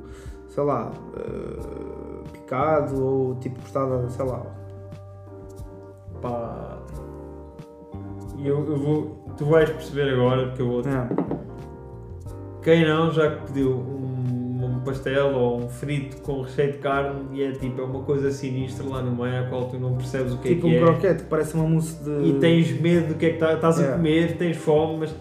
sei 0.48 0.64
lá. 0.64 0.90
eh, 1.16 2.30
picado 2.32 3.04
ou 3.04 3.34
tipo 3.36 3.60
cortado, 3.60 4.10
sei 4.10 4.24
lá. 4.24 4.42
pá. 6.20 6.82
E 8.38 8.46
eu, 8.46 8.64
eu 8.66 8.76
vou. 8.76 9.25
Tu 9.38 9.44
vais 9.44 9.68
perceber 9.70 10.12
agora, 10.14 10.46
porque 10.46 10.62
eu 10.62 10.66
vou. 10.68 10.80
É. 10.80 11.08
Quem 12.62 12.86
não 12.86 13.12
já 13.12 13.30
pediu 13.30 13.72
um, 13.72 14.64
um 14.64 14.80
pastel 14.80 15.34
ou 15.34 15.58
um 15.64 15.68
frito 15.68 16.16
com 16.22 16.42
recheio 16.42 16.72
de 16.72 16.78
carne 16.78 17.20
e 17.32 17.42
é 17.44 17.52
tipo, 17.52 17.80
é 17.80 17.84
uma 17.84 18.02
coisa 18.02 18.30
sinistra 18.32 18.84
lá 18.88 19.02
no 19.02 19.14
meio, 19.14 19.44
a 19.44 19.48
qual 19.48 19.66
tu 19.68 19.78
não 19.78 19.94
percebes 19.96 20.32
o 20.32 20.38
que 20.38 20.54
tipo 20.54 20.66
é 20.66 20.70
que 20.70 20.76
um 20.76 20.78
é. 20.78 20.80
croquete 20.90 21.22
que 21.24 21.28
parece 21.28 21.54
uma 21.54 21.64
mousse 21.68 22.02
de. 22.02 22.10
E 22.10 22.38
tens 22.40 22.80
medo 22.80 23.08
do 23.08 23.14
que 23.14 23.26
é 23.26 23.30
que 23.30 23.38
tá- 23.38 23.52
estás 23.54 23.76
Yeah. 23.76 23.94
a 23.94 23.98
comer, 23.98 24.36
tens 24.36 24.56
fome, 24.56 24.98
mas 25.00 25.14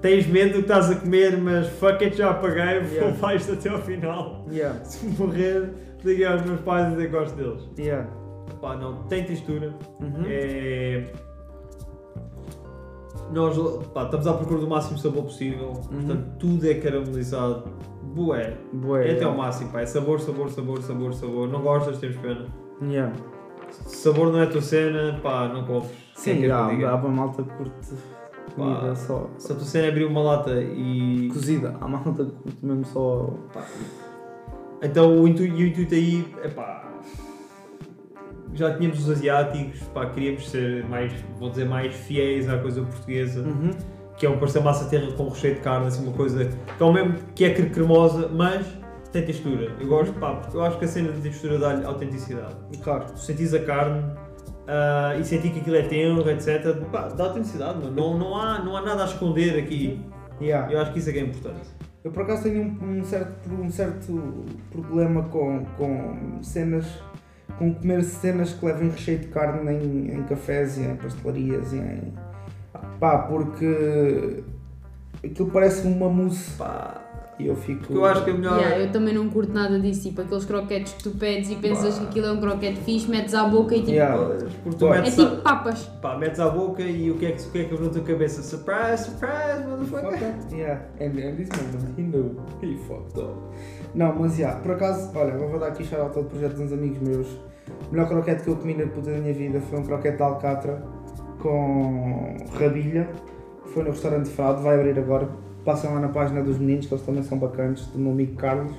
tens 0.00 0.26
medo 0.28 0.48
do 0.50 0.54
que 0.54 0.60
estás 0.60 0.90
a 0.90 0.94
comer, 0.94 1.36
mas 1.36 1.68
fuck 1.68 2.02
it, 2.04 2.16
já 2.16 2.32
paguei, 2.32 2.62
Yeah. 2.64 3.00
vou 3.00 3.12
vais 3.20 3.50
até 3.50 3.68
ao 3.68 3.82
final. 3.82 4.46
Yeah, 4.50 4.78
Se 4.84 5.04
morrer, 5.20 5.68
liguei 6.04 6.24
aos 6.24 6.42
meus 6.42 6.60
pais 6.60 6.86
e 6.86 6.90
dizer 6.96 7.08
gosto 7.10 7.34
deles. 7.36 7.68
yeah. 7.78 8.08
Pá, 8.62 8.76
não, 8.76 9.02
tem 9.04 9.24
textura. 9.24 9.74
Uhum. 10.00 10.22
É... 10.26 11.04
Nós 13.32 13.56
pá, 13.92 14.04
estamos 14.04 14.26
à 14.26 14.32
procura 14.32 14.60
do 14.60 14.68
máximo 14.68 14.98
sabor 14.98 15.24
possível, 15.24 15.72
portanto 15.72 16.38
tudo 16.38 16.66
é 16.68 16.74
caramelizado. 16.74 17.64
Bué. 18.02 18.56
Bué, 18.72 19.10
é 19.10 19.12
até 19.12 19.24
ao 19.24 19.36
máximo, 19.36 19.70
pá. 19.70 19.82
É 19.82 19.86
sabor, 19.86 20.20
sabor, 20.20 20.50
sabor, 20.50 20.82
sabor, 20.82 21.14
sabor. 21.14 21.48
Não 21.48 21.60
gostas, 21.60 21.98
temos 21.98 22.16
pena. 22.16 22.46
Yeah. 22.82 23.12
Sabor 23.70 24.32
não 24.32 24.40
é 24.40 24.44
a 24.44 24.46
tua 24.46 24.62
cena, 24.62 25.20
pá, 25.22 25.48
não 25.48 25.64
compres. 25.64 25.92
Sim, 26.14 26.40
diga? 26.40 26.56
há 26.56 26.96
uma 26.96 27.08
malta 27.08 27.42
curte 27.42 27.94
comida 28.58 28.94
só. 28.96 29.30
Se 29.38 29.52
a 29.52 29.54
tua 29.54 29.64
cena 29.64 29.86
é 29.86 29.88
abrir 29.90 30.04
uma 30.04 30.22
lata 30.22 30.60
e. 30.60 31.28
cozida. 31.32 31.76
Há 31.80 31.88
malta 31.88 32.24
curte 32.24 32.64
mesmo 32.64 32.84
só. 32.86 33.30
Pá. 33.52 33.64
Então 34.82 35.22
o 35.22 35.28
intuito, 35.28 35.54
o 35.54 35.62
intuito 35.62 35.94
aí 35.94 36.34
é 36.42 36.48
pá. 36.48 36.87
Já 38.54 38.74
tínhamos 38.76 39.00
os 39.00 39.10
asiáticos, 39.10 39.80
pá, 39.94 40.06
queríamos 40.06 40.48
ser 40.50 40.84
mais, 40.86 41.12
vou 41.38 41.50
dizer, 41.50 41.66
mais 41.66 41.94
fiéis 41.94 42.48
à 42.48 42.58
coisa 42.58 42.82
portuguesa, 42.82 43.40
Uhum. 43.42 43.70
que 44.16 44.26
é 44.26 44.30
um 44.30 44.38
pastel 44.38 44.62
massa 44.62 44.88
terra 44.88 45.12
com 45.12 45.28
recheio 45.28 45.54
de 45.54 45.60
carne, 45.60 45.86
assim, 45.86 46.02
uma 46.04 46.12
coisa 46.16 46.44
que 46.76 46.82
é 46.84 46.92
mesmo 46.92 47.14
que 47.34 47.44
é 47.44 47.50
cre- 47.54 47.70
cremosa, 47.70 48.28
mas 48.28 48.66
tem 49.12 49.24
textura. 49.24 49.70
Eu 49.80 49.86
gosto, 49.86 50.12
pá, 50.14 50.34
porque 50.34 50.56
eu 50.56 50.62
acho 50.62 50.78
que 50.78 50.84
a 50.84 50.88
cena 50.88 51.12
de 51.12 51.20
textura 51.20 51.58
dá-lhe 51.58 51.84
autenticidade. 51.84 52.54
Claro. 52.82 53.04
Tu 53.12 53.18
sentis 53.20 53.54
a 53.54 53.60
carne 53.60 54.02
ah, 54.66 55.14
e 55.18 55.24
sentir 55.24 55.50
que 55.50 55.60
aquilo 55.60 55.76
é 55.76 55.82
tenro, 55.82 56.28
etc. 56.30 56.76
Pá, 56.92 57.08
dá 57.08 57.24
autenticidade, 57.24 57.78
mano. 57.78 57.90
Não, 57.94 58.18
não, 58.18 58.36
há, 58.36 58.58
não 58.62 58.76
há 58.76 58.82
nada 58.82 59.02
a 59.02 59.06
esconder 59.06 59.58
aqui. 59.58 60.00
Yeah. 60.40 60.70
Eu 60.72 60.80
acho 60.80 60.92
que 60.92 60.98
isso 60.98 61.10
é 61.10 61.12
que 61.12 61.18
é 61.20 61.22
importante. 61.22 61.68
Eu 62.04 62.12
por 62.12 62.22
acaso 62.22 62.44
tenho 62.44 62.62
um, 62.80 62.98
um 63.00 63.04
certo, 63.04 63.50
um 63.52 63.68
certo 63.70 64.44
problema 64.70 65.22
com, 65.24 65.64
com 65.76 66.38
cenas, 66.42 66.86
com 67.56 67.74
comer 67.74 68.04
cenas 68.04 68.52
que 68.52 68.66
levem 68.66 68.90
recheio 68.90 69.18
de 69.18 69.28
carne 69.28 69.72
em, 69.72 70.14
em 70.14 70.22
cafés 70.24 70.76
e 70.78 70.82
em 70.82 70.96
pastelarias 70.96 71.72
e 71.72 71.78
em. 71.78 72.12
pá, 73.00 73.18
porque 73.18 74.42
aquilo 75.24 75.50
parece 75.50 75.86
uma 75.86 76.08
mousse 76.08 76.50
Pá, 76.52 77.07
e 77.38 77.46
eu 77.46 77.54
fico. 77.54 77.92
eu 77.92 78.04
acho 78.04 78.24
que 78.24 78.30
é 78.30 78.32
melhor. 78.32 78.58
Yeah, 78.58 78.78
eu 78.78 78.92
também 78.92 79.14
não 79.14 79.28
curto 79.28 79.52
nada 79.52 79.78
disso, 79.78 80.02
tipo 80.08 80.20
aqueles 80.20 80.44
croquetes 80.44 80.92
que 80.94 81.02
tu 81.04 81.10
pedes 81.10 81.50
e 81.50 81.56
pensas 81.56 81.94
Pá. 81.94 82.00
que 82.00 82.06
aquilo 82.08 82.26
é 82.26 82.32
um 82.32 82.40
croquete 82.40 82.80
fixe, 82.80 83.08
metes 83.10 83.34
à 83.34 83.44
boca 83.44 83.74
e 83.74 83.80
tipo. 83.80 83.92
Yeah. 83.92 84.16
Porque 84.62 84.78
tu 84.78 84.88
Pá. 84.88 84.96
É 84.96 85.00
metes, 85.00 85.16
tipo 85.16 85.36
papas. 85.36 85.84
pá, 86.02 86.16
metes 86.18 86.40
à 86.40 86.48
boca 86.48 86.82
e 86.82 87.10
o 87.10 87.16
que 87.16 87.26
é 87.26 87.32
que, 87.32 87.42
o 87.42 87.50
que, 87.50 87.58
é 87.58 87.64
que 87.64 87.80
na 87.80 87.88
tua 87.88 88.02
cabeça? 88.02 88.42
Surprise, 88.42 89.04
surprise, 89.04 89.64
motherfucker. 89.68 90.34
Yeah, 90.52 90.82
and, 91.00 91.18
and 91.18 91.36
this 91.36 91.48
moment 91.48 91.98
he 91.98 92.02
knew, 92.02 92.36
he 92.62 92.76
fucked 92.86 93.20
up. 93.20 93.34
Não, 93.94 94.14
mas 94.18 94.38
yeah, 94.38 94.58
por 94.60 94.72
acaso, 94.72 95.10
olha, 95.14 95.36
vou 95.36 95.58
dar 95.58 95.68
aqui 95.68 95.84
shout 95.84 96.02
out 96.02 96.18
ao 96.18 96.24
projeto 96.24 96.56
de 96.56 96.62
uns 96.62 96.72
amigos 96.72 96.98
meus. 97.00 97.26
O 97.88 97.92
melhor 97.92 98.08
croquete 98.08 98.42
que 98.42 98.48
eu 98.48 98.56
comi 98.56 98.74
na 98.74 98.86
puta 98.86 99.10
da 99.10 99.18
minha 99.18 99.34
vida 99.34 99.60
foi 99.60 99.78
um 99.78 99.82
croquete 99.84 100.16
de 100.16 100.22
alcatra 100.22 100.82
com 101.40 102.36
rabilha. 102.58 103.08
Foi 103.66 103.84
no 103.84 103.90
restaurante 103.90 104.28
Fraude, 104.30 104.62
vai 104.62 104.74
abrir 104.76 104.98
agora. 104.98 105.28
Passam 105.64 105.94
lá 105.94 106.00
na 106.00 106.08
página 106.08 106.42
dos 106.42 106.58
meninos, 106.58 106.86
que 106.86 106.94
eles 106.94 107.04
também 107.04 107.22
são 107.22 107.38
bacanas, 107.38 107.86
do 107.86 107.98
meu 107.98 108.12
amigo 108.12 108.36
Carlos. 108.36 108.74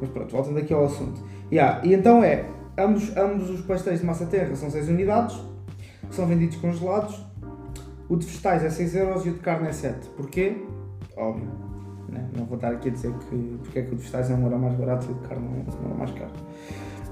Mas 0.00 0.10
pronto, 0.10 0.32
voltando 0.32 0.58
aqui 0.58 0.72
ao 0.72 0.84
assunto. 0.84 1.20
Yeah, 1.50 1.80
e 1.84 1.94
então 1.94 2.24
é, 2.24 2.44
ambos, 2.78 3.16
ambos 3.16 3.50
os 3.50 3.60
pastéis 3.62 4.00
de 4.00 4.06
massa 4.06 4.26
terra 4.26 4.54
são 4.56 4.70
6 4.70 4.88
unidades, 4.88 5.38
são 6.10 6.26
vendidos 6.26 6.56
congelados. 6.56 7.24
O 8.08 8.16
de 8.16 8.26
vegetais 8.26 8.62
é 8.64 8.70
6 8.70 8.94
euros 8.96 9.26
e 9.26 9.30
o 9.30 9.32
de 9.34 9.38
carne 9.38 9.68
é 9.68 9.72
7. 9.72 10.08
Porquê? 10.10 10.56
Óbvio. 11.16 11.48
Né? 12.08 12.28
Não 12.36 12.44
vou 12.44 12.56
estar 12.56 12.72
aqui 12.72 12.88
a 12.88 12.92
dizer 12.92 13.12
que 13.12 13.58
porque 13.62 13.78
é 13.78 13.82
que 13.82 13.92
o 13.92 13.96
de 13.96 14.02
vegetais 14.02 14.30
é 14.30 14.34
um 14.34 14.42
euro 14.42 14.58
mais 14.58 14.74
barato 14.74 15.06
e 15.08 15.12
o 15.12 15.14
de 15.14 15.28
carne 15.28 15.46
é 15.46 15.48
um 15.48 15.84
euro 15.84 15.98
mais 15.98 16.10
caro. 16.10 16.32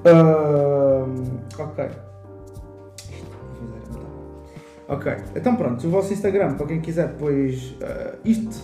Ahm, 0.05 1.38
ok. 1.59 2.11
Ok, 4.88 5.12
então 5.36 5.55
pronto, 5.55 5.86
o 5.86 5.90
vosso 5.90 6.12
Instagram, 6.12 6.55
para 6.55 6.66
quem 6.66 6.80
quiser 6.80 7.07
depois 7.07 7.76
ah, 7.80 8.16
isto, 8.24 8.59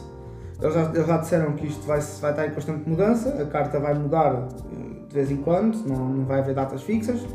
eles 0.61 0.75
já, 0.75 0.83
eles 0.83 1.07
já 1.07 1.17
disseram 1.19 1.53
que 1.53 1.67
isto 1.67 1.87
vai, 1.87 2.01
vai 2.01 2.31
estar 2.31 2.47
em 2.47 2.51
constante 2.51 2.89
mudança, 2.89 3.43
a 3.43 3.47
carta 3.47 3.79
vai 3.79 3.95
mudar 3.95 4.49
eh, 4.73 5.07
de 5.09 5.15
vez 5.15 5.31
em 5.31 5.37
quando, 5.37 5.77
não, 5.87 6.09
não 6.09 6.25
vai 6.25 6.41
haver 6.41 6.55
datas 6.55 6.83
fixas, 6.83 7.27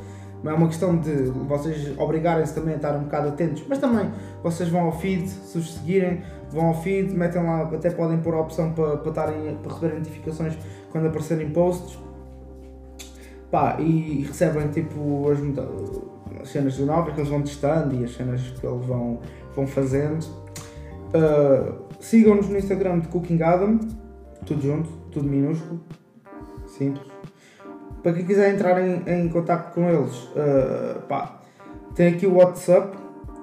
mas 0.43 0.53
é 0.53 0.57
uma 0.57 0.67
questão 0.67 0.97
de 0.97 1.11
vocês 1.47 1.97
obrigarem-se 1.99 2.53
também 2.55 2.73
a 2.73 2.77
estar 2.77 2.95
um 2.95 3.03
bocado 3.03 3.29
atentos, 3.29 3.63
mas 3.69 3.77
também 3.77 4.11
vocês 4.41 4.69
vão 4.69 4.81
ao 4.81 4.91
feed, 4.91 5.29
se 5.29 5.57
os 5.57 5.75
seguirem, 5.75 6.23
vão 6.49 6.67
ao 6.67 6.81
feed, 6.81 7.13
metem 7.13 7.43
lá, 7.43 7.61
até 7.63 7.91
podem 7.91 8.17
pôr 8.19 8.33
a 8.33 8.41
opção 8.41 8.73
para, 8.73 8.97
para, 8.97 9.09
estarem, 9.09 9.55
para 9.61 9.71
receberem 9.71 9.99
notificações 9.99 10.57
quando 10.91 11.07
aparecerem 11.07 11.49
posts. 11.51 11.99
Pá, 13.51 13.75
e 13.79 14.23
recebem 14.23 14.69
tipo 14.69 15.29
as, 15.29 15.39
as 16.41 16.49
cenas 16.49 16.79
novas 16.79 17.13
que 17.13 17.19
eles 17.19 17.29
vão 17.29 17.41
testando 17.41 17.93
e 17.95 18.05
as 18.05 18.15
cenas 18.15 18.41
que 18.41 18.65
eles 18.65 18.85
vão, 18.85 19.19
vão 19.53 19.67
fazendo. 19.67 20.23
Uh, 21.13 21.90
Sigam-nos 22.01 22.49
no 22.49 22.57
Instagram 22.57 22.99
de 22.99 23.07
Cooking 23.07 23.41
Adam, 23.41 23.79
tudo 24.45 24.61
junto, 24.61 24.89
tudo 25.11 25.29
minúsculo, 25.29 25.79
simples. 26.67 27.05
Para 28.03 28.13
quem 28.13 28.25
quiser 28.25 28.53
entrar 28.53 28.81
em, 28.81 29.03
em 29.07 29.29
contato 29.29 29.73
com 29.73 29.87
eles, 29.87 30.15
uh, 30.35 30.99
pá, 31.07 31.39
tem 31.95 32.13
aqui 32.15 32.25
o 32.25 32.35
WhatsApp, 32.37 32.97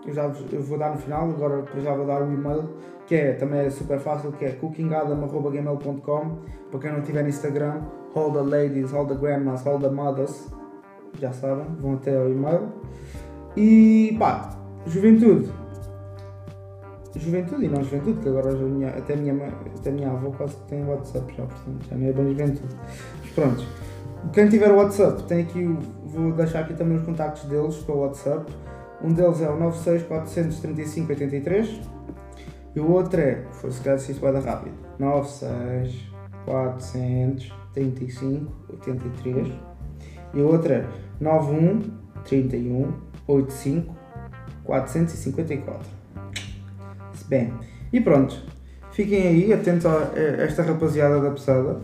eu 0.06 0.12
já 0.12 0.26
vos- 0.26 0.52
eu 0.52 0.60
vou 0.62 0.76
dar 0.76 0.90
no 0.90 0.98
final, 0.98 1.30
agora 1.30 1.64
já 1.82 1.94
vou 1.94 2.04
dar 2.06 2.20
o 2.22 2.32
e-mail, 2.32 2.68
que 3.06 3.14
é 3.14 3.32
também 3.34 3.60
é 3.60 3.70
super 3.70 4.00
fácil, 4.00 4.32
que 4.32 4.44
é 4.44 4.50
cookingadam.gmail.com 4.52 6.38
para 6.70 6.80
quem 6.80 6.92
não 6.92 7.00
tiver 7.02 7.26
Instagram, 7.28 7.82
all 8.14 8.32
the 8.32 8.40
ladies, 8.40 8.92
all 8.92 9.06
the 9.06 9.14
grandmas, 9.14 9.64
all 9.66 9.78
the 9.78 9.88
mothers, 9.88 10.48
já 11.20 11.32
sabem, 11.32 11.64
vão 11.80 11.94
até 11.94 12.16
ao 12.16 12.28
e-mail. 12.28 12.68
E 13.56 14.16
pá, 14.18 14.50
juventude. 14.86 15.48
Juventude 17.18 17.64
e 17.64 17.68
não 17.68 17.82
juventude, 17.82 18.20
que 18.20 18.28
agora 18.28 18.52
minha, 18.52 18.90
até, 18.90 19.14
a 19.14 19.16
minha, 19.16 19.34
até 19.76 19.90
a 19.90 19.92
minha 19.92 20.10
avó 20.10 20.30
quase 20.30 20.56
que 20.56 20.68
tem 20.68 20.84
WhatsApp 20.84 21.34
já, 21.36 21.44
portanto 21.44 21.88
já 21.88 21.96
não 21.96 22.06
é 22.06 22.12
bem 22.12 22.28
juventude. 22.28 22.76
Mas 23.20 23.30
pronto. 23.32 23.66
Quem 24.32 24.48
tiver 24.48 24.72
WhatsApp, 24.72 25.22
tem 25.24 25.42
aqui 25.42 25.64
vou 26.04 26.32
deixar 26.32 26.60
aqui 26.60 26.74
também 26.74 26.96
os 26.96 27.04
contactos 27.04 27.44
deles 27.44 27.76
para 27.76 27.94
o 27.94 28.00
WhatsApp. 28.00 28.50
Um 29.02 29.12
deles 29.12 29.40
é 29.40 29.48
o 29.48 29.58
96 29.58 30.02
435 30.04 31.10
83 31.10 31.80
E 32.74 32.80
o 32.80 32.90
outro 32.90 33.20
é, 33.20 33.44
foi 33.52 33.70
se 33.70 33.80
calhar 33.80 33.98
se 33.98 34.12
isso 34.12 34.20
vai 34.20 34.32
dar 34.32 34.40
rápido, 34.40 34.74
96 34.98 36.08
435 36.44 38.52
83. 38.70 39.52
E 40.34 40.40
o 40.40 40.48
outro 40.48 40.72
é 40.72 40.84
91 41.20 41.82
31 42.24 42.92
85 43.26 43.94
454. 44.64 45.97
Bem, 47.28 47.52
e 47.92 48.00
pronto. 48.00 48.36
Fiquem 48.92 49.26
aí, 49.28 49.52
atentos 49.52 49.86
a 49.86 50.10
esta 50.16 50.62
rapaziada 50.62 51.20
da 51.20 51.30
pesada. 51.30 51.80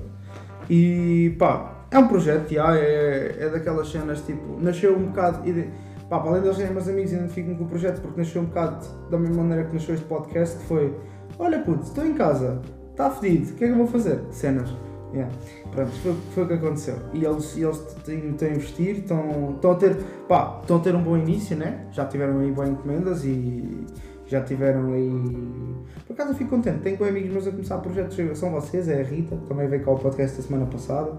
E 0.69 1.35
pá, 1.39 1.87
é 1.91 1.99
um 1.99 2.09
projeto, 2.09 2.53
já, 2.53 2.77
é, 2.77 3.37
é 3.41 3.49
daquelas 3.51 3.89
cenas 3.91 4.21
tipo. 4.23 4.59
Nasceu 4.61 4.97
um 4.97 5.07
bocado. 5.07 5.49
ide- 5.49 5.69
Pá, 6.09 6.19
para 6.21 6.31
além 6.31 6.43
de 6.43 6.49
eles 6.49 6.59
serem 6.59 6.73
meus 6.73 6.87
amigos, 6.89 7.13
identifico-me 7.13 7.57
com 7.57 7.65
o 7.65 7.67
projeto 7.69 8.01
porque 8.03 8.21
nasceu 8.21 8.43
um 8.43 8.45
bocado 8.45 8.85
da 9.11 9.19
mesma 9.19 9.43
maneira 9.43 9.65
que 9.65 9.73
nasceu 9.75 9.95
este 9.95 10.07
podcast, 10.07 10.59
que 10.59 10.65
foi 10.67 10.95
Olha 11.39 11.59
puto, 11.61 11.83
estou 11.83 12.05
em 12.07 12.13
casa, 12.15 12.61
está 12.91 13.11
fedido, 13.11 13.51
o 13.51 13.55
que 13.55 13.65
é 13.65 13.67
que 13.69 13.73
eu 13.73 13.79
vou 13.79 13.87
fazer? 13.87 14.21
Cenas. 14.31 14.71
Yeah. 15.13 15.33
Pronto, 15.73 15.91
foi, 16.03 16.15
foi 16.35 16.45
o 16.45 16.47
que 16.47 16.53
aconteceu. 16.55 16.97
E 17.13 17.25
eles, 17.25 17.57
eles 17.57 17.79
têm- 18.05 18.31
estão 18.31 18.49
a 18.49 18.51
investir, 18.53 18.99
estão, 18.99 19.53
estão, 19.55 19.71
a 19.73 19.75
ter, 19.77 19.97
pá, 20.29 20.59
estão 20.61 20.77
a 20.77 20.81
ter 20.81 20.95
um 20.95 21.03
bom 21.03 21.17
início, 21.17 21.57
né? 21.57 21.87
Já 21.91 22.05
tiveram 22.05 22.39
aí 22.41 22.51
boas 22.53 22.69
encomendas 22.69 23.25
e 23.25 23.87
já 24.27 24.41
tiveram 24.43 24.93
aí. 24.93 25.77
Por 26.07 26.15
acaso 26.15 26.31
eu 26.31 26.35
fico 26.35 26.51
contente, 26.51 26.81
tenho 26.81 26.97
com 26.97 27.05
amigos 27.05 27.31
meus 27.31 27.47
a 27.47 27.51
começar 27.51 27.79
projetos, 27.79 28.39
são 28.39 28.51
vocês, 28.51 28.89
é 28.89 29.01
a 29.01 29.05
Rita, 29.05 29.37
que 29.37 29.47
também 29.47 29.69
veio 29.69 29.85
cá 29.85 29.91
ao 29.91 29.99
podcast 29.99 30.37
da 30.37 30.43
semana 30.43 30.67
passada. 30.67 31.13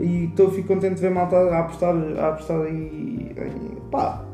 E 0.00 0.26
estou, 0.26 0.50
fico 0.50 0.68
contente 0.68 0.96
de 0.96 1.00
ver 1.00 1.10
malta 1.10 1.36
a 1.36 1.60
apostar, 1.60 1.94
a 1.94 2.28
apostar 2.28 2.60
aí, 2.62 3.34
aí 3.36 3.78
pá, 3.90 4.24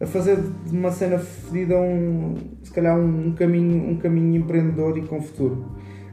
a 0.00 0.06
fazer 0.06 0.38
de 0.40 0.76
uma 0.76 0.90
cena 0.90 1.18
fedida 1.18 1.76
um, 1.76 2.34
se 2.62 2.72
calhar 2.72 2.96
um, 2.96 3.28
um 3.28 3.32
caminho, 3.32 3.90
um 3.90 3.96
caminho 3.96 4.40
empreendedor 4.40 4.96
e 4.96 5.02
com 5.02 5.20
futuro. 5.20 5.66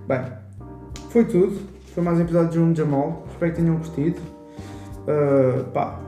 Bem, 0.07 0.21
foi 1.09 1.25
tudo. 1.25 1.57
Foi 1.93 2.03
mais 2.03 2.19
um 2.19 2.21
episódio 2.21 2.49
de 2.49 2.55
João 2.55 2.75
Jamal. 2.75 3.23
Espero 3.31 3.51
que 3.53 3.61
tenham 3.61 3.77
curtido. 3.77 4.19
Uh, 5.07 5.63
pá, 5.71 5.99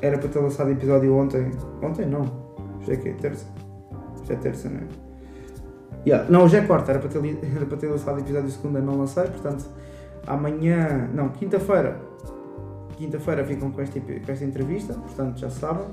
era 0.00 0.16
para 0.16 0.28
ter 0.28 0.38
lançado 0.38 0.70
episódio 0.70 1.14
ontem. 1.14 1.50
Ontem 1.82 2.06
não. 2.06 2.22
Hoje 2.80 2.92
é 2.92 2.96
que 2.96 3.08
é 3.08 3.12
terça. 3.12 3.53
Hoje 4.24 4.32
é 4.32 4.36
terça, 4.36 4.68
não 4.70 4.78
é? 4.78 4.82
Yeah. 6.06 6.30
Não, 6.30 6.44
hoje 6.44 6.56
é 6.56 6.62
quarta. 6.62 6.92
Era 6.92 7.00
para, 7.00 7.10
ter, 7.10 7.18
era 7.54 7.66
para 7.66 7.76
ter 7.76 7.86
lançado 7.88 8.18
episódio 8.20 8.50
segunda, 8.50 8.80
não 8.80 8.98
lancei. 8.98 9.24
Portanto, 9.24 9.66
amanhã. 10.26 11.08
Não, 11.14 11.28
quinta-feira. 11.28 12.00
Quinta-feira 12.96 13.44
ficam 13.44 13.70
com 13.70 13.80
esta, 13.80 14.00
com 14.00 14.32
esta 14.32 14.44
entrevista. 14.44 14.94
Portanto, 14.94 15.38
já 15.38 15.50
sabem. 15.50 15.86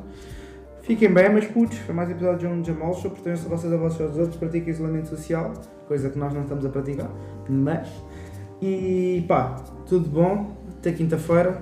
Fiquem 0.82 1.14
bem, 1.14 1.30
mas 1.30 1.46
putos, 1.46 1.78
foi 1.80 1.94
mais 1.94 2.10
um 2.10 2.14
episódio 2.14 2.38
de 2.38 2.44
João 2.46 2.64
Jamal. 2.64 2.94
Show, 2.96 3.12
a 3.12 3.50
vocês 3.50 3.74
a 3.74 3.78
vocês 3.78 4.10
aos 4.10 4.18
outros. 4.18 4.38
Pratiquem 4.38 4.70
isolamento 4.70 5.10
social, 5.10 5.54
coisa 5.88 6.10
que 6.10 6.18
nós 6.18 6.34
não 6.34 6.42
estamos 6.42 6.66
a 6.66 6.70
praticar. 6.70 7.10
Mas. 7.50 7.88
E 8.62 9.26
pá, 9.28 9.58
tudo 9.88 10.10
bom. 10.10 10.56
Até 10.80 10.92
quinta-feira. 10.94 11.62